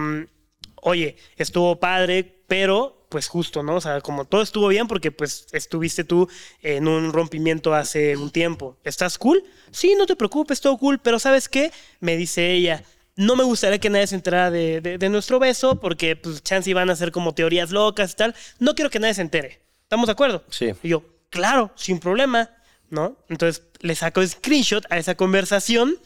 [0.82, 3.76] oye, estuvo padre, pero pues justo, ¿no?
[3.76, 6.30] O sea, como todo estuvo bien porque pues estuviste tú
[6.62, 8.78] en un rompimiento hace un tiempo.
[8.84, 9.44] ¿Estás cool?
[9.72, 11.72] Sí, no te preocupes, todo cool, pero ¿sabes qué?
[12.00, 12.84] Me dice ella.
[13.18, 16.70] No me gustaría que nadie se enterara de, de- de nuestro beso porque pues chance
[16.70, 18.36] iban a ser como teorías locas y tal.
[18.60, 19.62] No quiero que nadie se entere.
[19.92, 20.42] ¿Estamos de acuerdo?
[20.50, 20.72] Sí.
[20.84, 22.50] Y yo, claro, sin problema,
[22.90, 23.18] ¿no?
[23.28, 25.98] Entonces le saco screenshot a esa conversación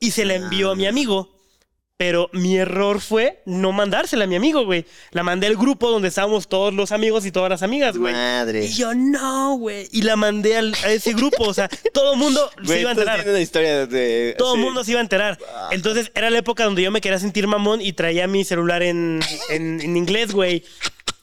[0.00, 1.30] y se la envió a mi amigo.
[1.96, 4.84] Pero mi error fue no mandársela a mi amigo, güey.
[5.12, 8.12] La mandé al grupo donde estábamos todos los amigos y todas las amigas, güey.
[8.12, 8.64] Madre.
[8.64, 9.88] Y yo, no, güey.
[9.92, 11.44] Y la mandé al- a ese grupo.
[11.44, 13.24] O sea, todo el mundo se iba a enterar.
[13.28, 14.34] una historia de.
[14.36, 14.64] Todo el sí.
[14.66, 15.38] mundo se iba a enterar.
[15.70, 19.20] Entonces era la época donde yo me quería sentir mamón y traía mi celular en,
[19.50, 20.64] en, en inglés, güey.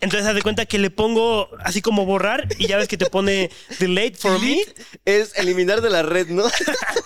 [0.02, 3.06] Entonces haz de cuenta que le pongo así como borrar y ya ves que te
[3.06, 4.64] pone delete for me,
[5.06, 6.44] Es eliminar de la red, ¿no?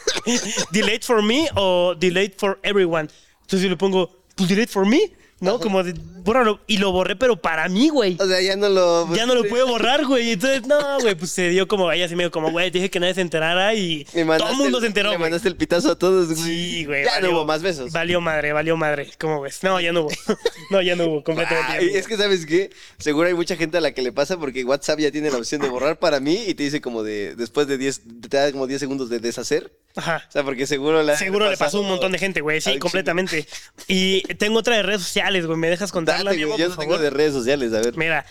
[0.72, 3.10] delete for me o delete for everyone.
[3.42, 5.60] Entonces yo le pongo, pues delete for me, ¿no?
[5.60, 6.60] Como de, bórralo.
[6.68, 8.18] Y lo borré, pero para mí, güey.
[8.20, 9.14] O sea, ya no lo.
[9.16, 10.32] Ya no lo puede borrar, güey.
[10.32, 13.14] Entonces, no, güey, pues se dio como, ella así medio como, güey, dije que nadie
[13.14, 15.20] se enterara y Me todo el mundo se enteró, güey.
[15.20, 16.38] mandaste el pitazo a todos, güey.
[16.40, 17.04] Sí, güey.
[17.06, 17.92] Ya valió- no hubo más besos.
[17.92, 19.10] Valió madre, valió madre.
[19.20, 19.60] ¿Cómo ves?
[19.64, 20.10] No, ya no hubo.
[20.72, 21.86] No, ya no hubo, completamente.
[21.90, 21.96] hubo.
[21.98, 22.72] es que, ¿sabes qué?
[22.98, 25.62] Seguro hay mucha gente a la que le pasa porque WhatsApp ya tiene la opción
[25.62, 28.66] de borrar para mí y te dice como de, después de 10, te da como
[28.66, 30.24] 10 segundos de deshacer Ajá.
[30.28, 32.62] O sea, porque seguro la Seguro le pasó a un montón de gente, güey.
[32.62, 33.48] Sí, completamente.
[33.88, 35.58] Y tengo otra de redes sociales, güey.
[35.58, 37.98] ¿Me dejas contarla, Dale, Diego, yo no tengo de redes sociales, a ver.
[37.98, 38.26] Mira,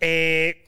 [0.00, 0.66] eh,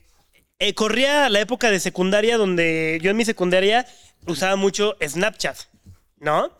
[0.57, 3.85] eh, corría la época de secundaria donde yo en mi secundaria
[4.27, 5.57] usaba mucho Snapchat,
[6.17, 6.51] ¿no?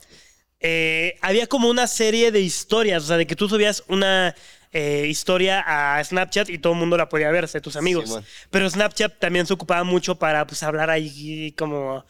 [0.62, 4.36] Eh, había como una serie de historias, o sea, de que tú subías una
[4.72, 8.20] eh, historia a Snapchat y todo el mundo la podía ver, sea, tus amigos.
[8.50, 12.06] Pero Snapchat también se ocupaba mucho para pues hablar ahí como,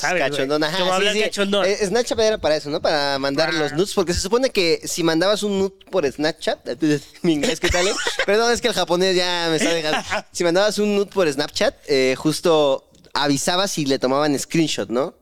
[0.00, 1.20] ajá, Como sí, sí.
[1.22, 1.64] cachondón.
[1.66, 2.80] Eh, Snapchat era para eso, ¿no?
[2.82, 3.58] Para mandar Ah.
[3.58, 6.68] los nudes, porque se supone que si mandabas un nude por Snapchat,
[7.22, 7.86] mi inglés, ¿qué tal?
[7.86, 7.92] eh?
[8.26, 10.00] Perdón, es que el japonés ya me está dejando.
[10.32, 15.14] Si mandabas un nude por Snapchat, eh, justo avisabas y le tomaban screenshot, ¿no?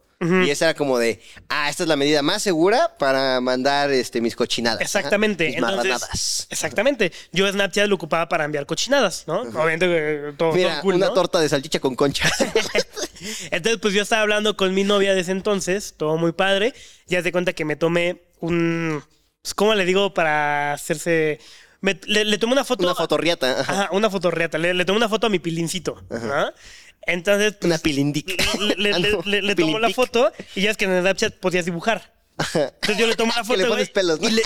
[0.44, 4.20] Y esa era como de, ah, esta es la medida más segura para mandar este,
[4.20, 4.76] mis cochinadas.
[4.76, 5.46] ajá, Exactamente.
[5.46, 6.46] mis Entonces, marranadas.
[6.48, 7.12] exactamente.
[7.32, 9.40] Yo Snapchat lo ocupaba para enviar cochinadas, ¿no?
[9.40, 11.12] Obviamente eh, todo, Mira, todo cool, una ¿no?
[11.12, 12.30] torta de salchicha con concha.
[13.50, 16.74] Entonces, pues yo estaba hablando con mi novia de ese entonces, todo muy padre.
[17.06, 19.02] Ya te cuenta que me tomé un.
[19.42, 21.38] pues, ¿Cómo le digo para hacerse.?
[21.80, 22.84] me- le, le tomé una foto.
[22.84, 23.60] una fotorriata.
[23.60, 23.72] ajá.
[23.72, 24.58] Ajá, una fotorreata.
[24.58, 26.02] Le, le tomé una foto a mi pilincito.
[26.10, 26.52] ¿no?
[27.06, 27.54] Entonces.
[27.54, 28.40] pues, Una pilindic.
[28.60, 31.34] Le, le, Ah, no, le- tomo la foto y ya es que en el Snapchat
[31.36, 32.12] podías dibujar.
[32.54, 33.58] Entonces yo le tomo la Que foto.
[33.58, 34.28] le pones güey, pelos, ¿no?
[34.28, 34.42] y, le,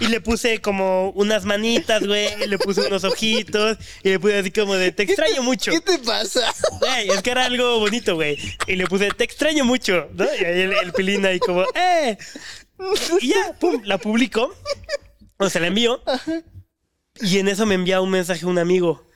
[0.00, 2.28] y le puse como unas manitas, güey.
[2.42, 3.78] y Le puse unos ojitos.
[4.02, 5.70] Y le puse así como de te extraño mucho.
[5.70, 6.52] ¿Qué te pasa?
[6.80, 8.38] Güey, es que era algo bonito, güey.
[8.66, 10.24] Y le puse, te extraño mucho, ¿no?
[10.24, 12.16] Y ahí el, el pilín ahí como, ¡eh!
[13.20, 14.54] Y ya, pum, la publico.
[15.38, 16.02] O se la envío.
[17.20, 19.08] Y en eso me envía un mensaje un amigo.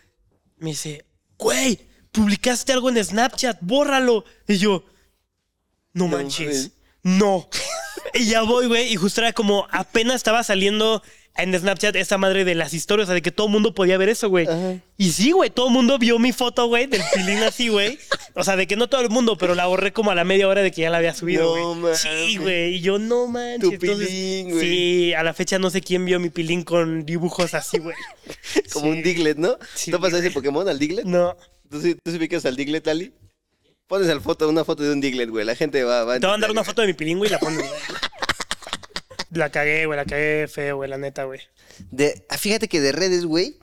[0.57, 1.05] Me dice,
[1.39, 1.79] güey,
[2.11, 4.25] publicaste algo en Snapchat, bórralo.
[4.47, 4.85] Y yo,
[5.93, 7.49] no manches, no.
[8.15, 11.03] Y ya voy, güey, y justo era como apenas estaba saliendo
[11.37, 13.97] en Snapchat esa madre de las historias, o sea, de que todo el mundo podía
[13.97, 14.47] ver eso, güey.
[14.47, 14.77] Ajá.
[14.99, 17.99] Y sí, güey, todo el mundo vio mi foto, güey, del pilín así, güey.
[18.35, 20.47] O sea, de que no todo el mundo, pero la borré como a la media
[20.47, 21.95] hora de que ya la había subido, No güey.
[21.97, 23.61] Sí, güey, y yo no manches.
[23.61, 24.61] Tu Entonces, pilín, güey.
[24.61, 27.97] Sí, a la fecha no sé quién vio mi pilín con dibujos así, güey.
[28.73, 29.57] Como un Diglett, ¿no?
[29.75, 31.07] Sí, ¿Tú pasas ese Pokémon al Diglett?
[31.07, 31.37] No.
[31.71, 33.15] ¿Tú sí, tú sí ubicas al Diglett, Ali?
[33.87, 35.45] Pones al foto, una foto de un Diglett, güey.
[35.47, 37.31] La gente va, va Te voy a mandar entender, una foto de mi pilín, güey,
[37.31, 37.71] y la pones, güey.
[39.33, 41.41] La cagué, güey, la cagué feo, güey, la neta, güey.
[41.91, 43.59] De, ah, fíjate que de redes, güey.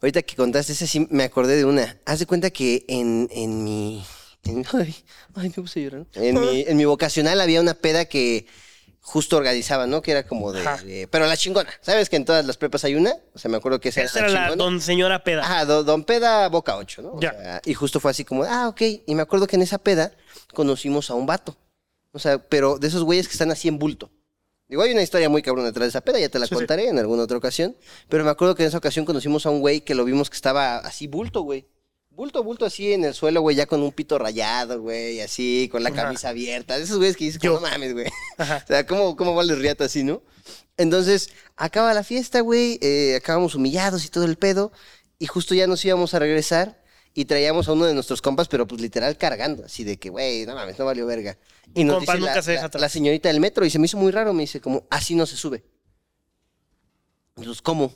[0.00, 1.98] Ahorita que contaste esa, sí me acordé de una.
[2.06, 4.04] Haz de cuenta que en, en mi.
[4.44, 4.94] en- ay,
[5.34, 6.06] ay, me puse a llorar.
[6.14, 8.46] En mi, en mi vocacional había una peda que
[9.00, 10.00] justo organizaba, ¿no?
[10.02, 11.68] Que era como de, Pero la chingona.
[11.80, 13.12] ¿Sabes que en todas las prepas hay una?
[13.34, 14.56] O sea, me acuerdo que esa, Esa era la chingona.
[14.64, 15.42] don señora peda.
[15.42, 17.08] Ajá, do- don Peda Boca 8, ¿no?
[17.14, 17.32] O Ya.
[17.32, 18.80] sea, y justo fue así como, ah, ok.
[19.06, 20.12] Y me acuerdo que en esa peda
[20.54, 21.56] conocimos a un vato.
[22.12, 24.10] O sea, pero de esos güeyes que están así en bulto.
[24.68, 26.54] Digo, hay una historia muy cabrona detrás de esa peda, ya te la Sí, sí.
[26.56, 27.74] contaré en alguna otra ocasión.
[28.08, 30.36] Pero me acuerdo que en esa ocasión conocimos a un güey que lo vimos que
[30.36, 31.66] estaba así bulto, güey.
[32.10, 35.82] Bulto, bulto así en el suelo, güey, ya con un pito rayado, güey, así, con
[35.84, 36.02] la Ajá.
[36.02, 36.76] camisa abierta.
[36.76, 37.54] Esos güeyes que dices, Yo.
[37.54, 38.06] no mames, güey.
[38.38, 40.22] O sea, ¿cómo, cómo vale riata así, no?
[40.76, 44.72] Entonces, acaba la fiesta, güey, eh, acabamos humillados y todo el pedo,
[45.18, 46.82] y justo ya nos íbamos a regresar
[47.14, 50.46] y traíamos a uno de nuestros compas, pero pues literal cargando, así de que, güey,
[50.46, 51.36] no mames, no valió verga.
[51.74, 52.80] Y nos compa dice nunca la, se deja la- atrás.
[52.82, 55.26] la señorita del metro, y se me hizo muy raro, me dice como, así no
[55.26, 55.64] se sube.
[57.36, 57.88] Entonces, ¿cómo?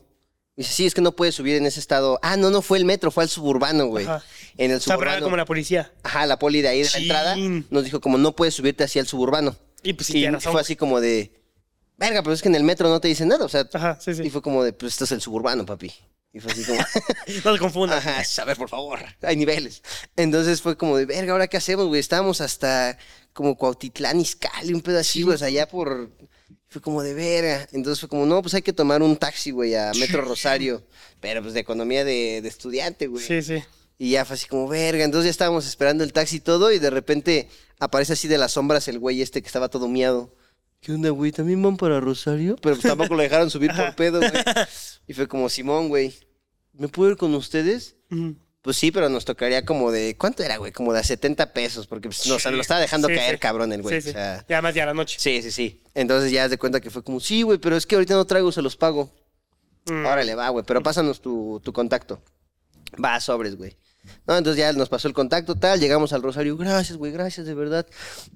[0.56, 2.18] Me dice, sí, es que no puedes subir en ese estado.
[2.22, 4.04] Ah, no, no fue el metro, fue al suburbano, güey.
[4.06, 4.22] Ajá.
[4.58, 5.24] En el O sea, pero era suburbano.
[5.26, 5.92] como la policía.
[6.02, 7.02] Ajá, la poli de ahí de la Chin.
[7.02, 7.36] entrada
[7.70, 9.56] nos dijo como no puedes subirte hacia el suburbano.
[9.82, 10.52] Y pues sí, y razón.
[10.52, 11.32] fue así como de,
[11.96, 14.14] verga, pero es que en el metro no te dicen nada, o sea, Ajá, sí,
[14.14, 14.22] sí.
[14.24, 15.92] y fue como de, pues esto es el suburbano, papi.
[16.32, 16.78] Y fue así como,
[17.44, 18.06] No te confundas.
[18.06, 19.82] ajá, a ver, por favor, hay niveles.
[20.16, 22.00] Entonces fue como de, verga, ¿ahora qué hacemos, güey?
[22.00, 22.96] Estábamos hasta
[23.32, 26.10] como Cuautitlán, Izcalli, un así, güey, o sea, allá por...
[26.68, 27.68] Fue como de verga.
[27.72, 30.82] Entonces fue como, no, pues hay que tomar un taxi, güey, a Metro Rosario.
[31.20, 33.22] Pero pues de economía de, de estudiante, güey.
[33.22, 33.62] Sí, sí.
[33.98, 35.04] Y ya fue así como, verga.
[35.04, 36.72] Entonces ya estábamos esperando el taxi y todo.
[36.72, 40.34] Y de repente aparece así de las sombras el güey este que estaba todo miado.
[40.82, 41.30] ¿Qué onda, güey?
[41.30, 42.56] ¿También van para Rosario?
[42.60, 44.32] Pero pues tampoco lo dejaron subir por pedo, güey.
[45.06, 46.12] Y fue como, Simón, güey,
[46.72, 47.94] ¿me puedo ir con ustedes?
[48.62, 50.16] Pues sí, pero nos tocaría como de.
[50.18, 50.72] ¿Cuánto era, güey?
[50.72, 51.86] Como de a 70 pesos.
[51.86, 53.38] Porque pues, lo estaba dejando Sí, caer, sí.
[53.38, 54.00] cabrón, el güey.
[54.00, 54.10] Sí, sí.
[54.10, 55.18] O sea, Y además ya la noche.
[55.20, 55.82] sí, sí, sí.
[55.94, 58.50] Entonces ya de cuenta que fue como, sí, güey, pero es que ahorita no traigo,
[58.50, 59.14] se los pago.
[59.86, 60.04] Mm.
[60.04, 62.22] Órale, va, güey, pero pásanos tu, tu contacto.
[63.02, 63.76] Va, sobres, güey.
[64.26, 66.56] No, entonces ya nos pasó el contacto, tal, llegamos al Rosario.
[66.56, 67.86] Gracias, güey, gracias, de verdad.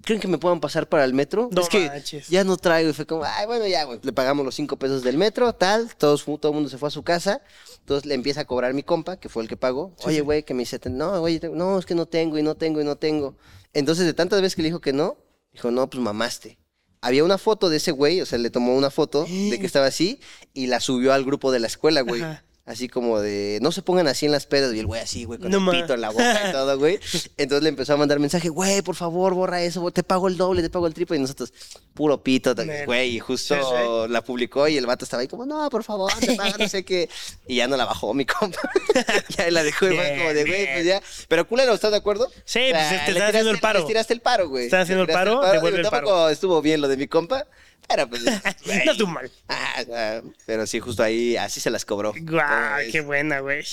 [0.02, 1.48] ¿Creen que me puedan pasar para el metro?
[1.52, 2.28] No es que manches.
[2.28, 2.90] ya no traigo.
[2.90, 5.94] Y fue como, ay, bueno, ya, güey, le pagamos los cinco pesos del metro, tal.
[5.96, 7.40] Todos, todo el mundo se fue a su casa.
[7.80, 9.94] Entonces le empieza a cobrar mi compa, que fue el que pagó.
[10.04, 12.80] Oye, güey, que me dice, no, güey, no, es que no tengo y no tengo
[12.80, 13.36] y no tengo.
[13.72, 15.18] Entonces, de tantas veces que le dijo que no,
[15.52, 16.58] dijo, no, pues mamaste.
[17.00, 19.86] Había una foto de ese güey, o sea, le tomó una foto de que estaba
[19.86, 20.20] así
[20.54, 22.22] y la subió al grupo de la escuela, güey.
[22.22, 22.45] Ajá.
[22.66, 24.74] Así como de, no se pongan así en las pedas.
[24.74, 26.98] Y el güey así, güey, con No el pito en la boca y todo, güey.
[27.36, 30.36] Entonces le empezó a mandar mensaje, güey, por favor, borra eso, güey, te pago el
[30.36, 31.16] doble, te pago el triple.
[31.16, 31.52] Y nosotros,
[31.94, 33.14] puro pito, güey.
[33.16, 34.12] Y justo Sí, sí.
[34.12, 36.84] la publicó y el vato estaba ahí como, no, por favor, te pago, no sé
[36.84, 37.08] qué.
[37.46, 38.58] Y ya no la bajó mi compa.
[39.38, 41.00] ya la dejó, y fue Bien, como de, güey, pues ya.
[41.28, 42.28] Pero culero, ¿estás de acuerdo?
[42.44, 43.78] Sí, pues, te tiraste- haciendo el paro.
[43.78, 44.64] le tiraste el paro, güey.
[44.64, 46.06] Están haciendo el tiraste paro, devuelve el paro.
[46.08, 47.46] Tampoco estuvo bien lo de mi compa,
[47.88, 48.22] pero pues...
[48.86, 49.30] No tú mal.
[49.48, 52.12] Ah, ah, pero sí, justo ahí, así se las cobró.
[52.18, 53.64] Guau, Pues, qué buena, güey.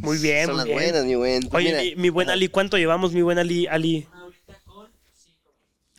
[0.00, 0.78] Muy bien, Son muy las bien.
[0.78, 1.42] buenas, mi buen.
[1.48, 3.66] Pues Oye, mira, mi, mi buen Ali, ¿cuánto llevamos, mi buen Ali?
[3.66, 4.06] Ali?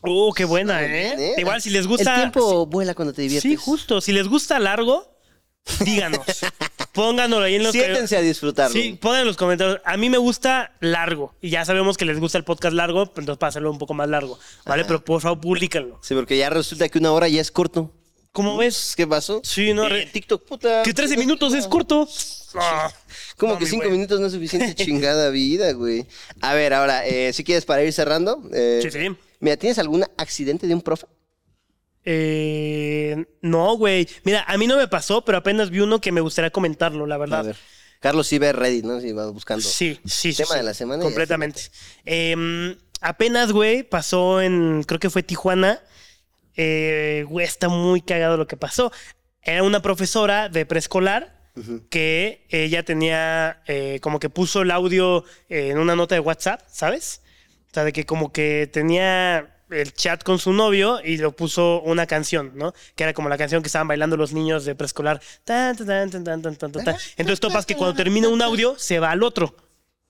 [0.03, 1.33] Uh, qué buena, ¿eh?
[1.37, 2.13] Igual, si les gusta...
[2.15, 3.49] El tiempo vuela cuando te diviertes.
[3.49, 3.99] Sí, justo.
[3.99, 5.16] Si les gusta largo,
[5.83, 6.21] díganos.
[6.93, 8.73] Pónganos ahí en los Siéntense a disfrutarlo.
[8.73, 9.79] Sí, pongan en los comentarios.
[9.85, 11.35] A mí me gusta largo.
[11.41, 13.93] Y ya sabemos que les gusta el podcast largo, pues entonces para hacerlo un poco
[13.93, 14.39] más largo.
[14.65, 14.83] ¿Vale?
[14.85, 15.99] Pero por favor, públicanlo.
[16.01, 17.93] Sí, porque ya resulta que una hora ya es corto.
[18.31, 18.93] ¿Cómo ves?
[18.95, 19.41] ¿Qué pasó?
[19.43, 20.83] Sí, no, re- TikTok, puta.
[20.83, 22.07] Que 13 minutos es corto.
[22.55, 22.91] Ah.
[23.35, 23.91] Como No, que mi 5 güey.
[23.97, 26.05] minutos no es suficiente chingada vida, güey.
[26.41, 28.43] A ver, ahora, eh, si quieres para ir cerrando.
[28.53, 29.07] eh, Sí, sí.
[29.39, 31.05] Mira, ¿tienes algún accidente de un profe?
[32.09, 34.07] Eh, no, güey.
[34.23, 37.15] Mira, a mí no me pasó, pero apenas vi uno que me gustaría comentarlo, la
[37.15, 37.43] A verdad.
[37.43, 37.57] ver.
[37.99, 39.01] Carlos sí ve Reddit, ¿no?
[39.01, 39.61] Si va buscando.
[39.61, 40.37] Sí, sí, sí.
[40.37, 40.57] Tema sí.
[40.59, 41.63] de la semana Completamente.
[42.05, 45.81] Em, apenas, güey, pasó en, creo que fue Tijuana.
[46.55, 48.89] Eh, güey, está muy cagado lo que pasó.
[49.41, 51.35] Era una profesora de preescolar
[51.89, 57.21] que ella tenía, eh, como que puso el audio en una nota de WhatsApp, ¿sabes?
[57.71, 61.81] O sea, de que como que tenía el chat con su novio y lo puso
[61.81, 62.73] una canción, ¿no?
[62.95, 65.21] Que era como la canción que estaban bailando los niños de preescolar.
[65.43, 66.41] Tan, tan, tan.
[67.17, 69.55] Entonces topas que cuando termina un audio se va al otro.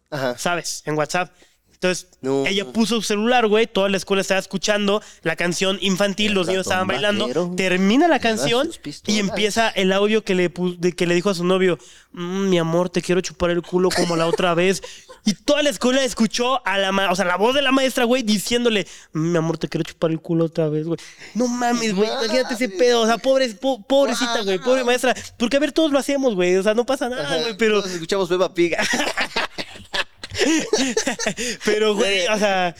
[0.09, 0.37] Ajá.
[0.37, 0.83] ¿sabes?
[0.85, 1.31] En WhatsApp.
[1.73, 2.43] Entonces, No.
[2.47, 6.47] ella puso su celular, güey, toda la escuela estaba escuchando la canción infantil, El los
[6.47, 8.67] niños estaban bailando, vaquero termina la canción
[9.05, 10.51] y empieza el audio que le,
[10.95, 11.77] que le dijo a su novio,
[12.13, 14.81] "Mm, mi amor, te quiero chupar el culo como la otra vez.
[15.25, 18.05] Y toda la escuela escuchó a la, ma- o sea, la voz de la maestra,
[18.05, 20.97] güey, diciéndole, "Mm, mi amor, te quiero chupar el culo otra vez, güey.
[21.33, 25.13] No mames, güey, imagínate ese pedo, o sea, pobre, po- pobrecita, güey, pobre maestra.
[25.37, 27.81] Porque a ver, todos lo hacemos, güey, o sea, no pasa nada, güey, pero...
[27.81, 28.75] Todos escuchamos Peppa Pig.
[31.65, 32.75] Pero, güey, o sea,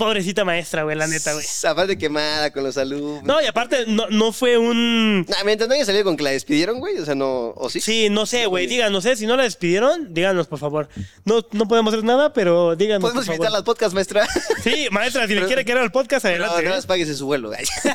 [0.00, 1.44] pobrecita maestra, güey, la neta, güey.
[1.68, 3.22] Aparte quemada con los alumnos.
[3.22, 5.24] No, y aparte, no, no fue un.
[5.28, 6.98] Nah, mientras no haya salido con que la despidieron, güey.
[6.98, 7.52] O sea, no.
[7.56, 7.80] ¿O sí?
[7.80, 8.66] Sí, no sé, güey.
[8.66, 9.14] Díganos, ¿eh?
[9.16, 10.88] Si no la despidieron, díganos, por favor.
[11.24, 13.02] No, no podemos hacer nada, pero díganos.
[13.02, 13.58] Podemos por invitarla favor.
[13.58, 14.26] al podcast, maestra.
[14.64, 16.66] Sí, maestra, si le quiere quedar al podcast, No, adelante.
[16.66, 16.70] ¿eh?
[16.70, 17.48] más páguese su vuelo.
[17.48, 17.60] güey.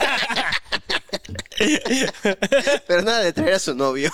[2.88, 4.12] Pero nada de traer a su novio.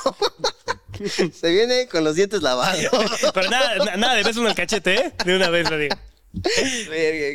[1.34, 2.80] Se viene con los dientes lavados.
[3.34, 5.14] Pero nada, na- nada de besos en el cachete, ¿eh?
[5.26, 5.96] De una vez lo digo.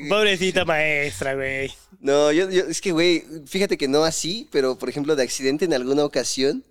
[0.08, 1.72] Pobrecita maestra, güey.
[2.00, 5.64] No, yo, yo- es que, güey, fíjate que no así, pero por ejemplo, de accidente
[5.64, 6.64] en alguna ocasión,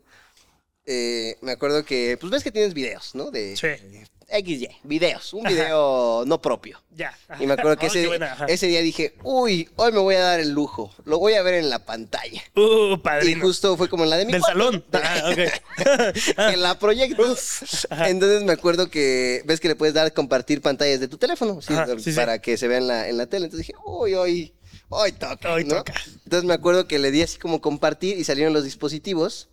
[0.86, 3.32] eh, me acuerdo que, pues ves que tienes videos, ¿no?
[3.32, 3.68] De Sí.
[4.28, 6.82] XY, videos, un video no propio.
[6.92, 7.18] Ya.
[7.40, 10.50] Y me acuerdo que Oh, ese, día dije, uy, hoy me voy a dar el
[10.52, 12.42] lujo, lo voy a ver en la pantalla.
[12.56, 13.46] Uh, Y padrino.
[13.46, 14.60] justo fue como en la de mi Del cuarto.
[14.60, 14.86] salón.
[14.94, 16.14] Ah, ok.
[16.52, 17.24] Que la proyecto.
[18.06, 21.74] Entonces me acuerdo que ves que le puedes dar compartir pantallas de tu teléfono ¿sí?
[21.74, 22.14] Ajá, sí, sí.
[22.14, 23.46] para que se vea en la, en la tele.
[23.46, 24.54] Entonces dije, uy, hoy,
[24.90, 25.54] hoy toca.
[25.54, 25.76] Hoy ¿no?
[25.78, 25.94] toca.
[26.24, 29.50] Entonces me acuerdo que le di así como compartir y salieron los dispositivos.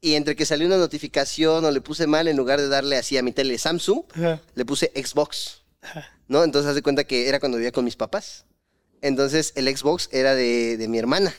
[0.00, 3.16] Y entre que salió una notificación o le puse mal, en lugar de darle así
[3.16, 4.40] a mi tele Samsung, Ajá.
[4.54, 5.62] le puse Xbox.
[6.28, 6.44] ¿No?
[6.44, 8.44] Entonces haz de cuenta que era cuando vivía con mis papás.
[9.00, 11.34] Entonces el Xbox era de, de mi hermana.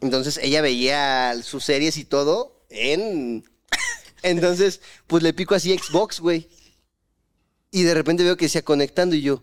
[0.00, 3.44] Entonces ella veía sus series y todo en.
[4.22, 6.48] Entonces, pues le pico así Xbox, güey.
[7.70, 9.42] Y de repente veo que decía conectando y yo.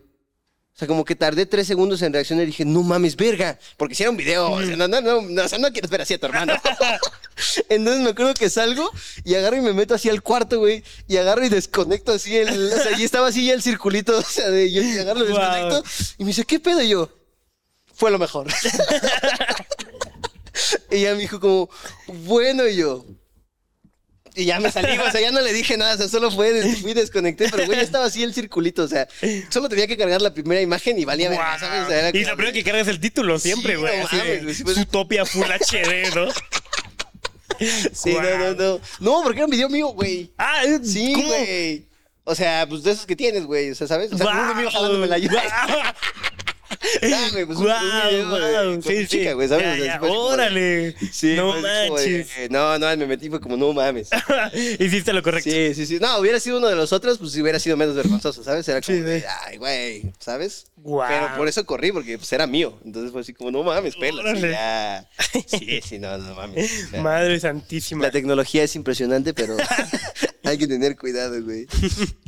[0.74, 3.58] O sea, como que tardé tres segundos en reaccionar y dije, no mames, verga.
[3.76, 4.50] Porque si era un video.
[4.50, 6.54] O sea, no, no, no, no, o sea, no quieres ver así a tu hermano.
[7.68, 8.90] Entonces me acuerdo que salgo
[9.24, 10.82] y agarro y me meto así al cuarto, güey.
[11.06, 12.72] Y agarro y desconecto así el.
[12.72, 14.16] O sea, y estaba así ya el circulito.
[14.18, 15.38] O sea, de yo y agarro y Wow.
[15.38, 15.84] desconecto.
[16.18, 16.82] Y me dice, ¿qué pedo?
[16.82, 17.10] Y yo,
[17.94, 18.46] fue lo mejor.
[20.90, 21.70] y ya me dijo, como,
[22.06, 23.04] bueno, y yo.
[24.40, 26.62] Y ya me salí, o sea, ya no le dije nada, o sea, solo fue,
[26.76, 29.06] fui desconecté, pero güey, ya estaba así el circulito, o sea,
[29.50, 31.82] solo tenía que cargar la primera imagen y valía verga, ¿sabes?
[31.84, 33.98] O sea, era Y lo primero que cargas es el título siempre, Sí, güey.
[34.00, 36.28] no de sí, pues- Zootopia Full HD, ¿no?
[37.92, 38.80] Sí, no, no, no.
[39.00, 40.30] No, porque era un video mío, güey.
[40.38, 41.84] Ah, eh, Sí, güey.
[42.24, 43.70] O sea, pues de esos que tienes, güey.
[43.70, 44.10] O sea, ¿sabes?
[44.12, 45.38] O sea, uno mío jalándome la llave.
[47.02, 49.32] No, güey, pues un video, con Sí, sí.
[49.32, 49.78] güey, ¿sabes?
[49.78, 50.94] Ya, ya, como Órale.
[51.12, 52.50] Sí, no pues, como manches.
[52.50, 54.08] no, no, me metí, fue como, no mames.
[54.78, 55.50] Hiciste lo correcto.
[55.50, 55.98] Sí, sí, sí.
[56.00, 58.66] No, hubiera sido uno de los otros, pues hubiera sido menos vergonzoso, ¿sabes?
[58.68, 60.66] Era como, Sí, de, ay, güey, ¿sabes?
[60.76, 61.08] Guau.
[61.08, 62.78] Pero por eso corrí, porque pues era mío.
[62.84, 64.38] Entonces fue así como, no mames, pelas.
[65.46, 66.84] Sí, sí, no, no mames.
[66.86, 68.02] O sea, Madre santísima.
[68.04, 69.56] La tecnología es impresionante, pero
[70.50, 71.66] Hay que tener cuidado, güey.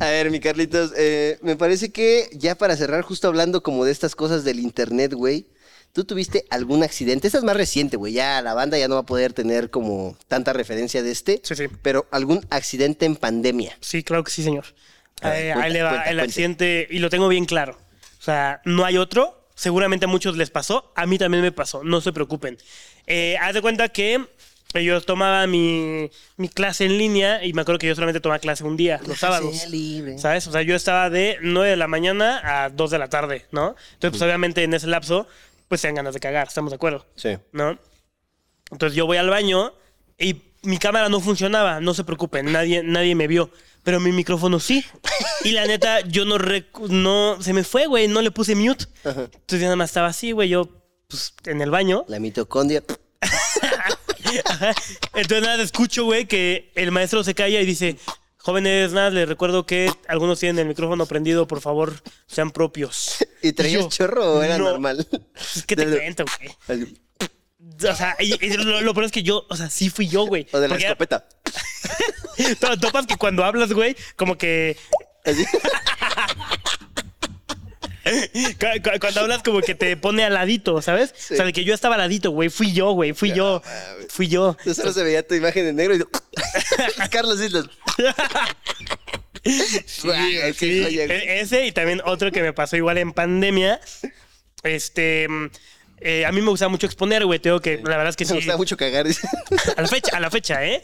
[0.01, 3.93] A ver, mi Carlitos, eh, me parece que ya para cerrar, justo hablando como de
[3.93, 5.47] estas cosas del internet, güey,
[5.93, 7.27] ¿tú tuviste algún accidente?
[7.27, 10.17] Esta es más reciente, güey, ya la banda ya no va a poder tener como
[10.29, 11.65] tanta referencia de este, Sí, sí.
[11.83, 13.77] pero algún accidente en pandemia.
[13.81, 14.65] Sí, claro que sí, señor.
[15.21, 16.25] A ver, Eh, cuenta, ahí le va cuenta, el cuenta.
[16.31, 17.79] accidente, y lo tengo bien claro.
[18.21, 19.39] O sea, no hay otro.
[19.55, 20.93] Seguramente a muchos les pasó.
[20.97, 21.85] A mí también me pasó.
[21.85, 22.57] No se preocupen.
[23.07, 24.25] Eh, haz de cuenta que
[24.81, 28.65] yo tomaba mi, mi clase en línea y me acuerdo que yo solamente tomaba clase
[28.65, 29.69] un día, los sábados.
[29.69, 30.19] Libre.
[30.19, 30.47] ¿Sabes?
[30.47, 33.77] O sea, yo estaba de 9 de la mañana a 2 de la tarde, ¿no?
[33.95, 35.27] Entonces, pues obviamente en ese lapso,
[35.69, 37.07] pues te dan ganas de cagar, ¿estamos de acuerdo?
[37.17, 37.37] Sí.
[37.53, 37.79] ¿no?
[38.71, 39.75] Entonces yo voy al baño
[40.19, 43.51] y mi cámara no funcionaba, no se preocupen, nadie, nadie me vio.
[43.83, 44.85] Pero mi micrófono sí.
[45.45, 46.39] Y la neta, yo no,
[46.89, 48.85] no se me fue, güey, no le puse mute.
[49.05, 50.69] Entonces yo nada más estaba así, güey, yo
[51.09, 52.05] pues, en el baño.
[52.07, 52.83] La mitocondria.
[55.15, 57.97] Entonces nada, escucho, güey, que el maestro se calla y dice,
[58.39, 63.25] jóvenes, nada, les recuerdo que algunos tienen el micrófono prendido, por favor, sean propios.
[63.43, 64.65] ¿Y traías chorro o era no.
[64.71, 65.07] normal?
[65.55, 66.25] Es que te cuento,
[66.69, 66.95] güey.
[67.89, 70.27] O sea, y- y lo, lo peor es que yo, o sea, sí fui yo,
[70.27, 70.47] güey.
[70.53, 71.27] O de la escopeta.
[72.61, 74.77] To- Topas que cuando hablas, güey, como que.
[79.01, 81.15] Cuando hablas, como que te pone al ladito, ¿sabes?
[81.17, 81.35] Sí.
[81.35, 82.49] O sea, de que yo estaba al ladito, güey.
[82.49, 83.13] Fui yo, güey.
[83.13, 83.63] Fui yo.
[84.09, 84.51] Fui yo.
[84.59, 86.03] Entonces solo se veía tu imagen en negro y
[87.11, 87.67] Carlos Islas.
[89.45, 93.81] Sí, e- ese y también otro que me pasó igual en pandemia.
[94.63, 95.27] Este.
[95.29, 95.47] mm,
[96.05, 97.39] eh, a mí me gusta mucho exponer, güey.
[97.39, 98.35] Tengo que, la verdad es que Me sí.
[98.37, 99.07] gustaba mucho cagar.
[99.77, 100.83] A la fecha, a la fecha, ¿eh?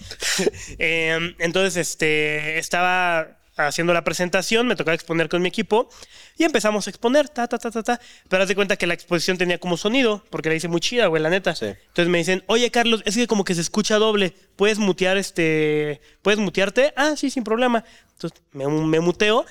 [0.79, 5.91] Em, entonces, este, estaba haciendo la presentación, me tocaba exponer con mi equipo
[6.39, 8.01] y empezamos a exponer, ta, ta, ta, ta, ta.
[8.29, 11.09] Pero haz de cuenta que la exposición tenía como sonido, porque la hice muy chida,
[11.09, 11.55] güey, la neta.
[11.55, 11.67] Sí.
[11.67, 16.01] Entonces me dicen, oye, Carlos, es que como que se escucha doble, ¿puedes mutear este,
[16.23, 16.95] puedes mutearte?
[16.97, 17.85] Ah, sí, sin problema.
[18.13, 19.45] Entonces me, me muteo.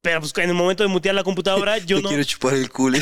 [0.00, 2.70] Pero pues en el momento de mutear la computadora, yo Te no, quiero chupar el
[2.70, 2.98] culo.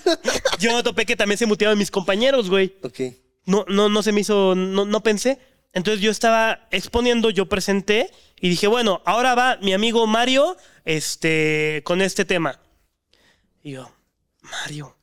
[0.58, 3.00] yo no topé que también se muteaban mis compañeros, güey ok.
[3.44, 5.38] no, no, no se me hizo, no, no pensé.
[5.72, 11.82] Entonces yo estaba exponiendo, yo presenté y dije, bueno, ahora va mi amigo Mario este,
[11.84, 12.58] con este tema.
[13.62, 13.90] Y yo,
[14.42, 14.96] Mario.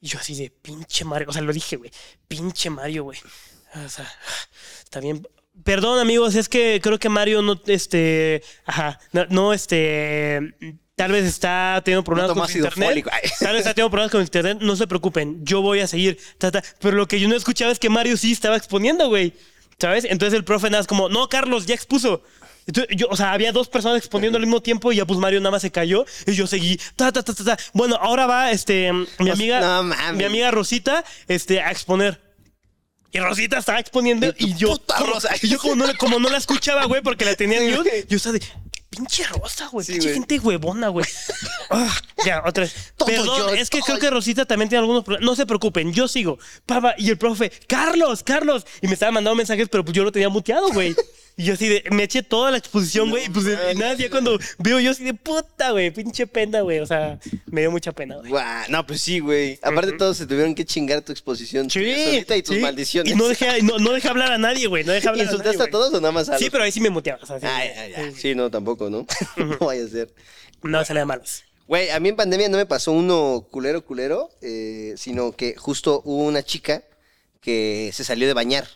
[0.00, 1.28] Y yo así de pinche Mario.
[1.30, 1.90] O sea, lo dije, güey.
[2.26, 3.18] Pinche Mario, güey.
[3.84, 4.10] O sea,
[4.82, 5.26] está bien.
[5.64, 10.54] Perdón, amigos, es que creo que Mario no, este, ajá, no, no, este,
[10.96, 12.88] tal vez está teniendo problemas con su internet.
[12.88, 13.10] fólico.
[13.38, 14.58] Tal vez está teniendo problemas con internet.
[14.60, 16.18] No se preocupen, yo voy a seguir.
[16.38, 16.62] ta, ta.
[16.80, 19.34] Pero lo que yo no escuchaba es que Mario sí estaba exponiendo, güey.
[19.78, 20.04] ¿Sabes?
[20.04, 22.22] Entonces el profe nada más como, no, Carlos, ya expuso.
[22.66, 25.40] Entonces, yo, o sea, había dos personas exponiendo al mismo tiempo y ya pues Mario
[25.40, 26.78] nada más se cayó y yo seguí.
[26.96, 27.58] Ta, ta, ta, ta, ta.
[27.72, 30.16] Bueno, ahora va este, mi amiga, no mames.
[30.16, 32.20] mi amiga Rosita este, a exponer.
[33.14, 35.28] Y Rosita estaba exponiendo Y yo, puta como, Rosa.
[35.42, 38.16] y yo como no, como no la escuchaba, güey, porque la tenía en mute, yo
[38.16, 38.42] estaba de,
[38.88, 40.14] pinche Rosa, güey, Sí, pinche güey.
[40.14, 41.04] gente huevona, güey.
[41.70, 41.94] Ah,
[42.24, 42.92] ya, otra vez.
[42.96, 45.24] Todo Perdón, yo, es que todo creo que Rosita también tiene algunos problemas.
[45.26, 46.38] No se preocupen, yo sigo.
[46.66, 48.66] Papa, y el profe, Carlos, Carlos.
[48.82, 50.94] Y me estaba mandando mensajes, pero pues yo lo tenía muteado, güey.
[51.36, 53.24] Y yo así de, me eché toda la exposición, güey.
[53.24, 56.80] y pues y nada, ya cuando veo yo así de puta, güey, pinche pena, güey.
[56.80, 58.30] O sea, me dio mucha pena, güey.
[58.30, 59.58] Guau, no, pues sí, güey.
[59.62, 61.70] Aparte todos se tuvieron que chingar tu exposición.
[61.70, 62.60] Sí, y tus sí.
[62.60, 63.12] maldiciones.
[63.12, 64.84] Y no dejé, no, no dejé hablar a nadie, güey.
[64.84, 65.38] No dejé hablar a nadie.
[65.38, 67.22] ¿Insultaste a, todos o nada más a Sí, los- pero ahí sí me muteaba.
[67.22, 68.12] o sea, sí, Ay, ay, ay.
[68.12, 68.20] sí.
[68.20, 69.06] Sí, no, tampoco, ¿no?
[69.36, 70.12] no vaya a ser.
[70.62, 71.44] No, salía malas.
[71.66, 76.02] Güey, a mí en pandemia no me pasó uno culero, culero, eh, sino que justo
[76.04, 76.82] hubo una chica
[77.40, 78.68] que se salió de bañar.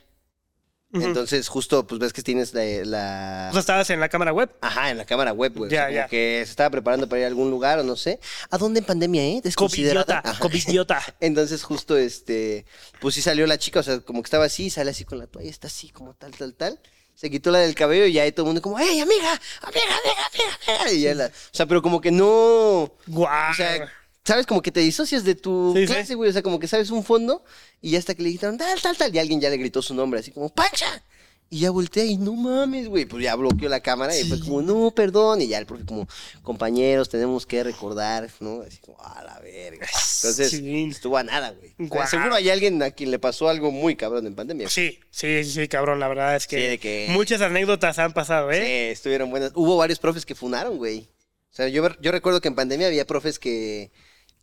[1.03, 4.51] Entonces, justo, pues ves que tienes la, la- O sea, estabas en la cámara web.
[4.61, 5.71] Ajá, en la cámara web, güey.
[5.71, 6.09] Ya, O sea, como ya.
[6.09, 8.21] que se estaba preparando para ir a algún lugar o no sé.
[8.51, 9.41] ¿A dónde en pandemia, eh?
[9.43, 10.23] Desconsiderada.
[10.39, 11.03] Covidiota.
[11.21, 12.65] Entonces, justo, este,
[13.01, 15.27] pues sí salió la chica, o sea, como que estaba así, sale así con la
[15.27, 16.81] toalla, está así, como tal, tal, tal.
[17.15, 19.41] Se quitó la del cabello y ya todo el mundo como, ¡Ey, amiga!
[19.63, 20.93] ¡Amiga, amiga, amiga, amiga!
[20.93, 22.93] Y ya la, o sea, pero como que no...
[23.07, 23.51] Guau.
[23.53, 23.91] O sea,
[24.27, 24.45] ¿sabes?
[24.47, 25.93] Como que te disocias de tu Sí, sí.
[25.95, 26.29] clase, güey.
[26.31, 27.45] O sea, como que sabes un fondo
[27.81, 29.15] y ya hasta que le gritaron tal, tal, tal.
[29.15, 31.03] Y alguien ya le gritó su nombre, así como, ¡Pancha!
[31.49, 33.05] Y ya voltea y no mames, güey.
[33.05, 35.41] Pues ya bloqueó la cámara y fue como, no, perdón.
[35.43, 36.09] Y ya el profe, como,
[36.43, 38.63] compañeros, tenemos que recordar, ¿no?
[38.63, 39.87] Así como, a la verga.
[39.87, 40.89] Entonces, Sí.
[40.91, 41.71] estuvo a nada, güey.
[41.75, 42.09] O sea, Guau.
[42.09, 44.69] seguro hay alguien a quien le pasó algo muy cabrón en pandemia.
[44.69, 46.01] Sí, sí, sí, sí, cabrón.
[46.01, 48.91] La verdad es que, Sí, de que- muchas anécdotas han pasado, Sí, ¿eh?
[48.91, 49.53] estuvieron buenas.
[49.55, 51.09] Hubo varios profes que funaron, güey.
[51.53, 53.93] O sea, yo, yo recuerdo que en pandemia había profes que,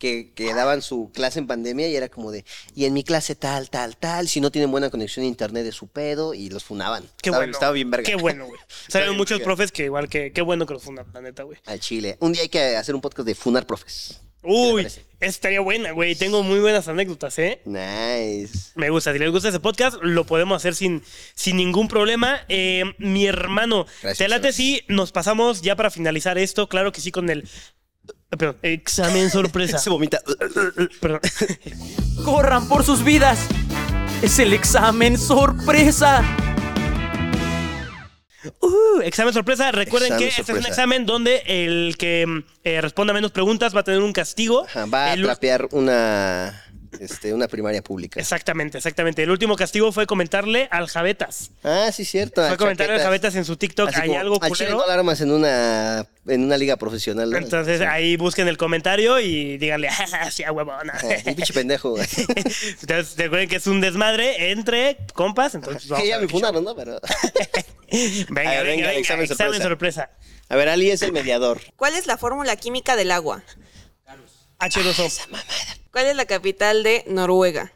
[0.03, 2.43] que, que daban su clase en pandemia y era como de,
[2.75, 5.71] y en mi clase tal, tal, tal, si no tienen buena conexión a internet de
[5.71, 7.03] su pedo y los funaban.
[7.21, 7.53] Qué estaba, bueno.
[7.53, 8.05] Estaba bien verga.
[8.05, 8.59] Qué bueno, güey.
[8.89, 9.45] Saben bien muchos verga.
[9.45, 11.57] profes que igual que, qué bueno que los fundan, la neta, güey.
[11.65, 12.17] Al Chile.
[12.19, 14.19] Un día hay que hacer un podcast de funar profes.
[14.41, 14.85] Uy,
[15.21, 16.15] estaría buena, güey.
[16.15, 17.61] Tengo muy buenas anécdotas, ¿eh?
[17.63, 18.71] Nice.
[18.75, 19.13] Me gusta.
[19.13, 21.01] Si les gusta ese podcast, lo podemos hacer sin,
[21.33, 22.41] sin ningún problema.
[22.49, 26.67] Eh, mi hermano, Gracias, ¿te late si nos pasamos ya para finalizar esto?
[26.67, 27.47] Claro que sí, con el.
[28.37, 29.77] Perdón, examen sorpresa.
[29.77, 30.19] Se vomita.
[30.99, 31.19] Perdón.
[32.25, 33.39] Corran por sus vidas.
[34.21, 36.23] Es el examen sorpresa.
[38.59, 39.71] Uh, examen sorpresa.
[39.71, 43.81] Recuerden Examen que este es un examen donde el que eh, responda menos preguntas va
[43.81, 44.65] a tener un castigo.
[44.65, 46.62] Ajá, va a trapear una,
[46.99, 48.19] este, una primaria pública.
[48.19, 49.23] Exactamente, exactamente.
[49.23, 51.51] El último castigo fue comentarle al Javetas.
[51.63, 52.45] Ah, sí, cierto.
[52.47, 53.01] Fue comentarle al.
[53.01, 53.89] Javetas en su TikTok.
[53.89, 54.77] Así Hay como, algo culero.
[54.77, 57.29] no la armas en una, en una liga profesional.
[57.29, 57.37] ¿no?
[57.37, 60.93] Entonces ahí busquen el comentario y díganle, "Ah, sí, a huevona.
[61.01, 61.95] Ah, y pinche pendejo.
[62.81, 65.55] Entonces recuerden que es un desmadre entre compas.
[65.55, 66.75] Entonces vamos que a ya ver me fundaron, ¿no?
[66.75, 66.99] Pero...
[68.29, 70.09] Venga, ver, venga, venga, examen examen sorpresa.
[70.49, 71.61] A ver, Ali es el mediador.
[71.75, 73.43] ¿Cuál es la fórmula química del agua?
[74.59, 75.27] H2O.
[75.93, 77.71] ¿Cuál es la capital de Noruega?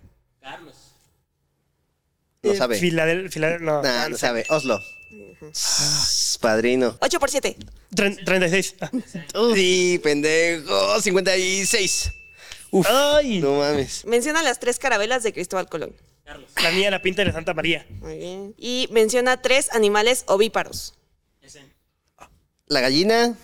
[2.44, 2.80] No Eh, sabe.
[2.80, 4.45] Filadel- Filadel- no, Nah, no no sabe.
[4.49, 4.80] Oslo.
[5.53, 6.98] Sss, Padrino.
[7.02, 7.56] 8 por 7.
[7.95, 8.76] Tren- 36.
[8.81, 8.89] Ah.
[9.56, 10.99] Sí, pendejo.
[11.02, 12.11] 56.
[12.72, 12.88] Uf.
[12.89, 14.03] Ay, No mames.
[14.06, 15.95] Menciona las tres carabelas de Cristóbal Colón.
[16.61, 17.85] la mía, la pinta de Santa María.
[18.02, 18.53] Muy bien.
[18.57, 20.94] Y menciona tres animales ovíparos.
[22.69, 23.38] La gallina,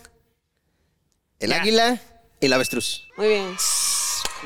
[1.39, 1.61] el Ya.
[1.61, 2.01] águila
[2.41, 3.07] y el avestruz.
[3.15, 3.55] Muy bien.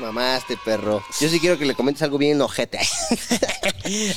[0.00, 1.02] Mamaste, perro.
[1.20, 2.78] Yo sí quiero que le comentes algo bien ojete.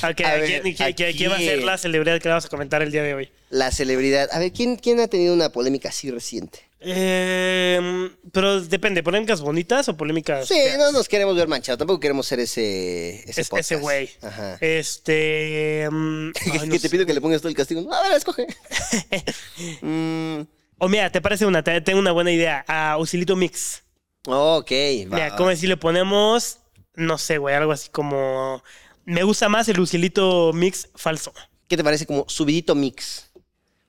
[0.02, 2.92] Ok, A ¿a ver, quién, va a ser la celebridad que vamos a comentar el
[2.92, 3.30] día de hoy?
[3.48, 4.28] La celebridad.
[4.32, 6.58] A ver, ¿quién, quién ha tenido una polémica así reciente?
[6.80, 10.46] Eh, pero depende, ¿polémicas bonitas o polémicas?
[10.48, 10.76] Sí, feas?
[10.78, 11.78] no nos queremos ver manchados.
[11.78, 13.20] Tampoco queremos ser ese.
[13.30, 13.72] Ese, Es- podcast.
[13.72, 14.10] ese güey.
[14.20, 14.58] Ajá.
[14.60, 15.88] Este.
[15.90, 16.90] ay, que te sé.
[16.90, 17.90] pido que le pongas todo el castigo.
[17.94, 18.46] A ver, escoge.
[19.80, 20.42] Mm,
[20.78, 21.62] O mira, ¿te parece una?
[21.62, 22.64] Te- Tengo una buena idea.
[22.68, 23.82] A Usilito Mix.
[24.26, 24.70] Ok.
[25.10, 25.36] va, Mira, va.
[25.36, 26.58] ¿cómo si le ponemos?
[26.94, 28.62] No sé, güey, algo así como.
[29.04, 31.32] Me gusta más el Usilito Mix falso.
[31.68, 33.30] ¿Qué te parece como subidito mix?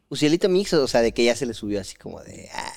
[0.09, 2.49] Ucielito mix, o sea, de que ya se le subió así como de.
[2.53, 2.71] Ah,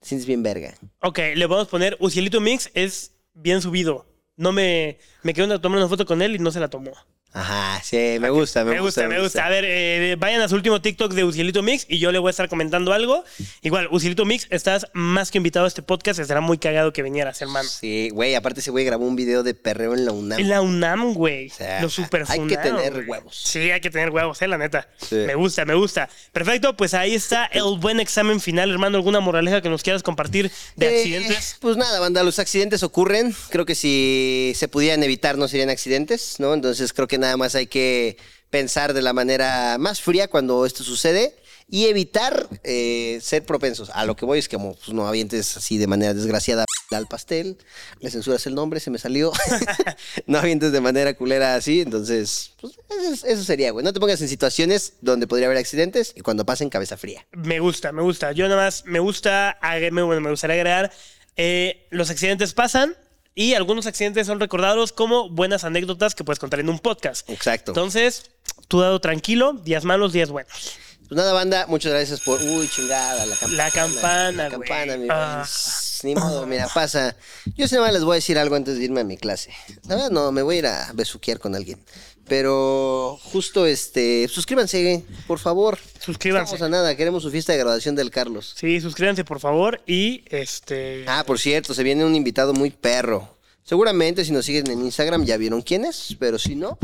[0.00, 0.74] te sientes bien verga.
[1.02, 4.06] Ok, le podemos poner Usilito Mix es bien subido.
[4.36, 4.98] No me.
[5.22, 6.92] Me quedé una, tomar una foto con él y no se la tomó.
[7.34, 9.44] Ajá, sí, me gusta, me, Me gusta, me gusta.
[9.44, 12.28] A ver, eh, vayan a su último TikTok de Ucielito Mix y yo le voy
[12.28, 13.22] a estar comentando algo.
[13.62, 16.18] Igual, Ucielito Mix, estás más que invitado a este podcast.
[16.18, 17.68] Estará muy cagado que vinieras, hermano.
[17.68, 20.40] Sí, güey, aparte ese güey grabó un video de perreo en la UNAM.
[20.40, 21.48] En la UNAM, güey.
[21.48, 23.36] O sea, Lo super hay que tener huevos.
[23.36, 24.88] Sí, hay que tener huevos, eh, la neta.
[24.96, 25.16] Sí.
[25.16, 26.08] Me gusta, me gusta.
[26.32, 28.96] Perfecto, pues ahí está el buen examen final, hermano.
[28.96, 31.56] ¿Alguna moraleja que nos quieras compartir de Eh, accidentes?
[31.60, 33.34] Pues nada, banda, los accidentes ocurren.
[33.50, 36.54] Creo que si se pudieran evitar no serían accidentes, ¿no?
[36.54, 38.16] Entonces creo que nada más hay que
[38.50, 41.34] pensar de la manera más fría cuando esto sucede
[41.70, 43.90] y evitar eh, ser propensos.
[43.90, 47.06] A lo que voy es que como pues, no avientes así de manera desgraciada al
[47.06, 47.58] pastel,
[48.00, 49.32] le censuras el nombre, se me salió.
[50.26, 52.78] no avientes de manera culera así, entonces pues,
[53.24, 53.84] eso, sería, güey.
[53.84, 57.26] No te pongas en situaciones donde podría haber accidentes y cuando pasen cabeza fría.
[57.32, 58.32] Me gusta, me gusta.
[58.32, 60.90] Yo nada más me gusta, bueno, me gustaría agregar,
[61.36, 62.96] eh, los accidentes pasan
[63.40, 67.30] y algunos accidentes son recordados como buenas anécdotas que puedes contar en un podcast.
[67.30, 67.70] Exacto.
[67.70, 68.32] Entonces,
[68.66, 70.72] tú dado tranquilo, días malos, días buenos.
[71.08, 72.42] Pues nada, banda, muchas gracias por.
[72.42, 73.56] Uy, chingada, la campana.
[73.56, 75.46] La campana, La campana, mi Ah.
[75.46, 76.14] güey.
[76.14, 77.14] Ni modo, mira, pasa.
[77.56, 79.52] Yo nada más les voy a decir algo antes de irme a mi clase.
[79.86, 81.80] La verdad, no, me voy a ir a besuquear con alguien.
[82.28, 84.28] Pero justo este.
[84.28, 85.78] Suscríbanse, por favor.
[85.98, 86.58] Suscríbanse.
[86.58, 88.54] No a nada, queremos su fiesta de graduación del Carlos.
[88.56, 91.04] Sí, suscríbanse por favor y este...
[91.06, 93.36] Ah, por cierto, se viene un invitado muy perro.
[93.64, 96.78] Seguramente si nos siguen en Instagram ya vieron quién es, pero si no,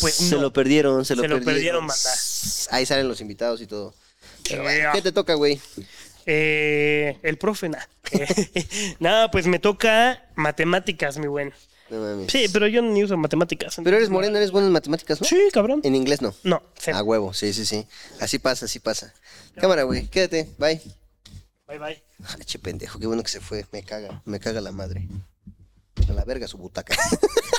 [0.00, 0.42] Pues se no.
[0.42, 1.54] lo perdieron, se lo Se lo perdieron.
[1.54, 2.10] perdieron, banda.
[2.70, 3.94] Ahí salen los invitados y todo.
[4.48, 4.64] Pero.
[4.92, 5.60] ¿Qué te toca, güey?
[6.26, 7.88] Eh, el profe, nada.
[9.00, 11.52] nada, pues me toca matemáticas, mi buen.
[11.90, 12.30] No mames.
[12.30, 13.76] Sí, pero yo ni uso matemáticas.
[13.82, 15.26] Pero eres moreno, eres bueno en matemáticas, ¿no?
[15.26, 15.80] Sí, cabrón.
[15.82, 16.34] En inglés no.
[16.44, 16.96] No, cero.
[16.96, 17.86] A huevo, sí, sí, sí.
[18.20, 19.12] Así pasa, así pasa.
[19.56, 20.80] Cámara, güey, quédate, bye.
[21.66, 22.02] Bye, bye.
[22.24, 23.66] Ay, che pendejo, qué bueno que se fue.
[23.72, 25.08] Me caga, me caga la madre.
[26.08, 26.96] A la verga su butaca.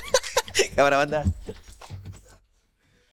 [0.76, 1.26] Cámara, banda.